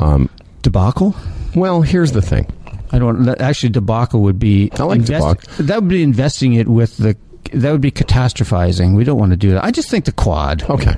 Um, 0.00 0.28
Debacle. 0.62 1.14
well, 1.54 1.82
here's 1.82 2.12
the 2.12 2.22
thing. 2.22 2.46
I 2.90 2.98
don't. 2.98 3.28
Actually, 3.40 3.70
debacle 3.70 4.22
would 4.22 4.38
be. 4.38 4.70
I 4.72 4.82
like 4.84 5.04
debacle. 5.04 5.36
That 5.58 5.80
would 5.82 5.88
be 5.88 6.02
investing 6.02 6.54
it 6.54 6.68
with 6.68 6.96
the. 6.96 7.16
That 7.52 7.72
would 7.72 7.80
be 7.80 7.90
catastrophizing. 7.90 8.94
We 8.96 9.04
don't 9.04 9.18
want 9.18 9.30
to 9.30 9.36
do 9.36 9.52
that. 9.52 9.64
I 9.64 9.70
just 9.70 9.90
think 9.90 10.04
the 10.04 10.12
quad. 10.12 10.62
Okay, 10.68 10.96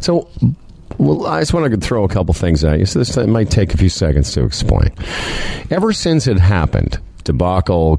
so. 0.00 0.28
Well, 0.98 1.26
I 1.26 1.40
just 1.40 1.54
want 1.54 1.72
to 1.72 1.80
throw 1.80 2.04
a 2.04 2.08
couple 2.08 2.34
things 2.34 2.62
at 2.64 2.78
you. 2.78 2.84
So 2.84 2.98
this 2.98 3.16
might 3.16 3.50
take 3.50 3.72
a 3.72 3.78
few 3.78 3.88
seconds 3.88 4.32
to 4.32 4.44
explain. 4.44 4.90
Ever 5.70 5.92
since 5.94 6.26
it 6.26 6.38
happened, 6.38 6.98
debacle, 7.24 7.98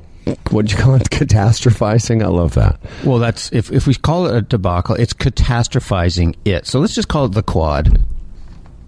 what'd 0.51 0.71
you 0.71 0.77
call 0.77 0.95
it? 0.95 1.03
Catastrophizing? 1.09 2.23
I 2.23 2.27
love 2.27 2.55
that. 2.55 2.79
Well, 3.03 3.19
that's 3.19 3.51
if 3.51 3.71
if 3.71 3.87
we 3.87 3.95
call 3.95 4.27
it 4.27 4.35
a 4.35 4.41
debacle, 4.41 4.95
it's 4.95 5.13
catastrophizing 5.13 6.35
it. 6.45 6.65
So 6.67 6.79
let's 6.79 6.95
just 6.95 7.07
call 7.07 7.25
it 7.25 7.33
the 7.33 7.43
quad. 7.43 8.03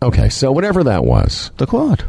Okay, 0.02 0.30
so 0.30 0.52
whatever 0.52 0.84
that 0.84 1.06
was, 1.06 1.52
The 1.58 1.66
quad. 1.66 2.04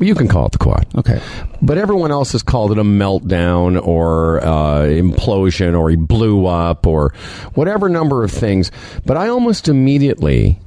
You 0.00 0.14
can 0.14 0.26
call 0.26 0.46
it 0.46 0.52
the 0.52 0.58
quad. 0.58 0.86
Okay. 0.96 1.20
But 1.62 1.78
everyone 1.78 2.10
else 2.10 2.32
has 2.32 2.42
called 2.42 2.72
it 2.72 2.78
a 2.78 2.82
meltdown 2.82 3.80
or 3.80 4.44
uh, 4.44 4.80
implosion 4.82 5.78
or 5.78 5.88
he 5.88 5.96
blew 5.96 6.46
up 6.46 6.86
or 6.86 7.14
whatever 7.54 7.88
number 7.88 8.24
of 8.24 8.32
things. 8.32 8.72
But 9.06 9.16
I 9.16 9.28
almost 9.28 9.68
immediately 9.68 10.58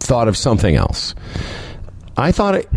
thought 0.00 0.28
of 0.28 0.36
something 0.36 0.76
else. 0.76 1.14
I 2.16 2.30
thought 2.32 2.56
it. 2.56 2.68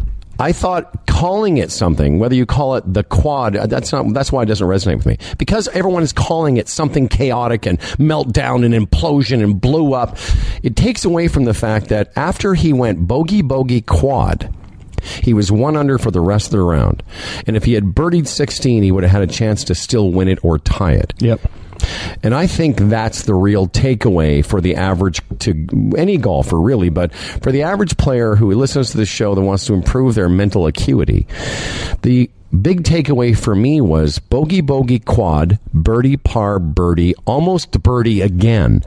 I 0.44 0.52
thought 0.52 1.08
calling 1.08 1.56
it 1.56 1.72
something, 1.72 2.20
whether 2.20 2.36
you 2.36 2.46
call 2.46 2.76
it 2.76 2.84
the 2.86 3.06
quad, 3.06 3.56
uh, 3.56 3.66
that's 3.66 3.94
not. 3.94 4.14
That's 4.14 4.30
why 4.30 4.44
it 4.44 4.48
doesn't 4.48 4.68
resonate 4.68 4.98
with 4.98 5.06
me 5.06 5.18
because 5.38 5.70
everyone 5.70 6.04
is 6.04 6.12
calling 6.12 6.58
it 6.58 6.68
something 6.68 7.08
chaotic 7.08 7.66
and 7.66 7.80
meltdown 7.98 8.66
and 8.66 8.74
implosion 8.74 9.42
and 9.42 9.62
blew 9.62 9.94
up. 9.94 10.18
It 10.62 10.76
takes 10.76 11.06
away 11.06 11.30
from 11.30 11.46
the 11.46 11.54
fact 11.54 11.88
that 11.88 12.12
after 12.18 12.56
he 12.56 12.74
went 12.74 13.08
bogey 13.08 13.42
bogey 13.42 13.80
quad, 13.80 14.54
he 15.22 15.34
was 15.34 15.50
one 15.50 15.78
under 15.78 15.98
for 15.98 16.12
the 16.12 16.20
rest 16.20 16.48
of 16.48 16.60
the 16.60 16.62
round, 16.62 17.04
and 17.48 17.56
if 17.56 17.64
he 17.64 17.72
had 17.72 17.96
birdied 17.96 18.28
sixteen, 18.28 18.84
he 18.84 18.92
would 18.92 19.04
have 19.04 19.14
had 19.14 19.22
a 19.22 19.32
chance 19.32 19.64
to 19.64 19.74
still 19.74 20.12
win 20.12 20.28
it 20.28 20.44
or 20.44 20.60
tie 20.60 20.92
it. 20.92 21.14
Yep. 21.20 21.40
And 22.22 22.34
I 22.34 22.48
think 22.48 22.78
that's 22.78 23.24
the 23.24 23.34
real 23.34 23.68
takeaway 23.68 24.46
for 24.46 24.62
the 24.62 24.76
average 24.76 25.22
to 25.40 25.68
any 25.98 26.18
golfer, 26.18 26.60
really, 26.60 26.90
but 26.90 27.14
for 27.14 27.52
the 27.52 27.64
average 27.64 27.98
player 27.98 28.36
who 28.36 28.52
listens 28.54 28.92
to 28.92 28.98
this 28.98 29.10
show 29.10 29.36
that 29.36 29.42
wants 29.42 29.66
to 29.68 29.74
improve 29.74 30.16
their 30.16 30.30
mental 30.30 30.68
acuity. 30.68 31.28
The 32.02 32.30
big 32.62 32.84
takeaway 32.84 33.38
for 33.38 33.56
me 33.56 33.82
was 33.82 34.20
bogey, 34.20 34.62
bogey, 34.62 35.00
quad, 35.00 35.60
birdie, 35.74 36.18
par, 36.18 36.60
birdie, 36.60 37.16
almost 37.26 37.82
birdie 37.84 38.22
again. 38.22 38.84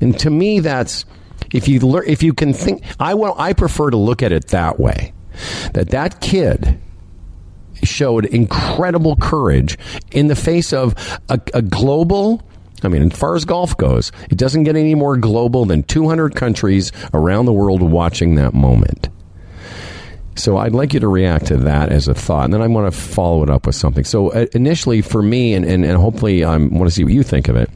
And 0.00 0.18
to 0.20 0.30
me, 0.30 0.60
that's, 0.60 1.04
if 1.52 1.68
you 1.68 1.80
learn, 1.80 2.04
if 2.06 2.22
you 2.22 2.32
can 2.32 2.52
think, 2.52 2.82
I 2.98 3.14
will, 3.14 3.34
I 3.38 3.52
prefer 3.52 3.90
to 3.90 3.96
look 3.96 4.22
at 4.22 4.32
it 4.32 4.48
that 4.48 4.80
way. 4.80 5.12
That 5.72 5.90
that 5.90 6.20
kid, 6.20 6.80
showed 7.82 8.26
incredible 8.26 9.16
courage 9.16 9.78
in 10.10 10.26
the 10.26 10.36
face 10.36 10.72
of 10.72 10.94
a, 11.28 11.40
a 11.54 11.62
global. 11.62 12.42
I 12.82 12.88
mean, 12.88 13.10
as 13.10 13.18
far 13.18 13.34
as 13.34 13.44
golf 13.44 13.76
goes, 13.76 14.12
it 14.30 14.38
doesn't 14.38 14.64
get 14.64 14.76
any 14.76 14.94
more 14.94 15.16
global 15.16 15.64
than 15.64 15.82
200 15.82 16.34
countries 16.34 16.92
around 17.12 17.46
the 17.46 17.52
world 17.52 17.82
watching 17.82 18.36
that 18.36 18.54
moment. 18.54 19.08
So 20.36 20.56
I'd 20.56 20.72
like 20.72 20.94
you 20.94 21.00
to 21.00 21.08
react 21.08 21.46
to 21.46 21.56
that 21.58 21.90
as 21.90 22.08
a 22.08 22.14
thought, 22.14 22.44
and 22.44 22.54
then 22.54 22.62
I 22.62 22.66
want 22.66 22.92
to 22.92 22.98
follow 22.98 23.42
it 23.42 23.50
up 23.50 23.66
with 23.66 23.74
something. 23.74 24.04
So 24.04 24.30
uh, 24.30 24.46
initially, 24.54 25.02
for 25.02 25.22
me, 25.22 25.54
and, 25.54 25.64
and, 25.64 25.84
and 25.84 25.96
hopefully 25.98 26.44
I 26.44 26.56
want 26.56 26.84
to 26.84 26.90
see 26.90 27.04
what 27.04 27.12
you 27.12 27.22
think 27.22 27.48
of 27.48 27.56
it, 27.56 27.68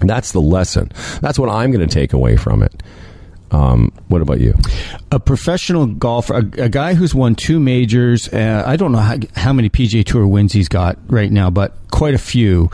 that's 0.00 0.32
the 0.32 0.40
lesson. 0.40 0.90
That's 1.20 1.38
what 1.38 1.48
I'm 1.48 1.70
going 1.70 1.86
to 1.86 1.92
take 1.92 2.12
away 2.12 2.36
from 2.36 2.62
it. 2.62 2.82
Um, 3.54 3.92
what 4.08 4.20
about 4.20 4.40
you? 4.40 4.54
A 5.12 5.20
professional 5.20 5.86
golfer, 5.86 6.34
a, 6.34 6.64
a 6.64 6.68
guy 6.68 6.94
who's 6.94 7.14
won 7.14 7.36
two 7.36 7.60
majors. 7.60 8.28
Uh, 8.28 8.64
I 8.66 8.74
don't 8.74 8.90
know 8.90 8.98
how, 8.98 9.16
how 9.36 9.52
many 9.52 9.70
PGA 9.70 10.04
Tour 10.04 10.26
wins 10.26 10.52
he's 10.52 10.68
got 10.68 10.98
right 11.06 11.30
now, 11.30 11.50
but 11.50 11.72
quite 11.92 12.14
a 12.14 12.18
few. 12.18 12.68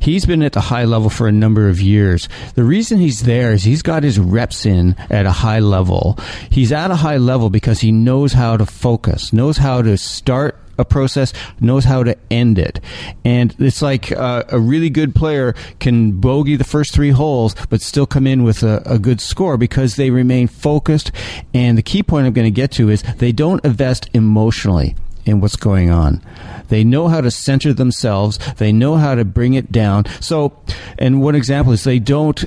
He's 0.00 0.26
been 0.26 0.42
at 0.42 0.52
the 0.52 0.60
high 0.60 0.84
level 0.84 1.08
for 1.08 1.28
a 1.28 1.32
number 1.32 1.68
of 1.68 1.80
years. 1.80 2.28
The 2.56 2.64
reason 2.64 2.98
he's 2.98 3.22
there 3.22 3.52
is 3.52 3.62
he's 3.62 3.82
got 3.82 4.02
his 4.02 4.18
reps 4.18 4.66
in 4.66 4.96
at 5.08 5.24
a 5.24 5.30
high 5.30 5.60
level. 5.60 6.18
He's 6.50 6.72
at 6.72 6.90
a 6.90 6.96
high 6.96 7.18
level 7.18 7.48
because 7.48 7.80
he 7.80 7.92
knows 7.92 8.32
how 8.32 8.56
to 8.56 8.66
focus, 8.66 9.32
knows 9.32 9.56
how 9.56 9.82
to 9.82 9.96
start 9.96 10.58
a 10.78 10.84
process, 10.84 11.32
knows 11.60 11.84
how 11.84 12.02
to 12.04 12.16
end 12.30 12.58
it. 12.58 12.80
And 13.24 13.54
it's 13.58 13.82
like 13.82 14.12
uh, 14.12 14.44
a 14.48 14.58
really 14.58 14.90
good 14.90 15.14
player 15.14 15.54
can 15.80 16.20
bogey 16.20 16.56
the 16.56 16.64
first 16.64 16.94
three 16.94 17.10
holes, 17.10 17.54
but 17.68 17.80
still 17.80 18.06
come 18.06 18.26
in 18.26 18.42
with 18.42 18.62
a, 18.62 18.82
a 18.86 18.98
good 18.98 19.20
score 19.20 19.56
because 19.56 19.96
they 19.96 20.10
remain 20.10 20.48
focused. 20.48 21.10
And 21.52 21.78
the 21.78 21.82
key 21.82 22.02
point 22.02 22.26
I'm 22.26 22.32
going 22.32 22.46
to 22.46 22.50
get 22.50 22.70
to 22.72 22.90
is 22.90 23.02
they 23.18 23.32
don't 23.32 23.64
invest 23.64 24.08
emotionally 24.14 24.96
in 25.24 25.40
what's 25.40 25.56
going 25.56 25.90
on. 25.90 26.22
They 26.68 26.84
know 26.84 27.08
how 27.08 27.20
to 27.20 27.30
center 27.30 27.72
themselves. 27.72 28.38
They 28.56 28.72
know 28.72 28.96
how 28.96 29.14
to 29.14 29.24
bring 29.24 29.54
it 29.54 29.72
down. 29.72 30.04
So, 30.20 30.58
and 30.98 31.22
one 31.22 31.34
example 31.34 31.72
is 31.72 31.84
they 31.84 31.98
don't 31.98 32.44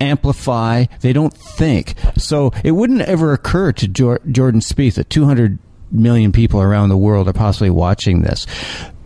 amplify. 0.00 0.84
They 1.00 1.12
don't 1.12 1.34
think. 1.34 1.94
So 2.16 2.52
it 2.64 2.72
wouldn't 2.72 3.02
ever 3.02 3.32
occur 3.32 3.72
to 3.72 3.88
Jordan 3.88 4.60
Spieth 4.60 4.94
that 4.94 5.10
200 5.10 5.58
million 5.90 6.32
people 6.32 6.60
around 6.60 6.88
the 6.88 6.96
world 6.96 7.28
are 7.28 7.32
possibly 7.32 7.70
watching 7.70 8.22
this. 8.22 8.46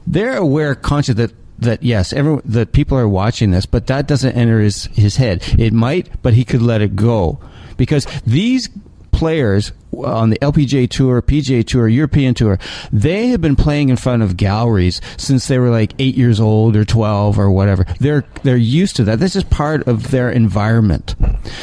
They're 0.06 0.36
aware, 0.36 0.74
conscious 0.74 1.16
that 1.16 1.32
that 1.60 1.82
yes, 1.82 2.12
everyone 2.12 2.42
that 2.46 2.72
people 2.72 2.98
are 2.98 3.08
watching 3.08 3.50
this, 3.50 3.66
but 3.66 3.86
that 3.86 4.06
doesn't 4.06 4.32
enter 4.32 4.60
his 4.60 4.84
his 4.86 5.16
head. 5.16 5.42
It 5.58 5.72
might, 5.72 6.22
but 6.22 6.34
he 6.34 6.44
could 6.44 6.62
let 6.62 6.80
it 6.80 6.96
go 6.96 7.38
because 7.76 8.06
these 8.26 8.68
players 9.12 9.72
on 9.92 10.30
the 10.30 10.38
LPGA 10.38 10.88
Tour, 10.88 11.20
PGA 11.20 11.66
Tour, 11.66 11.88
European 11.88 12.32
Tour, 12.32 12.58
they 12.92 13.26
have 13.28 13.40
been 13.40 13.56
playing 13.56 13.90
in 13.90 13.96
front 13.96 14.22
of 14.22 14.36
galleries 14.36 15.00
since 15.16 15.48
they 15.48 15.58
were 15.58 15.68
like 15.68 15.92
eight 15.98 16.14
years 16.14 16.40
old 16.40 16.76
or 16.76 16.84
twelve 16.84 17.38
or 17.38 17.50
whatever. 17.50 17.84
They're 17.98 18.24
they're 18.42 18.56
used 18.56 18.96
to 18.96 19.04
that. 19.04 19.18
This 19.18 19.36
is 19.36 19.44
part 19.44 19.86
of 19.86 20.10
their 20.10 20.30
environment. 20.30 21.14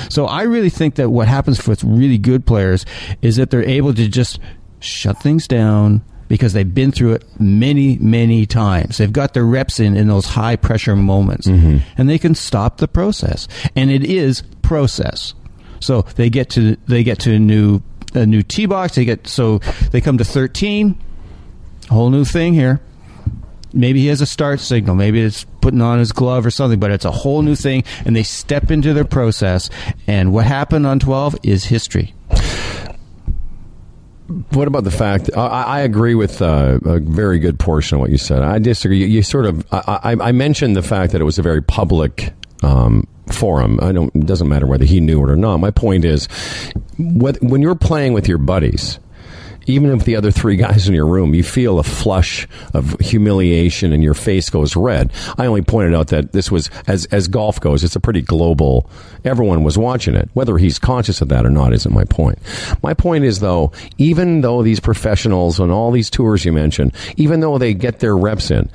So 0.10 0.26
I 0.26 0.44
really 0.44 0.70
think 0.70 0.96
that 0.96 1.10
what 1.10 1.28
happens 1.28 1.66
with 1.68 1.84
really 1.84 2.18
good 2.18 2.46
players 2.46 2.86
is 3.22 3.38
that 3.38 3.50
they're 3.50 3.64
able 3.64 3.94
to 3.94 4.08
just 4.08 4.40
shut 4.80 5.22
things 5.22 5.48
down 5.48 6.02
because 6.28 6.54
they've 6.54 6.74
been 6.74 6.92
through 6.92 7.14
it 7.14 7.26
many, 7.40 7.98
many 7.98 8.46
times. 8.46 8.98
They've 8.98 9.12
got 9.12 9.34
their 9.34 9.46
reps 9.46 9.80
in 9.80 9.96
in 9.96 10.08
those 10.08 10.26
high 10.26 10.56
pressure 10.56 10.96
moments, 10.96 11.48
mm-hmm. 11.48 11.78
and 11.98 12.10
they 12.10 12.20
can 12.20 12.36
stop 12.36 12.78
the 12.78 12.88
process. 12.88 13.48
And 13.76 13.90
it 13.92 14.04
is 14.04 14.44
process. 14.62 15.34
So 15.80 16.02
they 16.02 16.30
get 16.30 16.50
to 16.52 16.76
they 16.88 17.04
get 17.04 17.20
to 17.20 17.34
a 17.36 17.40
new 17.40 17.82
a 18.14 18.26
new 18.26 18.44
tee 18.44 18.66
box. 18.66 18.96
They 18.96 19.06
get 19.06 19.28
so 19.28 19.60
they 19.92 20.02
come 20.02 20.18
to 20.18 20.26
thirteen, 20.26 21.02
whole 21.90 22.10
new 22.10 22.26
thing 22.26 22.54
here. 22.54 22.82
Maybe 23.74 24.00
he 24.00 24.08
has 24.08 24.22
a 24.22 24.26
start 24.26 24.60
signal. 24.60 24.96
Maybe 24.96 25.22
it's 25.22 25.44
putting 25.62 25.82
on 25.82 26.00
his 26.00 26.12
glove 26.12 26.46
or 26.46 26.52
something, 26.52 26.80
but 26.80 26.90
it's 26.90 27.06
a 27.06 27.12
whole 27.12 27.42
new 27.42 27.56
thing. 27.56 27.84
And 28.06 28.16
they 28.16 28.24
step 28.24 28.72
into 28.72 28.94
their 28.94 29.06
process. 29.06 29.70
And 30.08 30.34
what 30.34 30.46
happened 30.46 30.88
on 30.88 31.00
twelve 31.00 31.36
is 31.44 31.66
history. 31.66 32.14
What 34.52 34.68
about 34.68 34.84
the 34.84 34.92
fact? 34.92 35.30
I, 35.36 35.64
I 35.64 35.80
agree 35.82 36.16
with 36.16 36.42
uh, 36.42 36.80
a 36.84 37.00
very 37.00 37.40
good 37.40 37.60
portion 37.60 37.96
of 37.96 38.02
what 38.02 38.10
you 38.10 38.18
said. 38.18 38.42
I 38.42 38.60
disagree. 38.60 39.00
You, 39.00 39.06
you 39.06 39.24
sort 39.24 39.46
of. 39.46 39.66
I, 39.72 40.18
I, 40.20 40.32
mentioned 40.34 40.76
the 40.76 40.82
fact 40.82 41.14
that 41.14 41.22
it 41.22 41.24
was 41.24 41.40
a 41.40 41.42
very 41.42 41.62
public 41.62 42.34
um, 42.62 43.08
forum. 43.32 43.80
I 43.82 43.94
don't. 43.94 44.14
It 44.14 44.26
doesn't 44.26 44.50
matter 44.50 44.68
whether 44.68 44.84
he 44.84 45.00
knew 45.00 45.24
it 45.24 45.30
or 45.30 45.38
not. 45.38 45.58
My 45.58 45.72
point 45.72 46.04
is, 46.04 46.28
what, 46.98 47.42
when 47.42 47.62
you're 47.62 47.76
playing 47.76 48.14
with 48.14 48.28
your 48.28 48.38
buddies, 48.38 49.00
even 49.68 49.92
if 49.92 50.06
the 50.06 50.16
other 50.16 50.32
three 50.32 50.56
guys 50.56 50.88
in 50.88 50.96
your 50.96 51.06
room, 51.06 51.34
you 51.34 51.44
feel 51.44 51.78
a 51.78 51.84
flush 51.84 52.48
of 52.74 53.00
humiliation 53.00 53.94
and 53.94 54.04
your 54.04 54.14
face 54.14 54.50
goes 54.50 54.76
red. 54.76 55.12
I 55.38 55.46
only 55.46 55.62
pointed 55.62 55.94
out 55.94 56.08
that 56.08 56.32
this 56.32 56.50
was, 56.50 56.70
as, 56.88 57.06
as 57.08 57.28
golf 57.28 57.60
goes, 57.60 57.84
it's 57.84 57.96
a 57.96 58.00
pretty 58.00 58.22
global, 58.22 58.90
everyone 59.24 59.64
was 59.64 59.78
watching 59.78 60.16
it. 60.16 60.30
Whether 60.34 60.58
he's 60.58 60.80
conscious 60.80 61.22
of 61.22 61.30
that 61.30 61.46
or 61.46 61.50
not 61.50 61.74
isn't 61.74 61.94
my 61.94 62.06
point. 62.06 62.40
My 62.82 62.94
point 62.94 63.26
is 63.26 63.40
though, 63.40 63.72
even 63.98 64.42
though 64.42 64.64
these 64.64 64.80
professionals 64.80 65.60
on 65.60 65.70
all 65.70 65.92
these 65.92 66.10
tours 66.10 66.46
you 66.46 66.54
mentioned, 66.54 66.94
even 67.18 67.42
though 67.42 67.58
they 67.58 67.74
get 67.74 68.00
their 68.00 68.18
reps 68.18 68.50
in, 68.50 68.70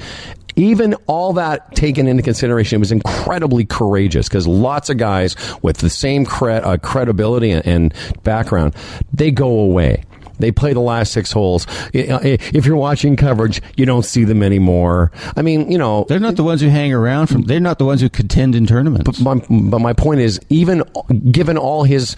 even 0.56 0.94
all 1.06 1.32
that 1.32 1.74
taken 1.74 2.06
into 2.06 2.22
consideration, 2.22 2.76
it 2.76 2.80
was 2.80 2.92
incredibly 2.92 3.64
courageous 3.64 4.28
because 4.28 4.46
lots 4.46 4.90
of 4.90 4.98
guys 4.98 5.34
with 5.62 5.78
the 5.78 5.88
same 5.88 6.26
cre- 6.26 6.50
uh, 6.50 6.76
credibility 6.76 7.50
and, 7.50 7.66
and 7.66 7.94
background, 8.22 8.74
they 9.12 9.30
go 9.30 9.60
away. 9.60 10.04
They 10.38 10.52
play 10.52 10.72
the 10.72 10.80
last 10.80 11.12
six 11.12 11.32
holes. 11.32 11.66
If 11.92 12.66
you're 12.66 12.76
watching 12.76 13.16
coverage, 13.16 13.62
you 13.76 13.86
don't 13.86 14.04
see 14.04 14.24
them 14.24 14.42
anymore. 14.42 15.12
I 15.36 15.42
mean, 15.42 15.70
you 15.70 15.78
know, 15.78 16.04
They're 16.08 16.18
not 16.18 16.36
the 16.36 16.44
ones 16.44 16.60
who 16.60 16.68
hang 16.68 16.92
around 16.92 17.28
from. 17.28 17.42
They're 17.42 17.60
not 17.60 17.78
the 17.78 17.84
ones 17.84 18.00
who 18.00 18.08
contend 18.08 18.54
in 18.54 18.66
tournaments. 18.66 19.20
my, 19.20 19.34
but 19.48 19.78
my 19.78 19.92
point 19.92 20.20
is, 20.20 20.40
even 20.48 20.82
given 21.30 21.56
all 21.56 21.84
his 21.84 22.16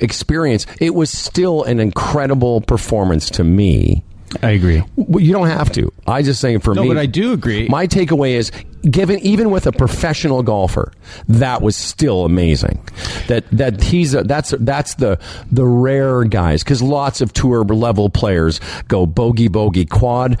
experience, 0.00 0.66
it 0.80 0.94
was 0.94 1.10
still 1.10 1.62
an 1.64 1.80
incredible 1.80 2.60
performance 2.60 3.30
to 3.30 3.44
me. 3.44 4.04
I 4.42 4.50
agree. 4.50 4.82
Well, 4.96 5.22
you 5.22 5.32
don't 5.32 5.48
have 5.48 5.70
to. 5.72 5.92
I 6.06 6.22
just 6.22 6.40
saying 6.40 6.60
for 6.60 6.70
me. 6.70 6.76
No, 6.76 6.82
me. 6.82 6.88
but 6.88 6.98
I 6.98 7.06
do 7.06 7.32
agree. 7.32 7.68
My 7.68 7.86
takeaway 7.86 8.32
is, 8.32 8.50
given 8.82 9.18
even 9.20 9.50
with 9.50 9.66
a 9.66 9.72
professional 9.72 10.42
golfer, 10.42 10.92
that 11.28 11.62
was 11.62 11.76
still 11.76 12.24
amazing. 12.24 12.82
That 13.28 13.44
that 13.50 13.82
he's 13.82 14.14
a, 14.14 14.22
that's 14.22 14.54
that's 14.60 14.94
the 14.94 15.18
the 15.50 15.66
rare 15.66 16.24
guys 16.24 16.62
because 16.62 16.82
lots 16.82 17.20
of 17.20 17.32
tour 17.32 17.64
level 17.64 18.08
players 18.10 18.60
go 18.88 19.06
bogey 19.06 19.48
bogey 19.48 19.84
quad. 19.84 20.38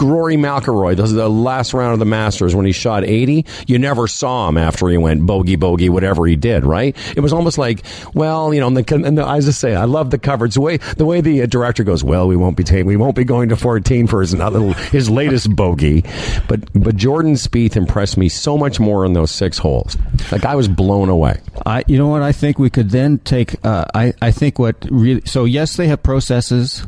Rory 0.00 0.36
McIlroy, 0.36 0.96
the 0.96 1.28
last 1.28 1.74
round 1.74 1.92
of 1.92 1.98
the 1.98 2.04
Masters 2.04 2.54
when 2.54 2.66
he 2.66 2.72
shot 2.72 3.04
80. 3.04 3.46
You 3.66 3.78
never 3.78 4.06
saw 4.06 4.48
him 4.48 4.58
after 4.58 4.88
he 4.88 4.96
went 4.96 5.26
bogey 5.26 5.56
bogey, 5.56 5.88
whatever 5.88 6.26
he 6.26 6.36
did, 6.36 6.64
right? 6.64 6.96
It 7.16 7.20
was 7.20 7.32
almost 7.32 7.58
like, 7.58 7.82
well, 8.14 8.52
you 8.52 8.60
know, 8.60 8.68
and 8.68 8.76
the, 8.76 8.94
and 8.94 9.18
the, 9.18 9.26
I 9.26 9.40
just 9.40 9.60
say, 9.60 9.74
I 9.74 9.84
love 9.84 10.10
the 10.10 10.18
coverage. 10.18 10.54
The 10.54 10.60
way 10.60 10.76
the 10.76 11.04
way 11.04 11.20
the 11.20 11.42
uh, 11.42 11.46
director 11.46 11.84
goes, 11.84 12.04
well, 12.04 12.28
we 12.28 12.36
won't 12.36 12.56
be 12.56 12.64
taking, 12.64 12.86
we 12.86 12.96
won't 12.96 13.16
be 13.16 13.24
going 13.24 13.48
to 13.48 13.56
14 13.56 14.06
for 14.06 14.20
his 14.20 14.32
another, 14.32 14.60
his 14.90 15.10
latest 15.10 15.54
bogey, 15.54 16.04
but 16.48 16.60
but 16.74 16.96
Jordan 16.96 17.34
Spieth 17.34 17.76
impressed 17.76 18.16
me 18.16 18.28
so 18.28 18.56
much 18.56 18.80
more 18.80 19.04
in 19.04 19.12
those 19.12 19.30
six 19.30 19.58
holes. 19.58 19.96
Like 20.30 20.44
I 20.44 20.54
was 20.54 20.68
blown 20.68 21.08
away. 21.08 21.40
I, 21.66 21.84
you 21.86 21.98
know 21.98 22.08
what? 22.08 22.22
I 22.22 22.32
think 22.32 22.58
we 22.58 22.70
could 22.70 22.90
then 22.90 23.18
take. 23.18 23.56
Uh, 23.64 23.84
I, 23.94 24.12
I 24.20 24.30
think 24.30 24.58
what 24.58 24.76
really. 24.90 25.22
So 25.24 25.44
yes, 25.44 25.76
they 25.76 25.88
have 25.88 26.02
processes 26.02 26.84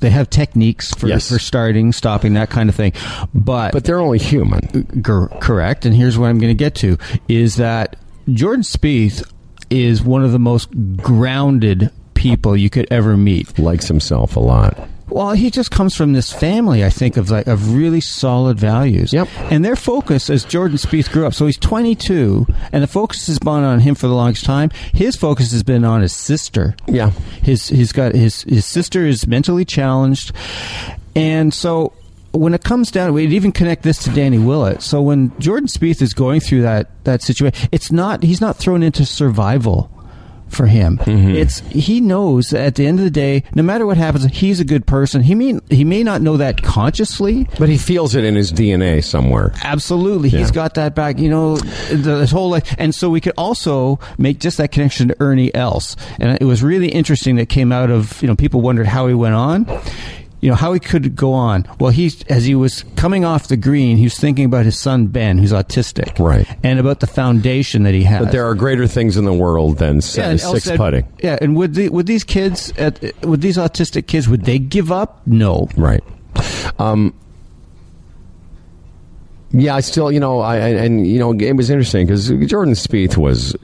they 0.00 0.10
have 0.10 0.30
techniques 0.30 0.92
for 0.94 1.08
Yes. 1.08 1.28
for 1.28 1.38
starting, 1.38 1.92
stopping, 1.92 2.34
that 2.34 2.50
kind 2.50 2.68
of 2.68 2.74
thing. 2.74 2.92
But 3.34 3.72
But 3.72 3.84
they're 3.84 3.98
only 4.00 4.18
human. 4.18 5.02
Cor- 5.04 5.28
correct. 5.40 5.84
And 5.86 5.94
here's 5.94 6.16
what 6.18 6.28
I'm 6.28 6.38
going 6.38 6.50
to 6.50 6.54
get 6.58 6.74
to 6.76 6.98
is 7.28 7.56
that 7.56 7.96
Jordan 8.32 8.62
Spieth 8.62 9.22
is 9.70 10.02
one 10.02 10.24
of 10.24 10.32
the 10.32 10.38
most 10.38 10.68
grounded 10.96 11.90
people 12.14 12.56
you 12.56 12.70
could 12.70 12.86
ever 12.90 13.16
meet. 13.16 13.58
Likes 13.58 13.88
himself 13.88 14.36
a 14.36 14.40
lot. 14.40 14.88
Well, 15.10 15.32
he 15.32 15.50
just 15.50 15.70
comes 15.70 15.96
from 15.96 16.12
this 16.12 16.32
family, 16.32 16.84
I 16.84 16.90
think, 16.90 17.16
of 17.16 17.30
like 17.30 17.46
of 17.46 17.74
really 17.74 18.00
solid 18.00 18.58
values. 18.58 19.12
Yep. 19.12 19.28
And 19.50 19.64
their 19.64 19.76
focus 19.76 20.30
as 20.30 20.44
Jordan 20.44 20.76
Spieth 20.76 21.10
grew 21.10 21.26
up, 21.26 21.34
so 21.34 21.46
he's 21.46 21.56
22, 21.56 22.46
and 22.72 22.82
the 22.82 22.86
focus 22.86 23.26
has 23.26 23.38
been 23.38 23.64
on 23.64 23.80
him 23.80 23.94
for 23.94 24.06
the 24.06 24.14
longest 24.14 24.44
time. 24.44 24.70
His 24.92 25.16
focus 25.16 25.52
has 25.52 25.62
been 25.62 25.84
on 25.84 26.02
his 26.02 26.12
sister. 26.12 26.76
Yeah. 26.86 27.10
His 27.42 27.68
he's 27.68 27.92
got 27.92 28.14
his 28.14 28.42
his 28.42 28.66
sister 28.66 29.06
is 29.06 29.26
mentally 29.26 29.64
challenged, 29.64 30.32
and 31.16 31.52
so 31.52 31.92
when 32.32 32.54
it 32.54 32.62
comes 32.62 32.90
down, 32.90 33.12
we'd 33.14 33.32
even 33.32 33.52
connect 33.52 33.82
this 33.82 34.02
to 34.04 34.10
Danny 34.10 34.38
Willett. 34.38 34.82
So 34.82 35.00
when 35.00 35.38
Jordan 35.40 35.68
Spieth 35.68 36.02
is 36.02 36.14
going 36.14 36.40
through 36.40 36.62
that 36.62 36.90
that 37.04 37.22
situation, 37.22 37.68
it's 37.72 37.90
not 37.90 38.22
he's 38.22 38.40
not 38.40 38.56
thrown 38.56 38.82
into 38.82 39.06
survival 39.06 39.90
for 40.48 40.66
him. 40.66 40.98
Mm-hmm. 40.98 41.30
It's 41.36 41.60
he 41.60 42.00
knows 42.00 42.50
that 42.50 42.64
at 42.64 42.74
the 42.74 42.86
end 42.86 42.98
of 42.98 43.04
the 43.04 43.10
day, 43.10 43.44
no 43.54 43.62
matter 43.62 43.86
what 43.86 43.96
happens, 43.96 44.24
he's 44.26 44.60
a 44.60 44.64
good 44.64 44.86
person. 44.86 45.22
He 45.22 45.34
may 45.34 45.58
he 45.70 45.84
may 45.84 46.02
not 46.02 46.22
know 46.22 46.36
that 46.36 46.62
consciously, 46.62 47.46
But 47.58 47.68
he 47.68 47.78
feels 47.78 48.14
it 48.14 48.24
in 48.24 48.34
his 48.34 48.52
DNA 48.52 49.02
somewhere. 49.04 49.52
Absolutely, 49.64 50.28
Yeah. 50.30 50.38
he's 50.40 50.50
got 50.50 50.74
that 50.74 50.94
back. 50.94 51.18
You 51.18 51.28
know, 51.28 51.56
the, 51.56 52.18
this 52.18 52.30
whole 52.30 52.50
life, 52.50 52.74
and 52.78 52.94
so 52.94 53.10
we 53.10 53.20
could 53.20 53.34
also 53.36 53.98
make 54.18 54.40
just 54.40 54.58
that 54.58 54.72
connection 54.72 55.08
to 55.08 55.16
Ernie 55.20 55.54
Els, 55.54 55.96
and 56.18 56.36
it 56.40 56.44
was 56.44 56.62
really 56.62 56.88
interesting 56.88 57.36
that 57.36 57.48
came 57.48 57.72
out 57.72 57.90
of 57.90 58.20
you 58.22 58.28
know 58.28 58.36
people 58.36 58.60
wondered 58.60 58.86
how 58.86 59.06
he 59.06 59.14
went 59.14 59.34
on. 59.34 59.66
You 60.40 60.50
know 60.50 60.54
how 60.54 60.72
he 60.72 60.78
could 60.78 61.16
go 61.16 61.32
on. 61.32 61.66
Well, 61.80 61.90
he 61.90 62.12
as 62.28 62.44
he 62.44 62.54
was 62.54 62.84
coming 62.94 63.24
off 63.24 63.48
the 63.48 63.56
green, 63.56 63.96
he 63.96 64.04
was 64.04 64.16
thinking 64.16 64.44
about 64.44 64.66
his 64.66 64.78
son 64.78 65.08
Ben, 65.08 65.36
who's 65.36 65.52
autistic, 65.52 66.16
Right. 66.20 66.46
and 66.62 66.78
about 66.78 67.00
the 67.00 67.08
foundation 67.08 67.82
that 67.82 67.92
he 67.94 68.04
has. 68.04 68.26
But 68.26 68.30
there 68.32 68.46
are 68.48 68.54
greater 68.54 68.86
things 68.86 69.16
in 69.16 69.24
the 69.24 69.32
world 69.34 69.78
than 69.78 69.96
Yeah, 69.96 70.36
six 70.36 70.62
said- 70.64 70.76
putting. 70.76 71.06
Yeah, 71.22 71.38
and 71.40 71.56
would 71.56 71.74
the, 71.74 71.88
would 71.88 72.06
these 72.06 72.22
kids, 72.22 72.72
at, 72.78 73.00
would 73.24 73.40
these 73.40 73.56
autistic 73.56 74.06
kids, 74.06 74.28
would 74.28 74.44
they 74.44 74.60
give 74.60 74.92
up? 74.92 75.22
No. 75.26 75.68
Right. 75.76 76.04
Um, 76.78 77.14
yeah, 79.50 79.74
I 79.74 79.80
still, 79.80 80.12
you 80.12 80.20
know, 80.20 80.40
I 80.40 80.56
and 80.58 81.06
you 81.06 81.18
know, 81.18 81.32
it 81.32 81.54
was 81.56 81.70
interesting 81.70 82.06
because 82.06 82.28
Jordan 82.46 82.74
Spieth 82.74 83.16
was 83.16 83.56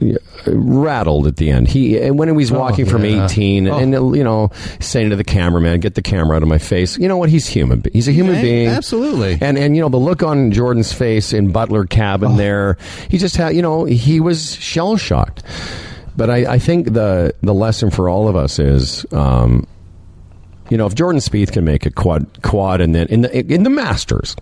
rattled 0.47 1.27
at 1.27 1.37
the 1.37 1.49
end. 1.49 1.67
He 1.67 1.99
and 1.99 2.17
when 2.19 2.27
he 2.27 2.33
was 2.33 2.51
walking 2.51 2.85
from 2.85 3.03
yeah. 3.05 3.25
eighteen, 3.25 3.67
Oh. 3.67 3.77
and 3.77 3.93
you 4.15 4.23
know, 4.23 4.51
saying 4.79 5.09
to 5.09 5.15
the 5.15 5.23
cameraman, 5.23 5.79
"Get 5.79 5.95
the 5.95 6.01
camera 6.01 6.35
out 6.35 6.43
of 6.43 6.47
my 6.49 6.57
face." 6.57 6.97
You 6.97 7.07
know 7.07 7.17
what? 7.17 7.29
He's 7.29 7.47
human. 7.47 7.83
He's 7.93 8.07
a 8.07 8.11
human 8.11 8.35
Yeah, 8.35 8.41
being. 8.41 8.67
absolutely. 8.67 9.37
And 9.41 9.57
and 9.57 9.75
you 9.75 9.81
know 9.81 9.89
the 9.89 9.97
look 9.97 10.23
on 10.23 10.51
Jordan's 10.51 10.91
face 10.93 11.33
in 11.33 11.51
Butler 11.51 11.85
cabin 11.85 12.31
Oh. 12.33 12.37
there. 12.37 12.77
He 13.09 13.17
just 13.17 13.35
had, 13.37 13.55
you 13.55 13.61
know, 13.61 13.85
he 13.85 14.19
was 14.19 14.55
shell 14.55 14.97
shocked. 14.97 15.43
But 16.17 16.29
I, 16.29 16.53
I 16.53 16.59
think 16.59 16.93
the 16.93 17.33
the 17.41 17.53
lesson 17.53 17.89
for 17.91 18.07
all 18.09 18.27
of 18.27 18.35
us 18.35 18.59
is. 18.59 19.05
Um, 19.11 19.67
you 20.71 20.77
know, 20.77 20.87
if 20.87 20.95
Jordan 20.95 21.19
Spieth 21.21 21.51
can 21.51 21.63
make 21.63 21.85
a 21.85 21.91
quad, 21.91 22.41
quad, 22.41 22.81
and 22.81 22.95
then 22.95 23.05
in 23.09 23.21
the 23.21 23.53
in 23.53 23.61
the 23.61 23.69
Masters, 23.69 24.35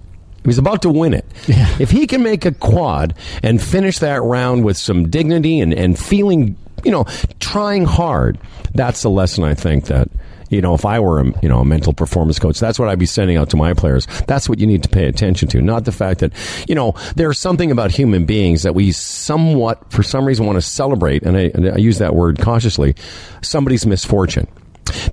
he 0.43 0.47
was 0.47 0.57
about 0.57 0.81
to 0.81 0.89
win 0.89 1.13
it. 1.13 1.25
Yeah. 1.47 1.75
If 1.79 1.89
he 1.89 2.05
can 2.05 2.21
make 2.21 2.45
a 2.45 2.51
quad 2.51 3.15
and 3.41 3.61
finish 3.61 3.99
that 3.99 4.21
round 4.21 4.65
with 4.65 4.77
some 4.77 5.09
dignity 5.09 5.59
and 5.59 5.73
and 5.73 5.97
feeling, 5.97 6.57
you 6.83 6.91
know, 6.91 7.05
trying 7.39 7.85
hard, 7.85 8.37
that's 8.73 9.01
the 9.01 9.09
lesson 9.09 9.43
I 9.43 9.53
think 9.53 9.85
that. 9.85 10.09
You 10.49 10.61
know, 10.61 10.75
if 10.75 10.85
I 10.85 10.99
were 10.99 11.19
a 11.19 11.25
you 11.41 11.49
know 11.49 11.61
a 11.61 11.65
mental 11.65 11.93
performance 11.93 12.37
coach, 12.37 12.59
that's 12.59 12.77
what 12.77 12.87
I'd 12.87 12.99
be 12.99 13.07
sending 13.07 13.37
out 13.37 13.49
to 13.51 13.57
my 13.57 13.73
players. 13.73 14.05
That's 14.27 14.47
what 14.47 14.59
you 14.59 14.67
need 14.67 14.83
to 14.83 14.89
pay 14.89 15.07
attention 15.07 15.47
to, 15.47 15.61
not 15.63 15.85
the 15.85 15.91
fact 15.91 16.19
that 16.19 16.31
you 16.67 16.75
know 16.75 16.93
there's 17.15 17.39
something 17.39 17.71
about 17.71 17.89
human 17.89 18.25
beings 18.25 18.61
that 18.61 18.75
we 18.75 18.91
somewhat, 18.91 19.91
for 19.91 20.03
some 20.03 20.25
reason, 20.25 20.45
want 20.45 20.57
to 20.57 20.61
celebrate, 20.61 21.23
and 21.23 21.35
I, 21.35 21.51
and 21.55 21.69
I 21.69 21.77
use 21.77 21.97
that 21.97 22.13
word 22.13 22.39
cautiously. 22.39 22.93
Somebody's 23.41 23.87
misfortune. 23.87 24.47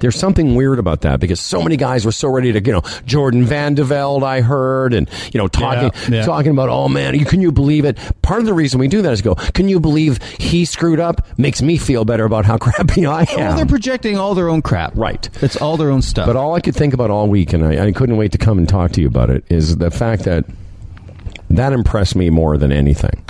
There's 0.01 0.17
something 0.17 0.55
weird 0.55 0.79
about 0.79 1.01
that 1.03 1.21
because 1.21 1.41
so 1.41 1.63
many 1.63 1.77
guys 1.77 2.05
were 2.05 2.13
so 2.13 2.29
ready 2.29 2.53
to, 2.53 2.61
you 2.65 2.73
know, 2.73 2.83
Jordan 3.07 3.45
Van 3.45 3.75
de 3.75 3.85
Velde, 3.85 4.23
I 4.23 4.41
heard, 4.41 4.95
and 4.95 5.09
you 5.33 5.39
know, 5.39 5.49
talking 5.49 5.91
Yeah, 6.13 6.19
yeah. 6.21 6.25
talking 6.25 6.53
about, 6.53 6.69
oh 6.69 6.89
man, 6.89 7.15
you, 7.19 7.25
can 7.25 7.41
you 7.41 7.53
believe 7.53 7.85
it? 7.85 7.99
Part 8.23 8.41
of 8.41 8.47
the 8.47 8.55
reason 8.55 8.79
we 8.81 8.89
do 8.89 9.03
that 9.03 9.13
is 9.13 9.23
go, 9.23 9.35
can 9.35 9.69
you 9.69 9.81
believe 9.81 10.23
he 10.39 10.65
screwed 10.65 11.01
up? 11.01 11.27
Makes 11.39 11.63
me 11.63 11.77
feel 11.79 12.05
better 12.05 12.25
about 12.25 12.45
how 12.45 12.59
crappy 12.61 13.07
I 13.07 13.23
am. 13.23 13.27
Well, 13.37 13.57
they're 13.57 13.67
projecting 13.67 14.17
all 14.19 14.35
their 14.35 14.49
own 14.49 14.63
crap. 14.63 14.93
Right. 14.97 15.29
It's 15.43 15.57
all 15.57 15.77
their 15.77 15.91
own 15.91 16.03
stuff. 16.03 16.27
But 16.27 16.37
all 16.37 16.55
I 16.55 16.61
could 16.61 16.75
think 16.77 16.95
about 16.95 17.11
all 17.11 17.29
week, 17.29 17.53
and 17.53 17.65
I, 17.65 17.87
I 17.87 17.93
couldn't 17.93 18.17
wait 18.17 18.33
to 18.33 18.39
come 18.39 18.59
and 18.59 18.69
talk 18.69 18.93
to 18.93 19.01
you 19.01 19.07
about 19.07 19.31
it, 19.31 19.45
is 19.49 19.77
the 19.79 19.91
fact 19.91 20.25
that 20.25 20.45
that 21.51 21.73
impressed 21.73 22.15
me 22.15 22.31
more 22.31 22.57
than 22.59 22.71
anything. 22.73 23.25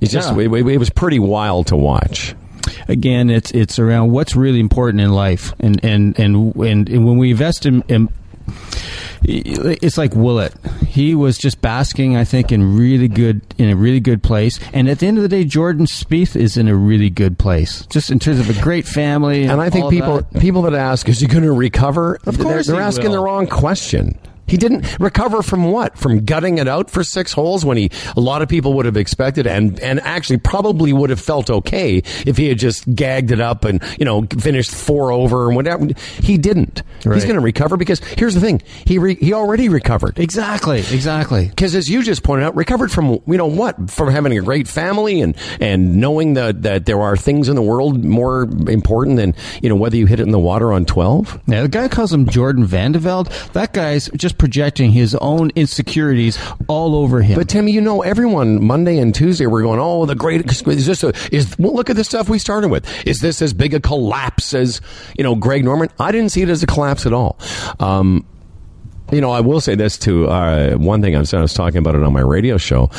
It's 0.00 0.12
just 0.12 0.32
Yeah. 0.34 0.42
it- 0.42 0.66
it 0.68 0.78
was 0.78 0.90
pretty 0.90 1.18
wild 1.18 1.66
to 1.68 1.76
watch. 1.76 2.34
Again, 2.88 3.30
it's 3.30 3.50
it's 3.52 3.78
around 3.78 4.10
what's 4.10 4.34
really 4.34 4.60
important 4.60 5.00
in 5.00 5.12
life, 5.12 5.52
and 5.60 5.82
and 5.84 6.18
and 6.18 6.54
and, 6.56 6.88
and 6.88 7.06
when 7.06 7.18
we 7.18 7.30
invest 7.30 7.66
in, 7.66 7.82
in 7.88 8.08
it's 9.22 9.98
like 9.98 10.14
Willett. 10.14 10.54
He 10.86 11.14
was 11.14 11.38
just 11.38 11.60
basking, 11.60 12.16
I 12.16 12.24
think, 12.24 12.52
in 12.52 12.76
really 12.76 13.08
good 13.08 13.42
in 13.58 13.68
a 13.68 13.76
really 13.76 14.00
good 14.00 14.22
place. 14.22 14.58
And 14.72 14.88
at 14.88 15.00
the 15.00 15.06
end 15.06 15.18
of 15.18 15.22
the 15.22 15.28
day, 15.28 15.44
Jordan 15.44 15.86
Spieth 15.86 16.36
is 16.36 16.56
in 16.56 16.68
a 16.68 16.74
really 16.74 17.10
good 17.10 17.38
place, 17.38 17.86
just 17.86 18.10
in 18.10 18.18
terms 18.18 18.40
of 18.40 18.48
a 18.48 18.60
great 18.62 18.86
family. 18.86 19.44
And 19.44 19.60
I 19.60 19.70
think 19.70 19.90
people 19.90 20.22
that. 20.22 20.40
people 20.40 20.62
that 20.62 20.74
ask, 20.74 21.08
is 21.08 21.20
he 21.20 21.26
going 21.26 21.44
to 21.44 21.52
recover? 21.52 22.18
Of 22.26 22.38
they're, 22.38 22.46
course 22.46 22.66
they're 22.66 22.80
asking 22.80 23.06
will. 23.06 23.12
the 23.12 23.20
wrong 23.20 23.46
question. 23.46 24.18
He 24.48 24.56
didn't 24.56 24.98
recover 24.98 25.42
from 25.42 25.64
what? 25.64 25.98
From 25.98 26.24
gutting 26.24 26.58
it 26.58 26.68
out 26.68 26.90
for 26.90 27.04
six 27.04 27.32
holes 27.32 27.64
when 27.64 27.76
he 27.76 27.90
a 28.16 28.20
lot 28.20 28.42
of 28.42 28.48
people 28.48 28.72
would 28.74 28.86
have 28.86 28.96
expected 28.96 29.46
and 29.46 29.78
and 29.80 30.00
actually 30.00 30.38
probably 30.38 30.92
would 30.92 31.10
have 31.10 31.20
felt 31.20 31.50
okay 31.50 32.02
if 32.26 32.36
he 32.36 32.48
had 32.48 32.58
just 32.58 32.92
gagged 32.94 33.30
it 33.30 33.40
up 33.40 33.64
and 33.64 33.82
you 33.98 34.04
know 34.04 34.22
finished 34.38 34.70
four 34.74 35.12
over 35.12 35.46
and 35.46 35.56
whatever. 35.56 35.86
He 36.20 36.38
didn't. 36.38 36.82
He's 37.02 37.24
going 37.24 37.36
to 37.36 37.40
recover 37.40 37.76
because 37.76 38.00
here's 38.00 38.34
the 38.34 38.40
thing: 38.40 38.62
he 38.84 38.98
re, 38.98 39.14
he 39.14 39.32
already 39.32 39.68
recovered. 39.68 40.18
exactly, 40.18 40.80
exactly. 40.80 41.46
Because 41.48 41.74
as 41.74 41.88
you 41.88 42.02
just 42.02 42.22
pointed 42.22 42.44
out, 42.44 42.56
recovered 42.56 42.90
from 42.90 43.20
you 43.26 43.36
know 43.36 43.46
what? 43.46 43.90
From 43.90 44.10
having 44.10 44.36
a 44.36 44.40
great 44.42 44.66
family 44.66 45.20
and 45.20 45.36
and 45.60 45.96
knowing 45.96 46.34
that 46.34 46.62
that 46.62 46.86
there 46.86 47.00
are 47.00 47.16
things 47.16 47.48
in 47.48 47.56
the 47.56 47.62
world 47.62 48.04
more 48.04 48.42
important 48.68 49.16
than 49.16 49.34
you 49.62 49.68
know 49.68 49.76
whether 49.76 49.96
you 49.96 50.06
hit 50.06 50.20
it 50.20 50.24
in 50.24 50.30
the 50.30 50.38
water 50.38 50.72
on 50.72 50.84
twelve. 50.84 51.40
Now 51.46 51.62
the 51.62 51.68
guy 51.68 51.88
calls 51.88 52.12
him 52.12 52.28
Jordan 52.28 52.64
Van 52.64 52.92
de 52.92 52.98
Velde. 52.98 53.28
That 53.52 53.72
guy's 53.72 54.08
just 54.16 54.37
projecting 54.38 54.92
his 54.92 55.14
own 55.16 55.50
insecurities 55.50 56.38
all 56.68 56.94
over 56.94 57.20
him. 57.20 57.36
But 57.36 57.48
Timmy, 57.48 57.72
you 57.72 57.80
know, 57.80 58.02
everyone 58.02 58.64
Monday 58.64 58.98
and 58.98 59.14
Tuesday 59.14 59.46
we're 59.46 59.62
going, 59.62 59.80
oh, 59.80 60.06
the 60.06 60.14
great 60.14 60.50
is 60.50 60.86
this 60.86 61.02
a, 61.02 61.12
is 61.32 61.58
well, 61.58 61.74
look 61.74 61.90
at 61.90 61.96
the 61.96 62.04
stuff 62.04 62.28
we 62.28 62.38
started 62.38 62.68
with. 62.68 62.86
Is 63.06 63.20
this 63.20 63.42
as 63.42 63.52
big 63.52 63.74
a 63.74 63.80
collapse 63.80 64.54
as 64.54 64.80
you 65.16 65.24
know 65.24 65.34
Greg 65.34 65.64
Norman? 65.64 65.88
I 65.98 66.12
didn't 66.12 66.30
see 66.30 66.42
it 66.42 66.48
as 66.48 66.62
a 66.62 66.66
collapse 66.66 67.06
at 67.06 67.12
all. 67.12 67.38
Um, 67.80 68.26
you 69.10 69.20
know, 69.20 69.30
I 69.30 69.40
will 69.40 69.60
say 69.60 69.74
this 69.74 69.98
too. 69.98 70.28
Uh, 70.28 70.74
one 70.76 71.00
thing 71.02 71.16
I 71.16 71.20
was, 71.20 71.32
I 71.32 71.40
was 71.40 71.54
talking 71.54 71.78
about 71.78 71.94
it 71.94 72.02
on 72.02 72.12
my 72.12 72.20
radio 72.20 72.58
show. 72.58 72.90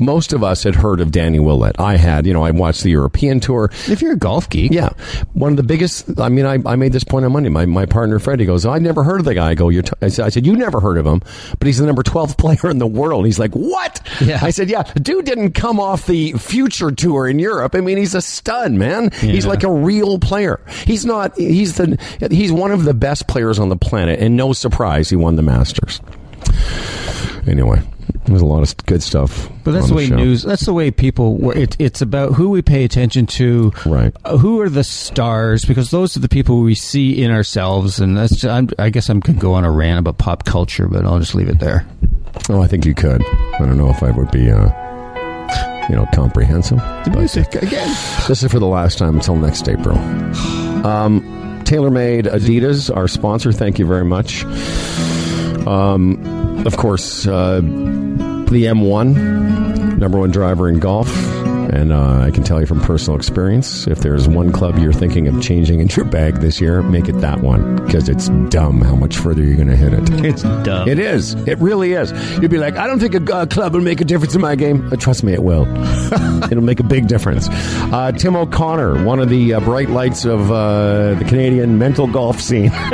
Most 0.00 0.32
of 0.32 0.42
us 0.42 0.62
had 0.64 0.74
heard 0.74 1.00
of 1.00 1.12
Danny 1.12 1.38
Willett. 1.38 1.78
I 1.78 1.96
had, 1.96 2.26
you 2.26 2.32
know, 2.32 2.42
I 2.42 2.50
watched 2.50 2.82
the 2.82 2.90
European 2.90 3.38
tour. 3.38 3.70
if 3.86 4.00
you're 4.02 4.12
a 4.12 4.18
golf 4.18 4.48
geek, 4.48 4.72
Yeah, 4.72 4.88
one 5.34 5.52
of 5.52 5.56
the 5.56 5.62
biggest. 5.62 6.18
I 6.18 6.28
mean, 6.30 6.46
I, 6.46 6.58
I 6.66 6.76
made 6.76 6.92
this 6.92 7.04
point 7.04 7.24
on 7.24 7.32
Monday. 7.32 7.50
My 7.50 7.66
my 7.66 7.86
partner 7.86 8.18
Freddie 8.18 8.46
goes, 8.46 8.64
"I 8.66 8.78
never 8.78 9.02
heard 9.04 9.20
of 9.20 9.26
the 9.26 9.34
guy." 9.34 9.50
I 9.50 9.54
go, 9.54 9.68
"You're." 9.68 9.82
T-. 9.82 9.92
I, 10.02 10.08
said, 10.08 10.24
I 10.24 10.28
said, 10.30 10.46
"You 10.46 10.56
never 10.56 10.80
heard 10.80 10.98
of 10.98 11.06
him, 11.06 11.20
but 11.58 11.66
he's 11.66 11.78
the 11.78 11.86
number 11.86 12.02
twelve 12.02 12.36
player 12.38 12.68
in 12.70 12.78
the 12.78 12.86
world." 12.86 13.26
He's 13.26 13.38
like, 13.38 13.52
"What?" 13.52 14.00
Yeah. 14.20 14.38
I 14.42 14.50
said, 14.50 14.70
"Yeah, 14.70 14.82
the 14.82 15.00
dude 15.00 15.26
didn't 15.26 15.52
come 15.52 15.78
off 15.78 16.06
the 16.06 16.32
future 16.32 16.90
tour 16.90 17.28
in 17.28 17.38
Europe. 17.38 17.74
I 17.74 17.80
mean, 17.80 17.98
he's 17.98 18.14
a 18.14 18.22
stud, 18.22 18.72
man. 18.72 19.10
He's 19.12 19.46
like 19.46 19.62
a 19.62 19.70
real 19.70 20.18
player. 20.18 20.60
He's 20.86 21.04
not. 21.04 21.36
He's 21.36 21.76
the. 21.76 21.98
He's 22.30 22.52
one 22.52 22.70
of 22.72 22.84
the 22.84 22.94
best 22.94 23.28
players 23.28 23.58
on 23.58 23.68
the 23.68 23.76
planet, 23.76 24.20
and 24.20 24.36
no 24.36 24.52
surprise, 24.52 25.10
he 25.10 25.16
won 25.16 25.36
the 25.36 25.42
Masters. 25.42 26.00
Anyway, 27.46 27.80
there's 28.30 28.42
a 28.42 28.46
lot 28.46 28.62
of 28.62 28.76
good 28.86 29.02
stuff. 29.02 29.50
But 29.64 29.72
that's 29.72 29.84
on 29.84 29.90
the 29.90 29.94
way 29.96 30.06
show. 30.06 30.16
news. 30.16 30.42
That's 30.42 30.64
the 30.66 30.72
way 30.72 30.90
people. 30.90 31.50
It, 31.50 31.76
it's 31.78 32.00
about 32.00 32.32
who 32.32 32.50
we 32.50 32.62
pay 32.62 32.84
attention 32.84 33.26
to. 33.26 33.72
Right. 33.84 34.14
uh, 34.24 34.36
who 34.36 34.60
are 34.60 34.68
the 34.68 34.84
stars? 34.84 35.64
Because 35.64 35.90
those 35.90 36.16
are 36.16 36.20
the 36.20 36.28
people 36.28 36.60
we 36.60 36.74
see 36.74 37.22
in 37.22 37.30
ourselves. 37.30 38.00
And 38.00 38.16
that's. 38.16 38.44
I'm, 38.44 38.68
I 38.78 38.90
guess 38.90 39.08
I'm 39.08 39.20
could 39.20 39.38
go 39.38 39.54
on 39.54 39.64
a 39.64 39.70
rant 39.70 39.98
about 39.98 40.18
pop 40.18 40.44
culture, 40.44 40.88
but 40.88 41.04
I'll 41.04 41.18
just 41.18 41.34
leave 41.34 41.48
it 41.48 41.58
there. 41.60 41.86
Oh, 42.48 42.62
I 42.62 42.66
think 42.66 42.84
you 42.84 42.94
could. 42.94 43.24
I 43.24 43.58
don't 43.58 43.76
know 43.76 43.90
if 43.90 44.02
I 44.02 44.10
would 44.10 44.30
be, 44.30 44.50
uh, 44.50 45.86
you 45.88 45.96
know, 45.96 46.06
comprehensive. 46.14 46.78
The 46.78 47.14
music 47.16 47.54
again. 47.56 47.88
This 48.28 48.42
is 48.42 48.50
for 48.50 48.58
the 48.58 48.66
last 48.66 48.98
time 48.98 49.16
until 49.16 49.36
next 49.36 49.68
April. 49.68 49.98
Um, 50.86 51.20
TaylorMade 51.64 52.24
Adidas, 52.24 52.94
our 52.94 53.06
sponsor. 53.08 53.52
Thank 53.52 53.78
you 53.78 53.86
very 53.86 54.04
much. 54.04 54.44
Um, 55.66 56.66
of 56.66 56.76
course, 56.76 57.26
uh, 57.26 57.60
the 58.50 58.64
M1, 58.64 59.98
number 59.98 60.18
one 60.18 60.30
driver 60.30 60.68
in 60.68 60.78
golf. 60.78 61.08
And 61.72 61.92
uh, 61.92 62.22
I 62.22 62.32
can 62.32 62.42
tell 62.42 62.58
you 62.60 62.66
from 62.66 62.80
personal 62.80 63.16
experience, 63.16 63.86
if 63.86 64.00
there's 64.00 64.26
one 64.26 64.50
club 64.50 64.76
you're 64.78 64.92
thinking 64.92 65.28
of 65.28 65.40
changing 65.40 65.78
in 65.78 65.86
your 65.88 66.04
bag 66.04 66.40
this 66.40 66.60
year, 66.60 66.82
make 66.82 67.08
it 67.08 67.20
that 67.20 67.42
one 67.42 67.76
because 67.86 68.08
it's 68.08 68.28
dumb 68.48 68.80
how 68.80 68.96
much 68.96 69.16
further 69.16 69.44
you're 69.44 69.54
going 69.54 69.68
to 69.68 69.76
hit 69.76 69.92
it. 69.92 70.00
It's 70.30 70.42
dumb. 70.42 70.88
It 70.88 70.98
is. 70.98 71.34
It 71.34 71.58
really 71.58 71.92
is. 71.92 72.12
You'd 72.40 72.50
be 72.50 72.58
like, 72.58 72.76
I 72.76 72.86
don't 72.88 72.98
think 72.98 73.14
a 73.14 73.34
uh, 73.34 73.46
club 73.46 73.74
will 73.74 73.80
make 73.82 74.00
a 74.00 74.04
difference 74.04 74.34
in 74.34 74.40
my 74.40 74.56
game. 74.56 74.92
Uh, 74.92 74.96
trust 74.96 75.22
me, 75.22 75.32
it 75.32 75.42
will. 75.42 75.66
It'll 76.50 76.62
make 76.62 76.80
a 76.80 76.84
big 76.84 77.06
difference. 77.06 77.48
Uh, 77.48 78.12
Tim 78.12 78.34
O'Connor, 78.36 79.04
one 79.04 79.20
of 79.20 79.28
the 79.28 79.54
uh, 79.54 79.60
bright 79.60 79.90
lights 79.90 80.24
of 80.24 80.50
uh, 80.50 81.14
the 81.14 81.24
Canadian 81.24 81.78
mental 81.78 82.08
golf 82.08 82.40
scene. 82.40 82.72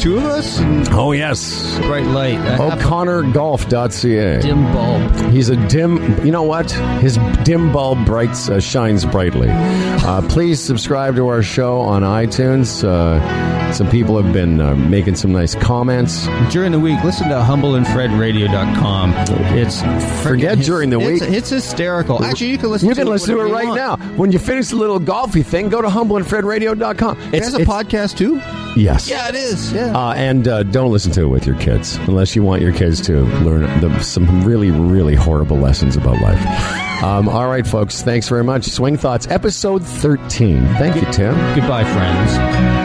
two 0.00 0.16
of 0.16 0.24
us? 0.24 0.58
Oh, 0.90 1.12
yes. 1.12 1.78
bright 1.80 2.06
light. 2.06 2.38
I 2.38 2.56
have 2.56 2.60
a 2.60 2.76
O'ConnorGolf.ca. 2.76 4.40
dim 4.40 4.62
bulb. 4.72 5.32
He's 5.32 5.48
a 5.48 5.56
dim. 5.68 6.24
You 6.24 6.30
know 6.32 6.42
what? 6.42 6.70
His 7.00 7.18
dim 7.44 7.72
bulb 7.72 8.04
brights 8.06 8.48
uh, 8.48 8.60
shines 8.60 9.04
brightly. 9.04 9.48
Uh, 9.50 10.22
please 10.28 10.60
subscribe 10.60 11.16
to 11.16 11.28
our 11.28 11.42
show 11.42 11.80
on 11.80 12.02
iTunes. 12.02 12.84
Uh, 12.84 13.72
some 13.72 13.90
people 13.90 14.20
have 14.20 14.32
been 14.32 14.60
uh, 14.60 14.74
making 14.76 15.16
some 15.16 15.32
nice 15.32 15.54
comments. 15.54 16.26
During 16.50 16.72
the 16.72 16.80
week, 16.80 17.02
listen 17.04 17.28
to 17.28 17.34
humbleandfredradio.com. 17.34 19.12
It's 19.56 19.82
Forget 20.22 20.58
during 20.58 20.90
the 20.90 20.98
week. 20.98 21.22
It's 21.22 21.50
hysterical. 21.50 22.24
Actually, 22.24 22.50
you 22.50 22.58
can 22.58 22.70
listen 22.70 22.88
You 22.88 22.94
to 22.94 23.00
can 23.00 23.08
it 23.08 23.10
listen 23.10 23.34
to 23.34 23.40
it 23.42 23.50
right 23.52 23.66
you 23.66 23.74
now. 23.74 23.96
When 24.16 24.32
you 24.32 24.38
finish 24.38 24.68
the 24.68 24.76
little 24.76 25.00
golfy 25.00 25.44
thing, 25.44 25.68
go 25.68 25.82
to 25.82 25.88
humbleandfredradio.com. 25.88 27.34
It 27.34 27.42
has 27.42 27.54
a 27.54 27.58
podcast 27.58 28.16
too? 28.16 28.40
Yes. 28.78 29.08
Yeah, 29.08 29.28
it 29.28 29.34
is. 29.34 29.72
Yeah. 29.72 29.96
Uh, 29.96 30.12
and 30.14 30.46
uh, 30.46 30.62
don't 30.62 30.92
listen 30.92 31.10
to 31.12 31.22
it 31.22 31.28
with 31.28 31.46
your 31.46 31.56
kids 31.58 31.96
unless 32.06 32.36
you 32.36 32.42
want 32.42 32.62
your 32.62 32.72
kids 32.72 33.00
to 33.02 33.22
learn 33.42 33.62
the, 33.80 33.98
some 34.00 34.44
really, 34.44 34.70
really 34.70 35.14
horrible 35.14 35.58
lessons 35.58 35.96
about 35.96 36.20
life. 36.20 36.84
Um, 36.98 37.28
all 37.28 37.46
right, 37.46 37.64
folks. 37.64 38.02
Thanks 38.02 38.28
very 38.28 38.42
much. 38.42 38.64
Swing 38.64 38.96
Thoughts, 38.96 39.28
episode 39.28 39.86
13. 39.86 40.66
Thank 40.78 40.96
you, 40.96 41.02
Tim. 41.12 41.32
Goodbye, 41.54 41.84
friends. 41.84 42.77